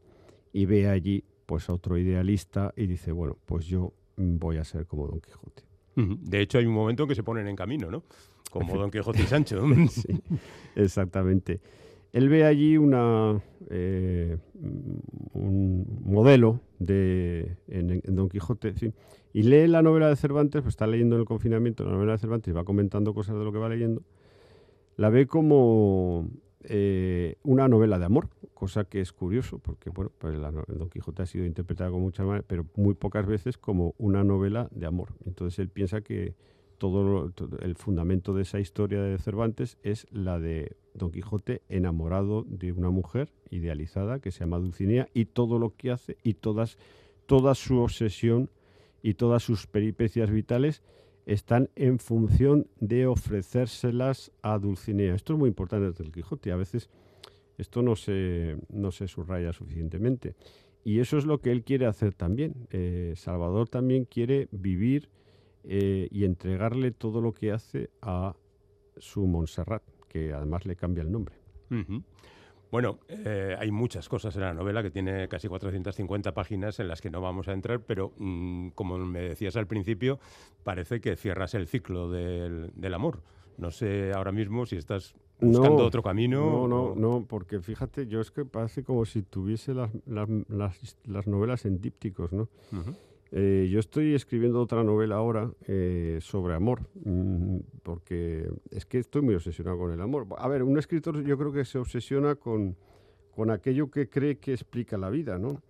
y 0.53 0.67
ve 0.67 0.89
allí 0.89 1.25
pues 1.47 1.69
a 1.69 1.73
otro 1.73 1.99
idealista 1.99 2.73
y 2.77 2.87
dice, 2.87 3.13
bueno, 3.13 3.37
pues 3.47 3.67
yo 3.67 3.93
voy 4.17 4.59
a 4.59 4.65
ser 4.65 4.87
como 4.87 5.07
Don 5.07 5.21
Quijote. 5.21 5.65
De 5.97 6.41
hecho, 6.41 6.59
hay 6.59 6.67
un 6.67 6.73
momento 6.73 7.03
en 7.03 7.09
que 7.09 7.15
se 7.15 7.23
ponen 7.23 7.47
en 7.47 7.57
camino, 7.57 7.91
¿no? 7.91 8.05
Como 8.51 8.77
Don 8.77 8.91
Quijote 8.91 9.23
y 9.23 9.27
Sancho. 9.27 9.63
sí, 9.89 10.09
exactamente. 10.75 11.61
Él 12.13 12.29
ve 12.29 12.45
allí 12.45 12.77
una, 12.77 13.41
eh, 13.69 14.37
un 15.33 16.01
modelo 16.05 16.61
de 16.79 17.57
en, 17.69 18.01
Don 18.17 18.29
Quijote 18.29 18.75
y 19.33 19.43
lee 19.45 19.69
la 19.69 19.83
novela 19.83 20.09
de 20.09 20.17
Cervantes, 20.17 20.63
pues 20.63 20.73
está 20.73 20.87
leyendo 20.87 21.15
en 21.17 21.21
el 21.21 21.27
confinamiento 21.27 21.85
la 21.85 21.93
novela 21.93 22.13
de 22.13 22.19
Cervantes 22.19 22.51
y 22.51 22.55
va 22.55 22.65
comentando 22.65 23.15
cosas 23.15 23.37
de 23.37 23.45
lo 23.45 23.53
que 23.53 23.59
va 23.59 23.69
leyendo. 23.69 24.03
La 24.97 25.09
ve 25.09 25.27
como 25.27 26.29
eh, 26.65 27.37
una 27.43 27.69
novela 27.69 27.99
de 27.99 28.05
amor, 28.05 28.29
cosa 28.55 28.85
que 28.85 29.01
es 29.01 29.13
curioso, 29.13 29.59
porque 29.59 29.91
bueno, 29.91 30.13
pues 30.19 30.39
Don 30.69 30.91
Quijote 30.91 31.23
ha 31.23 31.27
sido 31.27 31.47
interpretada 31.47 31.91
con 31.91 32.01
muchas 32.01 32.27
pero 32.47 32.67
muy 32.77 32.95
pocas 32.95 33.27
veces 33.27 33.57
como 33.57 33.95
una 33.99 34.25
novela 34.25 34.69
de 34.71 34.87
amor. 34.87 35.15
Entonces 35.25 35.59
él 35.59 35.69
piensa 35.69 36.03
que 36.03 36.35
todo, 36.81 37.31
el 37.61 37.77
fundamento 37.77 38.33
de 38.35 38.43
esa 38.43 38.59
historia 38.59 39.03
de 39.03 39.19
Cervantes 39.19 39.77
es 39.83 40.07
la 40.11 40.39
de 40.39 40.77
Don 40.95 41.13
Quijote 41.13 41.63
enamorado 41.69 42.45
de 42.49 42.73
una 42.73 42.91
mujer 42.91 43.33
idealizada 43.51 44.19
que 44.19 44.31
se 44.31 44.41
llama 44.41 44.59
Dulcinea 44.59 45.09
y 45.13 45.27
todo 45.27 45.59
lo 45.59 45.77
que 45.77 45.91
hace 45.91 46.17
y 46.23 46.35
todas, 46.35 46.79
toda 47.27 47.55
su 47.55 47.79
obsesión 47.79 48.49
y 49.03 49.15
todas 49.15 49.43
sus 49.43 49.67
peripecias 49.67 50.31
vitales 50.31 50.83
están 51.31 51.71
en 51.77 52.01
función 52.01 52.67
de 52.81 53.07
ofrecérselas 53.07 54.33
a 54.43 54.59
Dulcinea. 54.59 55.15
Esto 55.15 55.35
es 55.35 55.39
muy 55.39 55.49
importante 55.49 55.87
desde 55.87 56.03
el 56.03 56.11
Quijote. 56.11 56.51
A 56.51 56.57
veces 56.57 56.91
esto 57.57 57.83
no 57.83 57.95
se, 57.95 58.57
no 58.69 58.91
se 58.91 59.07
subraya 59.07 59.53
suficientemente. 59.53 60.35
Y 60.83 60.99
eso 60.99 61.19
es 61.19 61.27
lo 61.27 61.41
que 61.41 61.53
él 61.53 61.63
quiere 61.63 61.87
hacer 61.87 62.15
también. 62.15 62.67
Eh, 62.71 63.13
Salvador 63.15 63.69
también 63.69 64.07
quiere 64.07 64.49
vivir 64.51 65.09
eh, 65.63 66.09
y 66.11 66.25
entregarle 66.25 66.91
todo 66.91 67.21
lo 67.21 67.33
que 67.33 67.53
hace 67.53 67.91
a 68.03 68.35
su 68.97 69.25
Montserrat, 69.29 69.85
que 70.09 70.33
además 70.33 70.67
le 70.67 70.75
cambia 70.75 71.03
el 71.03 71.13
nombre. 71.13 71.37
Bueno, 72.71 73.01
eh, 73.09 73.57
hay 73.59 73.71
muchas 73.73 74.09
cosas 74.09 74.35
en 74.37 74.43
la 74.43 74.55
novela 74.55 74.83
que 74.83 74.91
tiene 74.91 75.29
casi 75.29 75.49
450 75.49 76.33
páginas 76.33 76.79
en 76.79 76.89
las 76.89 77.01
que 77.01 77.11
no 77.11 77.21
vamos 77.21 77.49
a 77.49 77.53
entrar, 77.53 77.81
pero 77.81 78.13
mm, 78.17 78.69
como 78.71 78.97
me 78.99 79.21
decías 79.21 79.57
al 79.57 79.67
principio, 79.67 80.21
parece 80.63 81.01
que 81.01 81.17
cierras 81.17 81.55
el 81.55 81.67
ciclo 81.67 82.11
del, 82.11 82.95
amor. 82.95 83.23
No 83.59 83.71
sé 83.71 84.13
ahora 84.13 84.33
mismo 84.33 84.67
si 84.67 84.77
estás 84.77 85.15
buscando 85.41 85.85
otro 85.85 86.03
camino. 86.03 86.69
No, 86.69 86.69
no, 86.69 86.95
no, 86.95 87.27
porque 87.29 87.61
fíjate, 87.61 88.07
yo 88.07 88.21
es 88.21 88.31
que 88.31 88.45
parece 88.45 88.85
como 88.85 89.05
si 89.05 89.23
tuviese 89.23 89.75
las, 89.75 89.91
las, 90.07 91.27
novelas 91.27 91.65
en 91.65 91.81
dípticos, 91.81 92.33
¿no? 92.33 92.49
Eh, 93.33 93.69
yo 93.71 93.79
estoy 93.79 94.15
escribiendo 94.15 94.61
otra 94.61 94.83
novela 94.83 95.17
ahora 95.17 95.53
eh, 95.69 96.19
sobre 96.21 96.55
amor, 96.55 96.89
mm, 97.05 97.59
porque 97.85 98.51
es 98.71 98.87
que 98.87 98.99
estoy 98.99 99.23
muy 99.23 99.37
obsesionado 99.37 99.79
con 99.79 99.93
el 99.93 100.01
amor. 100.01 100.27
A 100.37 100.49
ver, 100.49 100.65
un 100.65 100.79
escritor 100.79 101.23
yo 101.23 101.39
creo 101.39 101.53
que 101.53 101.65
se 101.65 101.79
obsesiona 101.79 102.35
con, 102.35 102.77
con 103.31 103.51
aquello 103.51 103.91
que 103.91 104.09
cree 104.09 104.39
que 104.39 104.53
explica 104.53 104.99
la 104.99 105.11
vida, 105.11 105.39
¿no? 105.39 105.63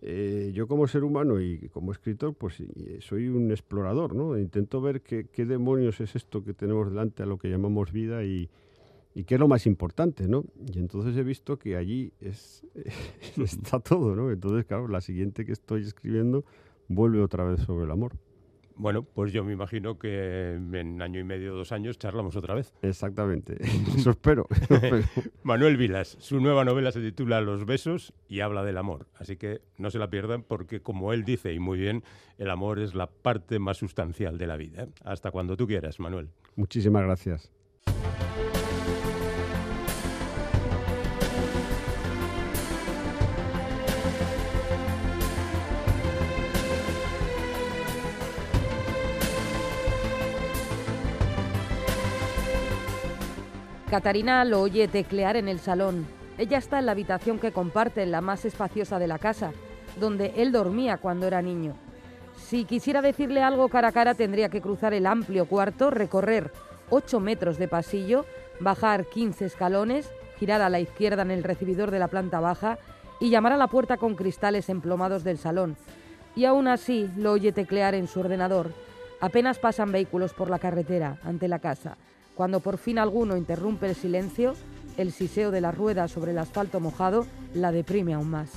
Eh, 0.00 0.50
yo 0.54 0.66
como 0.66 0.86
ser 0.88 1.04
humano 1.04 1.40
y 1.40 1.68
como 1.68 1.92
escritor, 1.92 2.34
pues 2.34 2.62
soy 3.00 3.28
un 3.28 3.50
explorador, 3.50 4.14
¿no? 4.14 4.36
Intento 4.38 4.80
ver 4.80 5.00
qué, 5.00 5.26
demonios 5.44 6.00
es 6.00 6.16
esto 6.16 6.44
que 6.44 6.54
tenemos 6.54 6.88
delante 6.88 7.22
a 7.22 7.26
lo 7.26 7.38
que 7.38 7.48
llamamos 7.48 7.92
vida 7.92 8.24
y, 8.24 8.48
qué 9.26 9.34
es 9.34 9.40
lo 9.40 9.46
más 9.46 9.66
importante, 9.66 10.26
¿no? 10.26 10.44
Y 10.72 10.78
entonces 10.78 11.16
he 11.16 11.22
visto 11.22 11.56
que 11.58 11.76
allí 11.76 12.12
es, 12.20 12.64
está 13.36 13.78
todo, 13.80 14.16
¿no? 14.16 14.30
Entonces, 14.30 14.64
claro, 14.64 14.88
la 14.88 15.00
siguiente 15.00 15.44
que 15.44 15.52
estoy 15.52 15.82
escribiendo 15.82 16.44
vuelve 16.94 17.22
otra 17.22 17.44
vez 17.44 17.60
sobre 17.62 17.84
el 17.84 17.90
amor. 17.90 18.12
Bueno, 18.76 19.02
pues 19.02 19.32
yo 19.32 19.44
me 19.44 19.52
imagino 19.52 19.98
que 19.98 20.54
en 20.54 21.02
año 21.02 21.20
y 21.20 21.24
medio, 21.24 21.54
dos 21.54 21.72
años, 21.72 21.98
charlamos 21.98 22.36
otra 22.36 22.54
vez. 22.54 22.72
Exactamente, 22.82 23.56
eso 23.96 24.10
espero. 24.12 24.48
Manuel 25.42 25.76
Vilas, 25.76 26.16
su 26.20 26.40
nueva 26.40 26.64
novela 26.64 26.90
se 26.92 27.00
titula 27.00 27.40
Los 27.40 27.64
besos 27.66 28.12
y 28.28 28.40
habla 28.40 28.64
del 28.64 28.78
amor. 28.78 29.06
Así 29.14 29.36
que 29.36 29.60
no 29.78 29.90
se 29.90 29.98
la 29.98 30.10
pierdan 30.10 30.42
porque, 30.42 30.80
como 30.80 31.12
él 31.12 31.24
dice, 31.24 31.52
y 31.52 31.58
muy 31.58 31.78
bien, 31.78 32.02
el 32.38 32.50
amor 32.50 32.78
es 32.78 32.94
la 32.94 33.08
parte 33.08 33.58
más 33.58 33.76
sustancial 33.76 34.38
de 34.38 34.46
la 34.46 34.56
vida. 34.56 34.88
Hasta 35.04 35.30
cuando 35.30 35.56
tú 35.56 35.66
quieras, 35.66 36.00
Manuel. 36.00 36.30
Muchísimas 36.56 37.02
gracias. 37.04 37.52
Catarina 53.92 54.42
lo 54.46 54.62
oye 54.62 54.88
teclear 54.88 55.36
en 55.36 55.48
el 55.48 55.58
salón. 55.58 56.06
Ella 56.38 56.56
está 56.56 56.78
en 56.78 56.86
la 56.86 56.92
habitación 56.92 57.38
que 57.38 57.52
comparte, 57.52 58.06
la 58.06 58.22
más 58.22 58.46
espaciosa 58.46 58.98
de 58.98 59.06
la 59.06 59.18
casa, 59.18 59.52
donde 60.00 60.32
él 60.36 60.50
dormía 60.50 60.96
cuando 60.96 61.26
era 61.26 61.42
niño. 61.42 61.74
Si 62.38 62.64
quisiera 62.64 63.02
decirle 63.02 63.42
algo 63.42 63.68
cara 63.68 63.88
a 63.88 63.92
cara 63.92 64.14
tendría 64.14 64.48
que 64.48 64.62
cruzar 64.62 64.94
el 64.94 65.04
amplio 65.04 65.44
cuarto, 65.44 65.90
recorrer 65.90 66.50
8 66.88 67.20
metros 67.20 67.58
de 67.58 67.68
pasillo, 67.68 68.24
bajar 68.60 69.04
15 69.04 69.44
escalones, 69.44 70.10
girar 70.38 70.62
a 70.62 70.70
la 70.70 70.80
izquierda 70.80 71.20
en 71.20 71.30
el 71.30 71.44
recibidor 71.44 71.90
de 71.90 71.98
la 71.98 72.08
planta 72.08 72.40
baja 72.40 72.78
y 73.20 73.28
llamar 73.28 73.52
a 73.52 73.58
la 73.58 73.68
puerta 73.68 73.98
con 73.98 74.14
cristales 74.14 74.70
emplomados 74.70 75.22
del 75.22 75.36
salón. 75.36 75.76
Y 76.34 76.46
aún 76.46 76.66
así 76.66 77.10
lo 77.18 77.32
oye 77.32 77.52
teclear 77.52 77.94
en 77.94 78.08
su 78.08 78.20
ordenador. 78.20 78.72
Apenas 79.20 79.58
pasan 79.58 79.92
vehículos 79.92 80.32
por 80.32 80.48
la 80.48 80.58
carretera 80.58 81.18
ante 81.24 81.46
la 81.46 81.58
casa. 81.58 81.98
Cuando 82.34 82.60
por 82.60 82.78
fin 82.78 82.98
alguno 82.98 83.36
interrumpe 83.36 83.88
el 83.88 83.94
silencio, 83.94 84.54
el 84.96 85.12
siseo 85.12 85.50
de 85.50 85.60
la 85.60 85.70
rueda 85.70 86.08
sobre 86.08 86.32
el 86.32 86.38
asfalto 86.38 86.80
mojado 86.80 87.26
la 87.54 87.72
deprime 87.72 88.14
aún 88.14 88.30
más. 88.30 88.50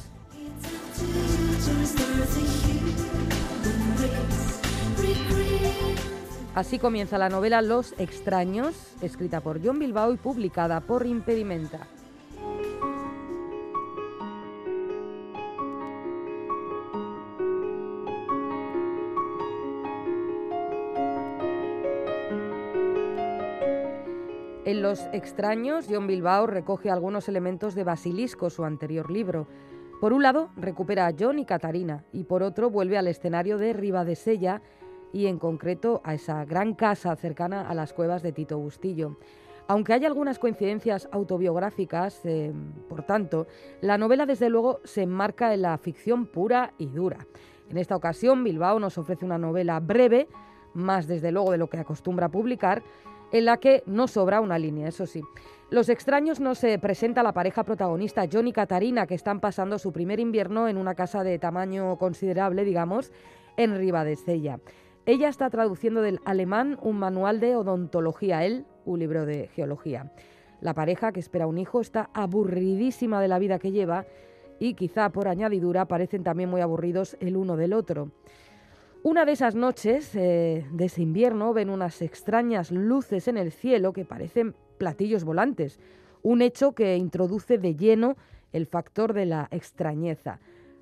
Así 6.55 6.79
comienza 6.79 7.17
la 7.17 7.27
novela 7.27 7.61
Los 7.61 7.93
extraños, 7.97 8.75
escrita 9.01 9.41
por 9.41 9.61
John 9.63 9.77
Bilbao 9.77 10.13
y 10.13 10.17
publicada 10.17 10.79
por 10.79 11.05
Impedimenta. 11.05 11.87
En 24.65 24.81
Los 24.81 25.07
extraños, 25.13 25.85
John 25.87 26.07
Bilbao 26.07 26.47
recoge 26.47 26.89
algunos 26.89 27.29
elementos 27.29 27.75
de 27.75 27.83
Basilisco, 27.83 28.49
su 28.49 28.65
anterior 28.65 29.11
libro. 29.11 29.45
Por 30.01 30.11
un 30.11 30.23
lado, 30.23 30.49
recupera 30.57 31.05
a 31.05 31.13
John 31.17 31.37
y 31.37 31.45
Catarina, 31.45 32.03
y 32.11 32.23
por 32.23 32.41
otro, 32.41 32.71
vuelve 32.71 32.97
al 32.97 33.07
escenario 33.07 33.59
de 33.59 33.73
Ribadesella 33.73 34.63
y 35.13 35.27
en 35.27 35.37
concreto 35.37 36.01
a 36.03 36.15
esa 36.15 36.43
gran 36.45 36.73
casa 36.73 37.15
cercana 37.15 37.69
a 37.69 37.75
las 37.75 37.93
cuevas 37.93 38.23
de 38.23 38.31
Tito 38.31 38.57
Bustillo. 38.57 39.17
Aunque 39.67 39.93
hay 39.93 40.03
algunas 40.03 40.39
coincidencias 40.39 41.09
autobiográficas, 41.11 42.25
eh, 42.25 42.51
por 42.89 43.03
tanto, 43.03 43.45
la 43.81 43.99
novela 43.99 44.25
desde 44.25 44.49
luego 44.49 44.79
se 44.83 45.03
enmarca 45.03 45.53
en 45.53 45.61
la 45.61 45.77
ficción 45.77 46.25
pura 46.25 46.73
y 46.79 46.87
dura. 46.87 47.27
En 47.69 47.77
esta 47.77 47.95
ocasión, 47.95 48.43
Bilbao 48.43 48.79
nos 48.79 48.97
ofrece 48.97 49.25
una 49.25 49.37
novela 49.37 49.79
breve, 49.79 50.27
más 50.73 51.05
desde 51.05 51.31
luego 51.31 51.51
de 51.51 51.59
lo 51.59 51.69
que 51.69 51.77
acostumbra 51.77 52.29
publicar, 52.29 52.81
en 53.35 53.43
la 53.43 53.57
que 53.57 53.83
no 53.85 54.07
sobra 54.07 54.39
una 54.39 54.57
línea, 54.57 54.87
eso 54.87 55.05
sí. 55.05 55.21
Los 55.69 55.89
extraños 55.89 56.39
no 56.39 56.55
se 56.55 56.79
presenta 56.79 57.21
la 57.21 57.33
pareja 57.33 57.65
protagonista, 57.65 58.23
John 58.31 58.47
y 58.47 58.53
Catarina, 58.53 59.07
que 59.07 59.15
están 59.15 59.41
pasando 59.41 59.77
su 59.77 59.91
primer 59.91 60.21
invierno 60.21 60.69
en 60.69 60.77
una 60.77 60.95
casa 60.95 61.21
de 61.21 61.37
tamaño 61.37 61.97
considerable, 61.97 62.63
digamos, 62.63 63.11
en 63.57 63.77
Ribadesella. 63.77 64.61
Ella 65.05 65.27
está 65.27 65.49
traduciendo 65.49 66.01
del 66.01 66.21
alemán 66.23 66.79
un 66.81 66.97
manual 66.97 67.41
de 67.41 67.57
odontología, 67.57 68.45
él 68.45 68.65
un 68.85 68.99
libro 68.99 69.25
de 69.25 69.49
geología. 69.49 70.13
La 70.61 70.73
pareja, 70.73 71.11
que 71.11 71.19
espera 71.19 71.45
un 71.45 71.57
hijo, 71.57 71.81
está 71.81 72.09
aburridísima 72.13 73.19
de 73.19 73.27
la 73.27 73.37
vida 73.37 73.59
que 73.59 73.73
lleva 73.73 74.05
y 74.59 74.75
quizá 74.75 75.09
por 75.09 75.27
añadidura 75.27 75.89
parecen 75.89 76.23
también 76.23 76.49
muy 76.49 76.61
aburridos 76.61 77.17
el 77.19 77.35
uno 77.35 77.57
del 77.57 77.73
otro. 77.73 78.11
Una 79.05 79.23
de 79.23 79.33
esas 79.33 79.53
noches 79.53 80.15
eh, 80.15 80.65
de 80.71 80.85
ese 80.85 81.03
invierno 81.03 81.53
ven 81.53 81.69
unas 81.69 82.01
extrañas 82.01 82.71
luces 82.71 83.27
en 83.27 83.37
el 83.37 83.51
cielo 83.51 83.93
que 83.93 84.03
parecen 84.03 84.55
platillos 84.79 85.23
volantes, 85.23 85.79
un 86.23 86.41
hecho 86.41 86.71
que 86.71 86.97
introduce 86.97 87.59
de 87.59 87.75
lleno 87.75 88.17
el 88.51 88.65
factor 88.65 89.13
de 89.13 89.27
la 89.27 89.47
extrañeza. 89.51 90.39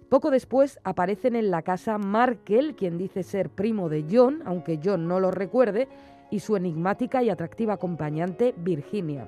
Poco 0.08 0.32
después 0.32 0.80
aparecen 0.86 1.36
en 1.36 1.52
la 1.52 1.64
casa 1.64 1.98
Markel, 1.98 2.76
quien 2.76 2.98
dice 2.98 3.24
ser 3.24 3.50
primo 3.50 3.90
de 3.90 4.06
John, 4.10 4.42
aunque 4.46 4.80
John 4.82 5.06
no 5.06 5.20
lo 5.20 5.30
recuerde, 5.30 5.90
y 6.32 6.40
su 6.40 6.56
enigmática 6.56 7.24
y 7.24 7.30
atractiva 7.30 7.74
acompañante 7.74 8.56
Virginia. 8.56 9.28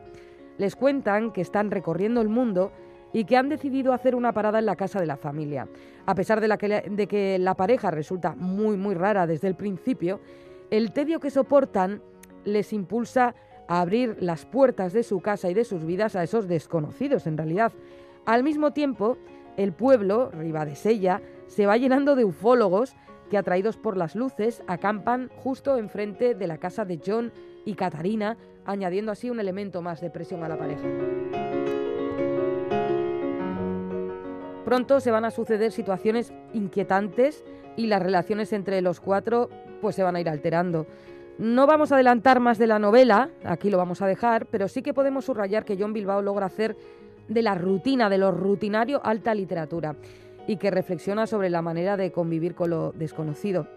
Les 0.58 0.78
cuentan 0.78 1.34
que 1.34 1.42
están 1.42 1.70
recorriendo 1.70 2.22
el 2.22 2.30
mundo 2.30 2.72
y 3.16 3.24
que 3.24 3.38
han 3.38 3.48
decidido 3.48 3.94
hacer 3.94 4.14
una 4.14 4.34
parada 4.34 4.60
en 4.60 4.66
la 4.66 4.76
casa 4.76 5.00
de 5.00 5.06
la 5.06 5.16
familia. 5.16 5.70
A 6.06 6.14
pesar 6.16 6.42
de, 6.42 7.08
que, 7.08 7.40
la 7.40 7.56
pareja 7.56 7.90
resulta 7.90 8.36
muy, 8.36 8.76
muy 8.76 8.94
rara 8.94 9.26
desde 9.26 9.48
el 9.48 9.56
principio, 9.56 10.20
el 10.70 10.92
tedio 10.92 11.22
que 11.22 11.30
soportan 11.30 12.02
les 12.44 12.74
impulsa 12.74 13.34
a 13.70 13.80
abrir 13.80 14.18
las 14.20 14.46
puertas 14.46 14.92
de 14.92 15.02
su 15.02 15.22
casa 15.22 15.50
y 15.50 15.54
de 15.54 15.64
sus 15.64 15.86
vidas 15.86 16.18
a 16.18 16.24
esos 16.24 16.50
desconocidos, 16.50 17.26
en 17.26 17.38
realidad. 17.38 17.72
Al 18.26 18.44
mismo 18.44 18.72
tiempo, 18.72 19.18
el 19.56 19.72
pueblo, 19.72 20.30
Ribadesella, 20.32 21.22
se 21.48 21.66
va 21.66 21.78
llenando 21.78 22.18
de 22.18 22.26
ufólogos 22.26 22.98
que, 23.30 23.38
atraídos 23.38 23.78
por 23.78 23.96
las 23.96 24.18
luces, 24.18 24.62
acampan 24.68 25.30
justo 25.38 25.78
enfrente 25.78 26.36
de 26.36 26.48
la 26.48 26.58
casa 26.58 26.84
de 26.84 27.00
John 27.04 27.32
y 27.64 27.76
Catarina, 27.76 28.36
añadiendo 28.66 29.14
así 29.14 29.30
un 29.30 29.40
elemento 29.40 29.82
más 29.82 30.02
de 30.02 30.10
presión 30.10 30.44
a 30.44 30.50
la 30.50 30.58
pareja. 30.58 30.84
Pronto 34.66 35.00
se 35.00 35.12
van 35.12 35.26
a 35.26 35.32
suceder 35.32 35.72
situaciones 35.72 36.34
inquietantes 36.54 37.46
y 37.78 37.86
las 37.86 38.02
relaciones 38.02 38.52
entre 38.52 38.82
los 38.82 39.00
cuatro 39.00 39.50
pues 39.80 39.96
se 39.96 40.02
van 40.02 40.16
a 40.16 40.22
ir 40.22 40.28
alterando. 40.28 40.88
No 41.38 41.68
vamos 41.68 41.92
a 41.92 41.96
adelantar 41.96 42.40
más 42.40 42.58
de 42.58 42.66
la 42.66 42.80
novela, 42.80 43.30
aquí 43.44 43.70
lo 43.70 43.78
vamos 43.78 44.02
a 44.02 44.08
dejar, 44.08 44.48
pero 44.48 44.68
sí 44.68 44.82
que 44.82 44.94
podemos 44.94 45.26
subrayar 45.26 45.66
que 45.66 45.78
John 45.80 45.94
Bilbao 45.94 46.24
logra 46.24 46.48
hacer 46.48 46.76
de 47.28 47.44
la 47.44 47.54
rutina, 47.54 48.10
de 48.10 48.18
lo 48.18 48.32
rutinario, 48.32 49.02
alta 49.06 49.36
literatura 49.36 49.96
y 50.48 50.58
que 50.58 50.72
reflexiona 50.72 51.28
sobre 51.28 51.52
la 51.52 51.62
manera 51.62 51.96
de 51.96 52.12
convivir 52.12 52.56
con 52.56 52.72
lo 52.72 52.92
desconocido. 52.92 53.68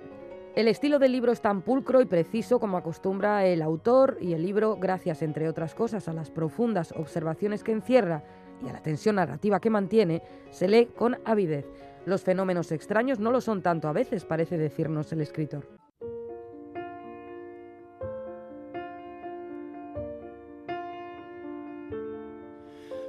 El 0.55 0.69
estilo 0.69 0.99
del 0.99 1.13
libro 1.13 1.33
es 1.33 1.43
tan 1.43 1.61
pulcro 1.61 2.01
y 2.01 2.07
preciso 2.07 2.59
como 2.59 2.79
acostumbra 2.79 3.45
el 3.45 3.61
autor 3.61 4.17
y 4.21 4.33
el 4.33 4.43
libro, 4.43 4.77
gracias 4.77 5.21
entre 5.21 5.51
otras 5.51 5.75
cosas 5.75 6.09
a 6.09 6.15
las 6.15 6.31
profundas 6.31 6.95
observaciones 6.97 7.63
que 7.63 7.73
encierra 7.73 8.25
y 8.63 8.69
a 8.69 8.73
la 8.73 8.83
tensión 8.83 9.17
narrativa 9.17 9.61
que 9.61 9.71
mantiene, 9.71 10.23
se 10.51 10.69
lee 10.69 10.87
con 10.97 11.19
avidez. 11.25 11.67
Los 12.07 12.23
fenómenos 12.23 12.73
extraños 12.73 13.19
no 13.19 13.31
lo 13.31 13.41
son 13.41 13.63
tanto 13.63 13.89
a 13.89 13.93
veces, 13.93 14.25
parece 14.25 14.57
decirnos 14.57 15.13
el 15.13 15.21
escritor. 15.21 15.67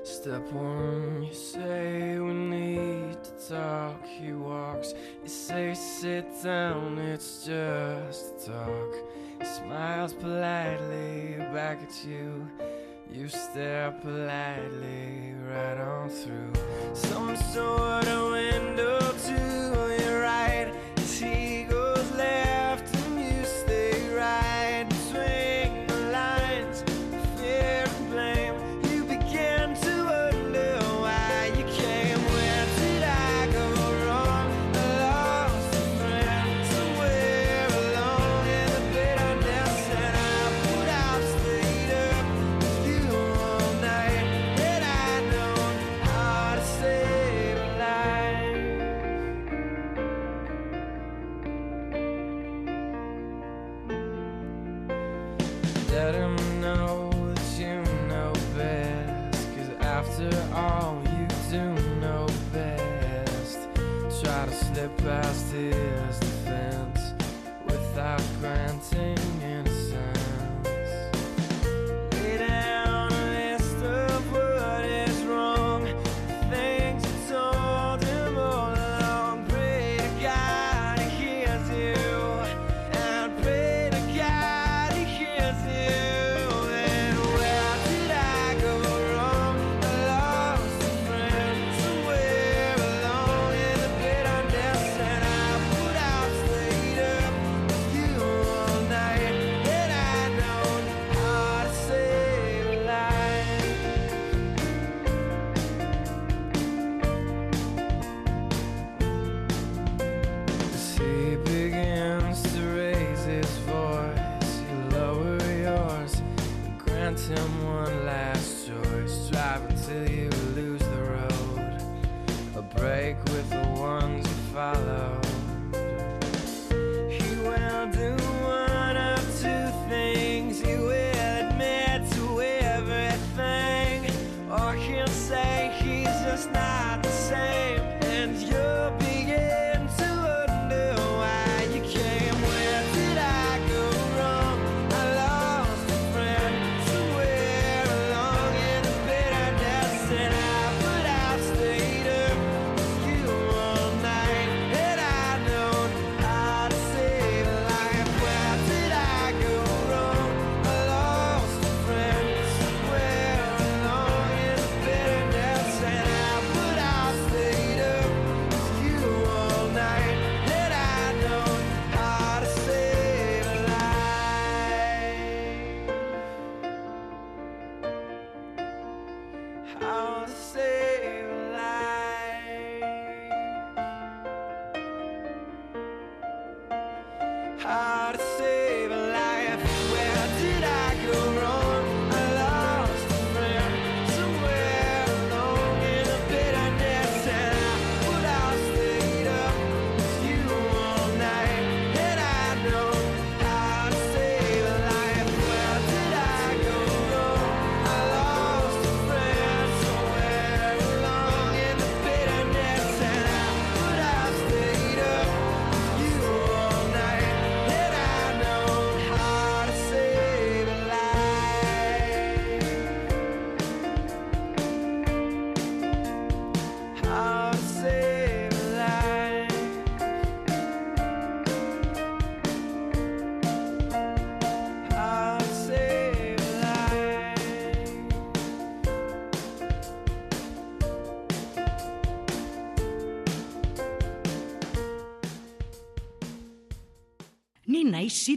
Step 0.03 0.51
one, 0.53 1.23
you 1.25 1.33
say 1.33 2.19
we 2.19 2.33
need 2.33 3.23
to 3.23 3.31
talk. 3.47 4.05
He 4.05 4.33
walks, 4.33 4.93
you 5.23 5.29
say 5.29 5.73
sit 5.73 6.25
down, 6.43 6.97
it's 6.97 7.45
just 7.45 8.45
talk. 8.45 8.95
He 9.39 9.45
smiles 9.45 10.13
politely 10.13 11.37
back 11.53 11.81
at 11.81 12.05
you. 12.05 12.47
You 13.11 13.27
stare 13.27 13.91
politely 14.01 15.33
right 15.47 15.77
on 15.77 16.09
through 16.09 16.53
some 16.93 17.35
sort 17.35 18.07
of 18.07 18.31
window 18.31 18.99
to 18.99 19.98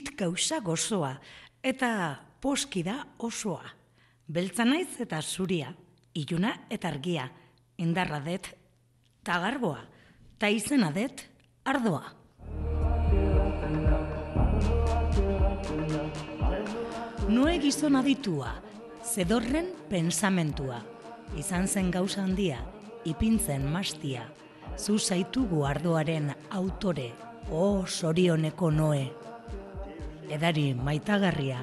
Gauza 0.01 0.61
gozoa, 0.61 1.19
eta 1.63 2.17
poski 2.41 2.81
da 2.83 3.03
osoa. 3.19 3.67
Beltza 4.27 4.65
naiz 4.65 5.01
eta 5.05 5.21
zuria, 5.21 5.75
iluna 6.15 6.53
eta 6.71 6.89
argia, 6.89 7.27
indarra 7.77 8.21
det, 8.25 8.55
tagarboa, 9.23 9.83
ta 10.39 10.49
izena 10.49 10.91
det, 10.93 11.29
ardoa. 11.65 12.09
Noe 17.29 17.59
gizon 17.61 17.97
aditua, 18.01 18.55
zedorren 19.05 19.75
pensamentua, 19.91 20.81
izan 21.37 21.69
zen 21.69 21.91
gauza 21.91 22.25
handia, 22.25 22.63
ipintzen 23.05 23.69
mastia, 23.69 24.25
zu 24.79 24.97
zaitugu 24.99 25.67
ardoaren 25.69 26.33
autore, 26.49 27.11
o 27.51 27.85
sorioneko 27.87 28.71
noe. 28.71 29.11
Edari 30.33 30.73
maitagarria, 30.73 31.59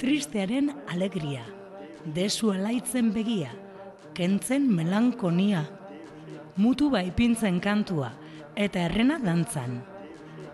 tristearen 0.00 0.70
alegria, 0.88 1.42
desu 2.16 2.48
alaitzen 2.54 3.10
begia, 3.12 3.50
kentzen 4.16 4.70
melankonia, 4.72 5.66
mutu 6.56 6.88
baipintzen 6.94 7.60
kantua, 7.60 8.14
eta 8.56 8.86
errena 8.88 9.18
dantzan. 9.20 9.82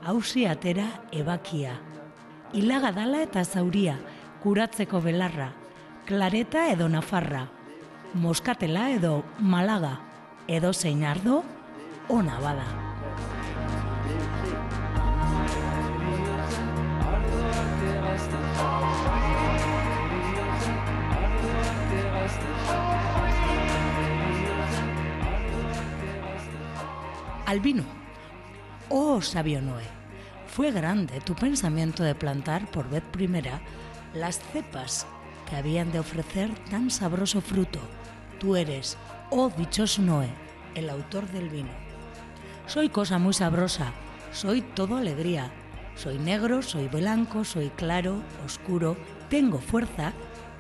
Hausi 0.02 0.46
atera 0.50 0.88
ebakia, 1.14 1.76
ilaga 2.52 2.90
dala 2.96 3.22
eta 3.22 3.44
zauria, 3.44 3.94
kuratzeko 4.42 4.98
belarra, 5.04 5.52
klareta 6.08 6.66
edo 6.72 6.88
nafarra, 6.90 7.46
moskatela 8.14 8.90
edo 8.90 9.20
malaga, 9.38 10.00
edo 10.48 10.72
zein 10.74 11.04
ardo, 11.06 11.44
ona 12.10 12.40
bada. 12.42 12.91
Albino. 27.52 27.84
Oh, 28.88 29.20
sabio 29.20 29.60
Noé, 29.60 29.84
fue 30.46 30.70
grande 30.70 31.20
tu 31.20 31.34
pensamiento 31.34 32.02
de 32.02 32.14
plantar 32.14 32.70
por 32.70 32.88
vez 32.88 33.02
primera 33.02 33.60
las 34.14 34.40
cepas 34.40 35.06
que 35.46 35.56
habían 35.56 35.92
de 35.92 35.98
ofrecer 35.98 36.48
tan 36.70 36.90
sabroso 36.90 37.42
fruto. 37.42 37.78
Tú 38.40 38.56
eres, 38.56 38.96
oh 39.28 39.50
dichoso 39.50 40.00
Noé, 40.00 40.30
el 40.74 40.88
autor 40.88 41.28
del 41.28 41.50
vino. 41.50 41.68
Soy 42.66 42.88
cosa 42.88 43.18
muy 43.18 43.34
sabrosa, 43.34 43.92
soy 44.32 44.62
todo 44.62 44.96
alegría. 44.96 45.50
Soy 45.94 46.16
negro, 46.16 46.62
soy 46.62 46.88
blanco, 46.88 47.44
soy 47.44 47.68
claro, 47.68 48.22
oscuro, 48.46 48.96
tengo 49.28 49.58
fuerza 49.58 50.14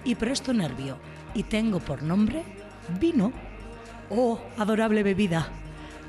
y 0.04 0.16
presto 0.16 0.52
nervio, 0.52 0.98
y 1.32 1.44
tengo 1.44 1.80
por 1.80 2.02
nombre 2.02 2.42
vino. 3.00 3.32
Oh, 4.10 4.38
adorable 4.58 5.02
bebida, 5.02 5.48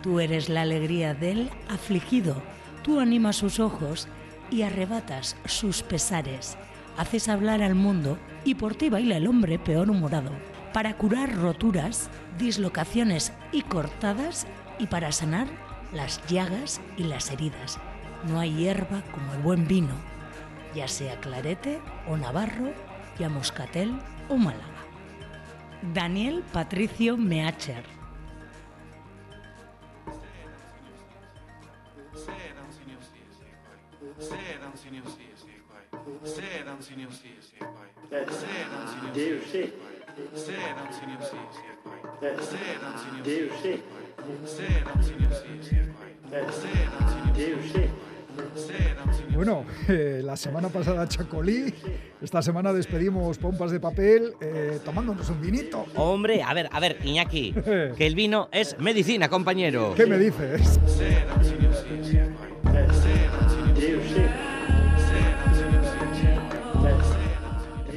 tú 0.04 0.20
eres 0.20 0.50
la 0.50 0.62
alegría 0.62 1.16
del 1.16 1.50
afligido, 1.70 2.36
tú 2.84 3.00
animas 3.00 3.38
sus 3.38 3.60
ojos 3.60 4.10
y 4.52 4.62
arrebatas 4.62 5.38
sus 5.46 5.82
pesares, 5.82 6.58
haces 6.98 7.30
hablar 7.30 7.64
al 7.64 7.74
mundo 7.74 8.20
y 8.44 8.56
por 8.56 8.76
ti 8.76 8.90
baila 8.90 9.18
el 9.18 9.28
hombre 9.28 9.58
peor 9.58 9.90
humorado, 9.90 10.32
para 10.74 10.98
curar 10.98 11.34
roturas, 11.34 12.10
dislocaciones 12.38 13.32
y 13.52 13.62
cortadas 13.62 14.46
y 14.78 14.88
para 14.88 15.12
sanar 15.12 15.48
las 15.94 16.22
llagas 16.28 16.82
y 16.98 17.04
las 17.04 17.32
heridas. 17.32 17.80
No 18.28 18.40
hay 18.40 18.54
hierba 18.54 19.04
como 19.12 19.34
el 19.34 19.40
buen 19.40 19.68
vino, 19.68 19.96
ya 20.76 20.88
sea 20.88 21.20
clarete 21.22 21.80
o 22.08 22.18
navarro, 22.18 22.74
ya 23.18 23.30
moscatel 23.30 23.94
o 24.28 24.36
málaga. 24.36 24.68
Daniel 25.94 26.44
Patricio 26.52 27.16
Meacher. 27.16 27.93
Bueno, 49.36 49.66
eh, 49.90 50.22
la 50.24 50.38
semana 50.38 50.70
pasada 50.70 51.08
Chacolí, 51.08 51.74
esta 52.22 52.42
semana 52.42 52.72
despedimos 52.72 53.38
pompas 53.38 53.72
de 53.72 53.80
papel 53.80 54.34
eh, 54.42 54.80
tomándonos 54.86 55.30
un 55.30 55.42
vinito. 55.42 55.86
Hombre, 55.96 56.42
a 56.44 56.54
ver, 56.54 56.70
a 56.72 56.80
ver, 56.80 56.98
Iñaki, 57.04 57.54
que 57.98 58.08
el 58.08 58.16
vino 58.16 58.48
es 58.52 58.78
medicina, 58.80 59.30
compañero. 59.30 59.94
¿Qué 59.96 60.06
me 60.06 60.18
dices? 60.18 60.80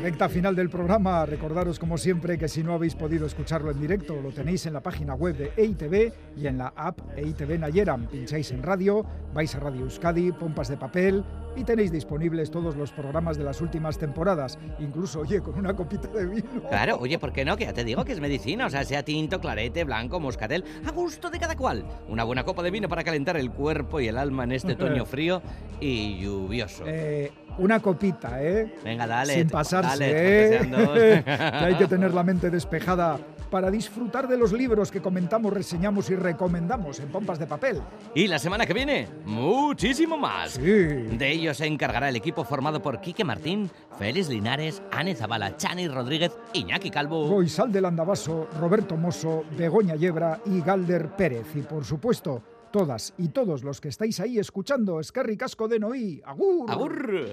Recta 0.07 0.29
final 0.29 0.55
del 0.55 0.71
programa, 0.71 1.27
recordaros 1.27 1.81
como 1.81 1.99
siempre 1.99 2.39
que 2.39 2.47
si 2.47 2.63
no 2.63 2.75
habéis 2.75 2.95
podido 2.95 3.27
escucharlo 3.27 3.73
en 3.73 3.81
directo, 3.81 4.15
lo 4.23 4.31
tenéis 4.31 4.65
en 4.67 4.75
la 4.75 4.81
página 4.81 5.15
web 5.15 5.37
de 5.37 5.51
EITV 5.57 6.13
y 6.37 6.47
en 6.47 6.59
la 6.59 6.73
app 6.77 7.01
EITV 7.17 7.59
Nayeram. 7.59 8.07
Pincháis 8.07 8.53
en 8.53 8.63
radio, 8.63 9.05
vais 9.35 9.53
a 9.57 9.59
Radio 9.59 9.81
Euskadi, 9.81 10.31
Pompas 10.31 10.69
de 10.69 10.77
Papel 10.77 11.25
y 11.57 11.65
tenéis 11.65 11.91
disponibles 11.91 12.53
todos 12.53 12.77
los 12.77 12.93
programas 12.93 13.37
de 13.37 13.43
las 13.43 13.61
últimas 13.61 13.99
temporadas, 13.99 14.61
incluso, 14.79 15.23
oye, 15.23 15.41
con 15.41 15.59
una 15.59 15.75
copita 15.75 16.07
de 16.07 16.27
vino. 16.27 16.63
Claro, 16.69 16.99
oye, 17.01 17.19
¿por 17.19 17.33
qué 17.33 17.45
no? 17.45 17.57
Que 17.57 17.65
ya 17.65 17.73
te 17.73 17.83
digo 17.83 18.05
que 18.05 18.13
es 18.13 18.21
medicina, 18.21 18.67
o 18.67 18.71
sea, 18.71 18.85
sea 18.85 19.03
tinto, 19.03 19.41
clarete, 19.41 19.83
blanco, 19.83 20.21
moscatel, 20.21 20.63
a 20.87 20.93
gusto 20.93 21.31
de 21.31 21.41
cada 21.41 21.57
cual. 21.57 21.85
Una 22.09 22.23
buena 22.23 22.45
copa 22.45 22.63
de 22.63 22.71
vino 22.71 22.89
para 22.89 23.03
calentar 23.03 23.37
el 23.39 23.51
cuerpo 23.51 23.99
y 23.99 24.07
el 24.07 24.19
alma 24.19 24.45
en 24.45 24.53
este 24.53 24.73
otoño 24.75 25.05
frío 25.05 25.43
y 25.81 26.21
lluvioso. 26.21 26.85
Eh, 26.87 27.33
una 27.59 27.81
copita, 27.81 28.43
¿eh? 28.43 28.75
Venga, 28.85 29.07
dale. 29.07 29.35
Sin 29.35 29.49
pasarse, 29.49 29.89
dale, 29.89 30.57
¿eh? 30.57 31.23
que 31.25 31.31
hay 31.31 31.75
que 31.77 31.87
tener 31.87 32.13
la 32.15 32.23
mente 32.23 32.51
despejada 32.51 33.19
para 33.51 33.71
disfrutar 33.71 34.29
de 34.29 34.37
los 34.37 34.53
libros 34.53 34.91
que 34.91 35.01
comentamos, 35.01 35.53
reseñamos 35.53 36.11
y 36.11 36.17
recomendamos 36.17 37.01
en 37.01 37.09
Pompas 37.09 37.39
de 37.39 37.47
Papel. 37.47 37.81
Y 38.15 38.27
la 38.27 38.39
semana 38.39 38.67
que 38.67 38.75
viene, 38.75 39.09
muchísimo 39.25 40.17
más. 40.17 40.53
Sí. 40.53 40.63
De 40.63 41.31
ello 41.31 41.55
se 41.55 41.67
encargará 41.67 42.09
el 42.09 42.17
equipo 42.17 42.45
formado 42.45 42.83
por 42.83 43.01
Quique 43.01 43.25
Martín, 43.25 43.71
Félix 43.99 44.29
Linares, 44.29 44.83
Ane 44.91 45.15
Zabala, 45.15 45.57
Chani 45.57 45.89
Rodríguez, 45.89 46.37
Iñaki 46.53 46.91
Calvo. 46.91 47.29
Goizal 47.29 47.73
del 47.73 47.85
Andabaso, 47.85 48.49
Roberto 48.61 48.97
Mosso, 48.97 49.45
Begoña 49.57 49.97
Yebra 49.97 50.41
y 50.47 50.61
Galder 50.61 51.09
Pérez. 51.11 51.47
Y 51.55 51.63
por 51.63 51.85
supuesto, 51.85 52.43
todas 52.71 53.15
y 53.19 53.29
todos 53.29 53.65
los 53.65 53.81
que 53.81 53.89
estáis 53.89 54.21
ahí 54.21 54.39
escuchando 54.39 55.01
Escarri 55.01 55.37
Casco 55.37 55.69
de 55.69 55.79
Noí. 55.79 56.23
¡Agur! 56.25 56.71
¡Agur! 56.71 57.29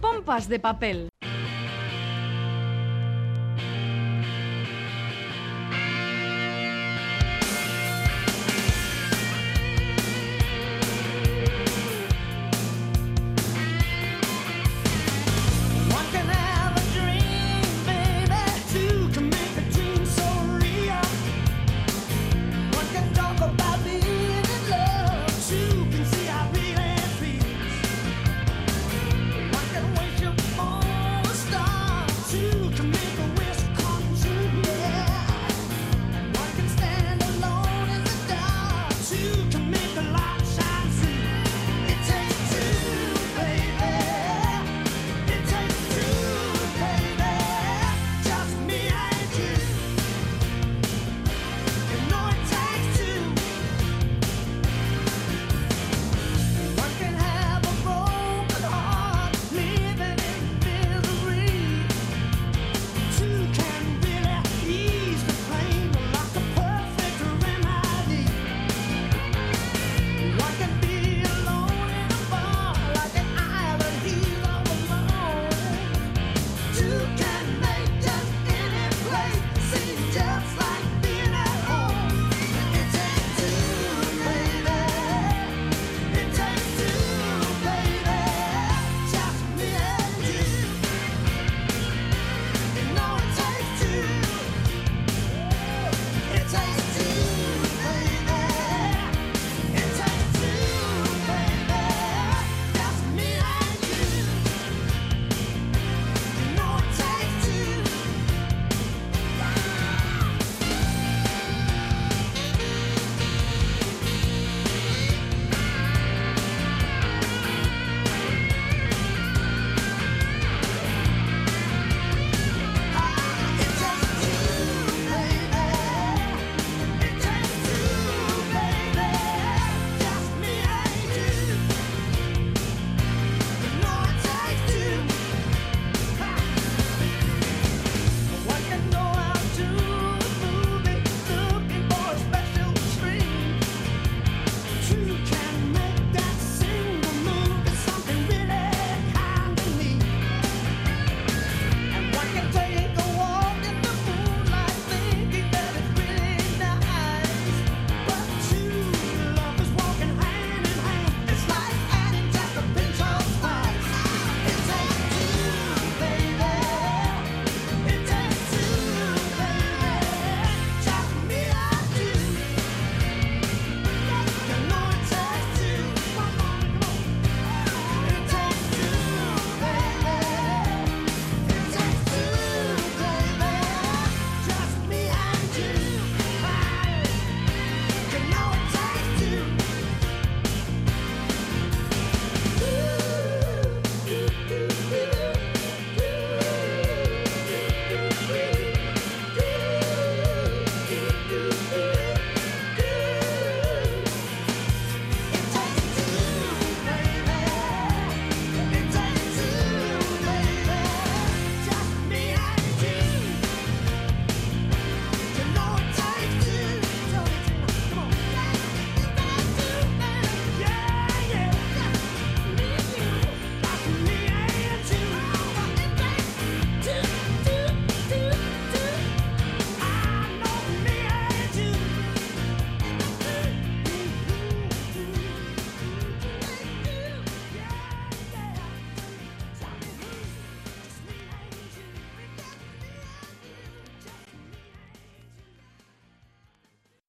Pompas 0.00 0.48
de 0.48 0.58
papel. 0.60 1.10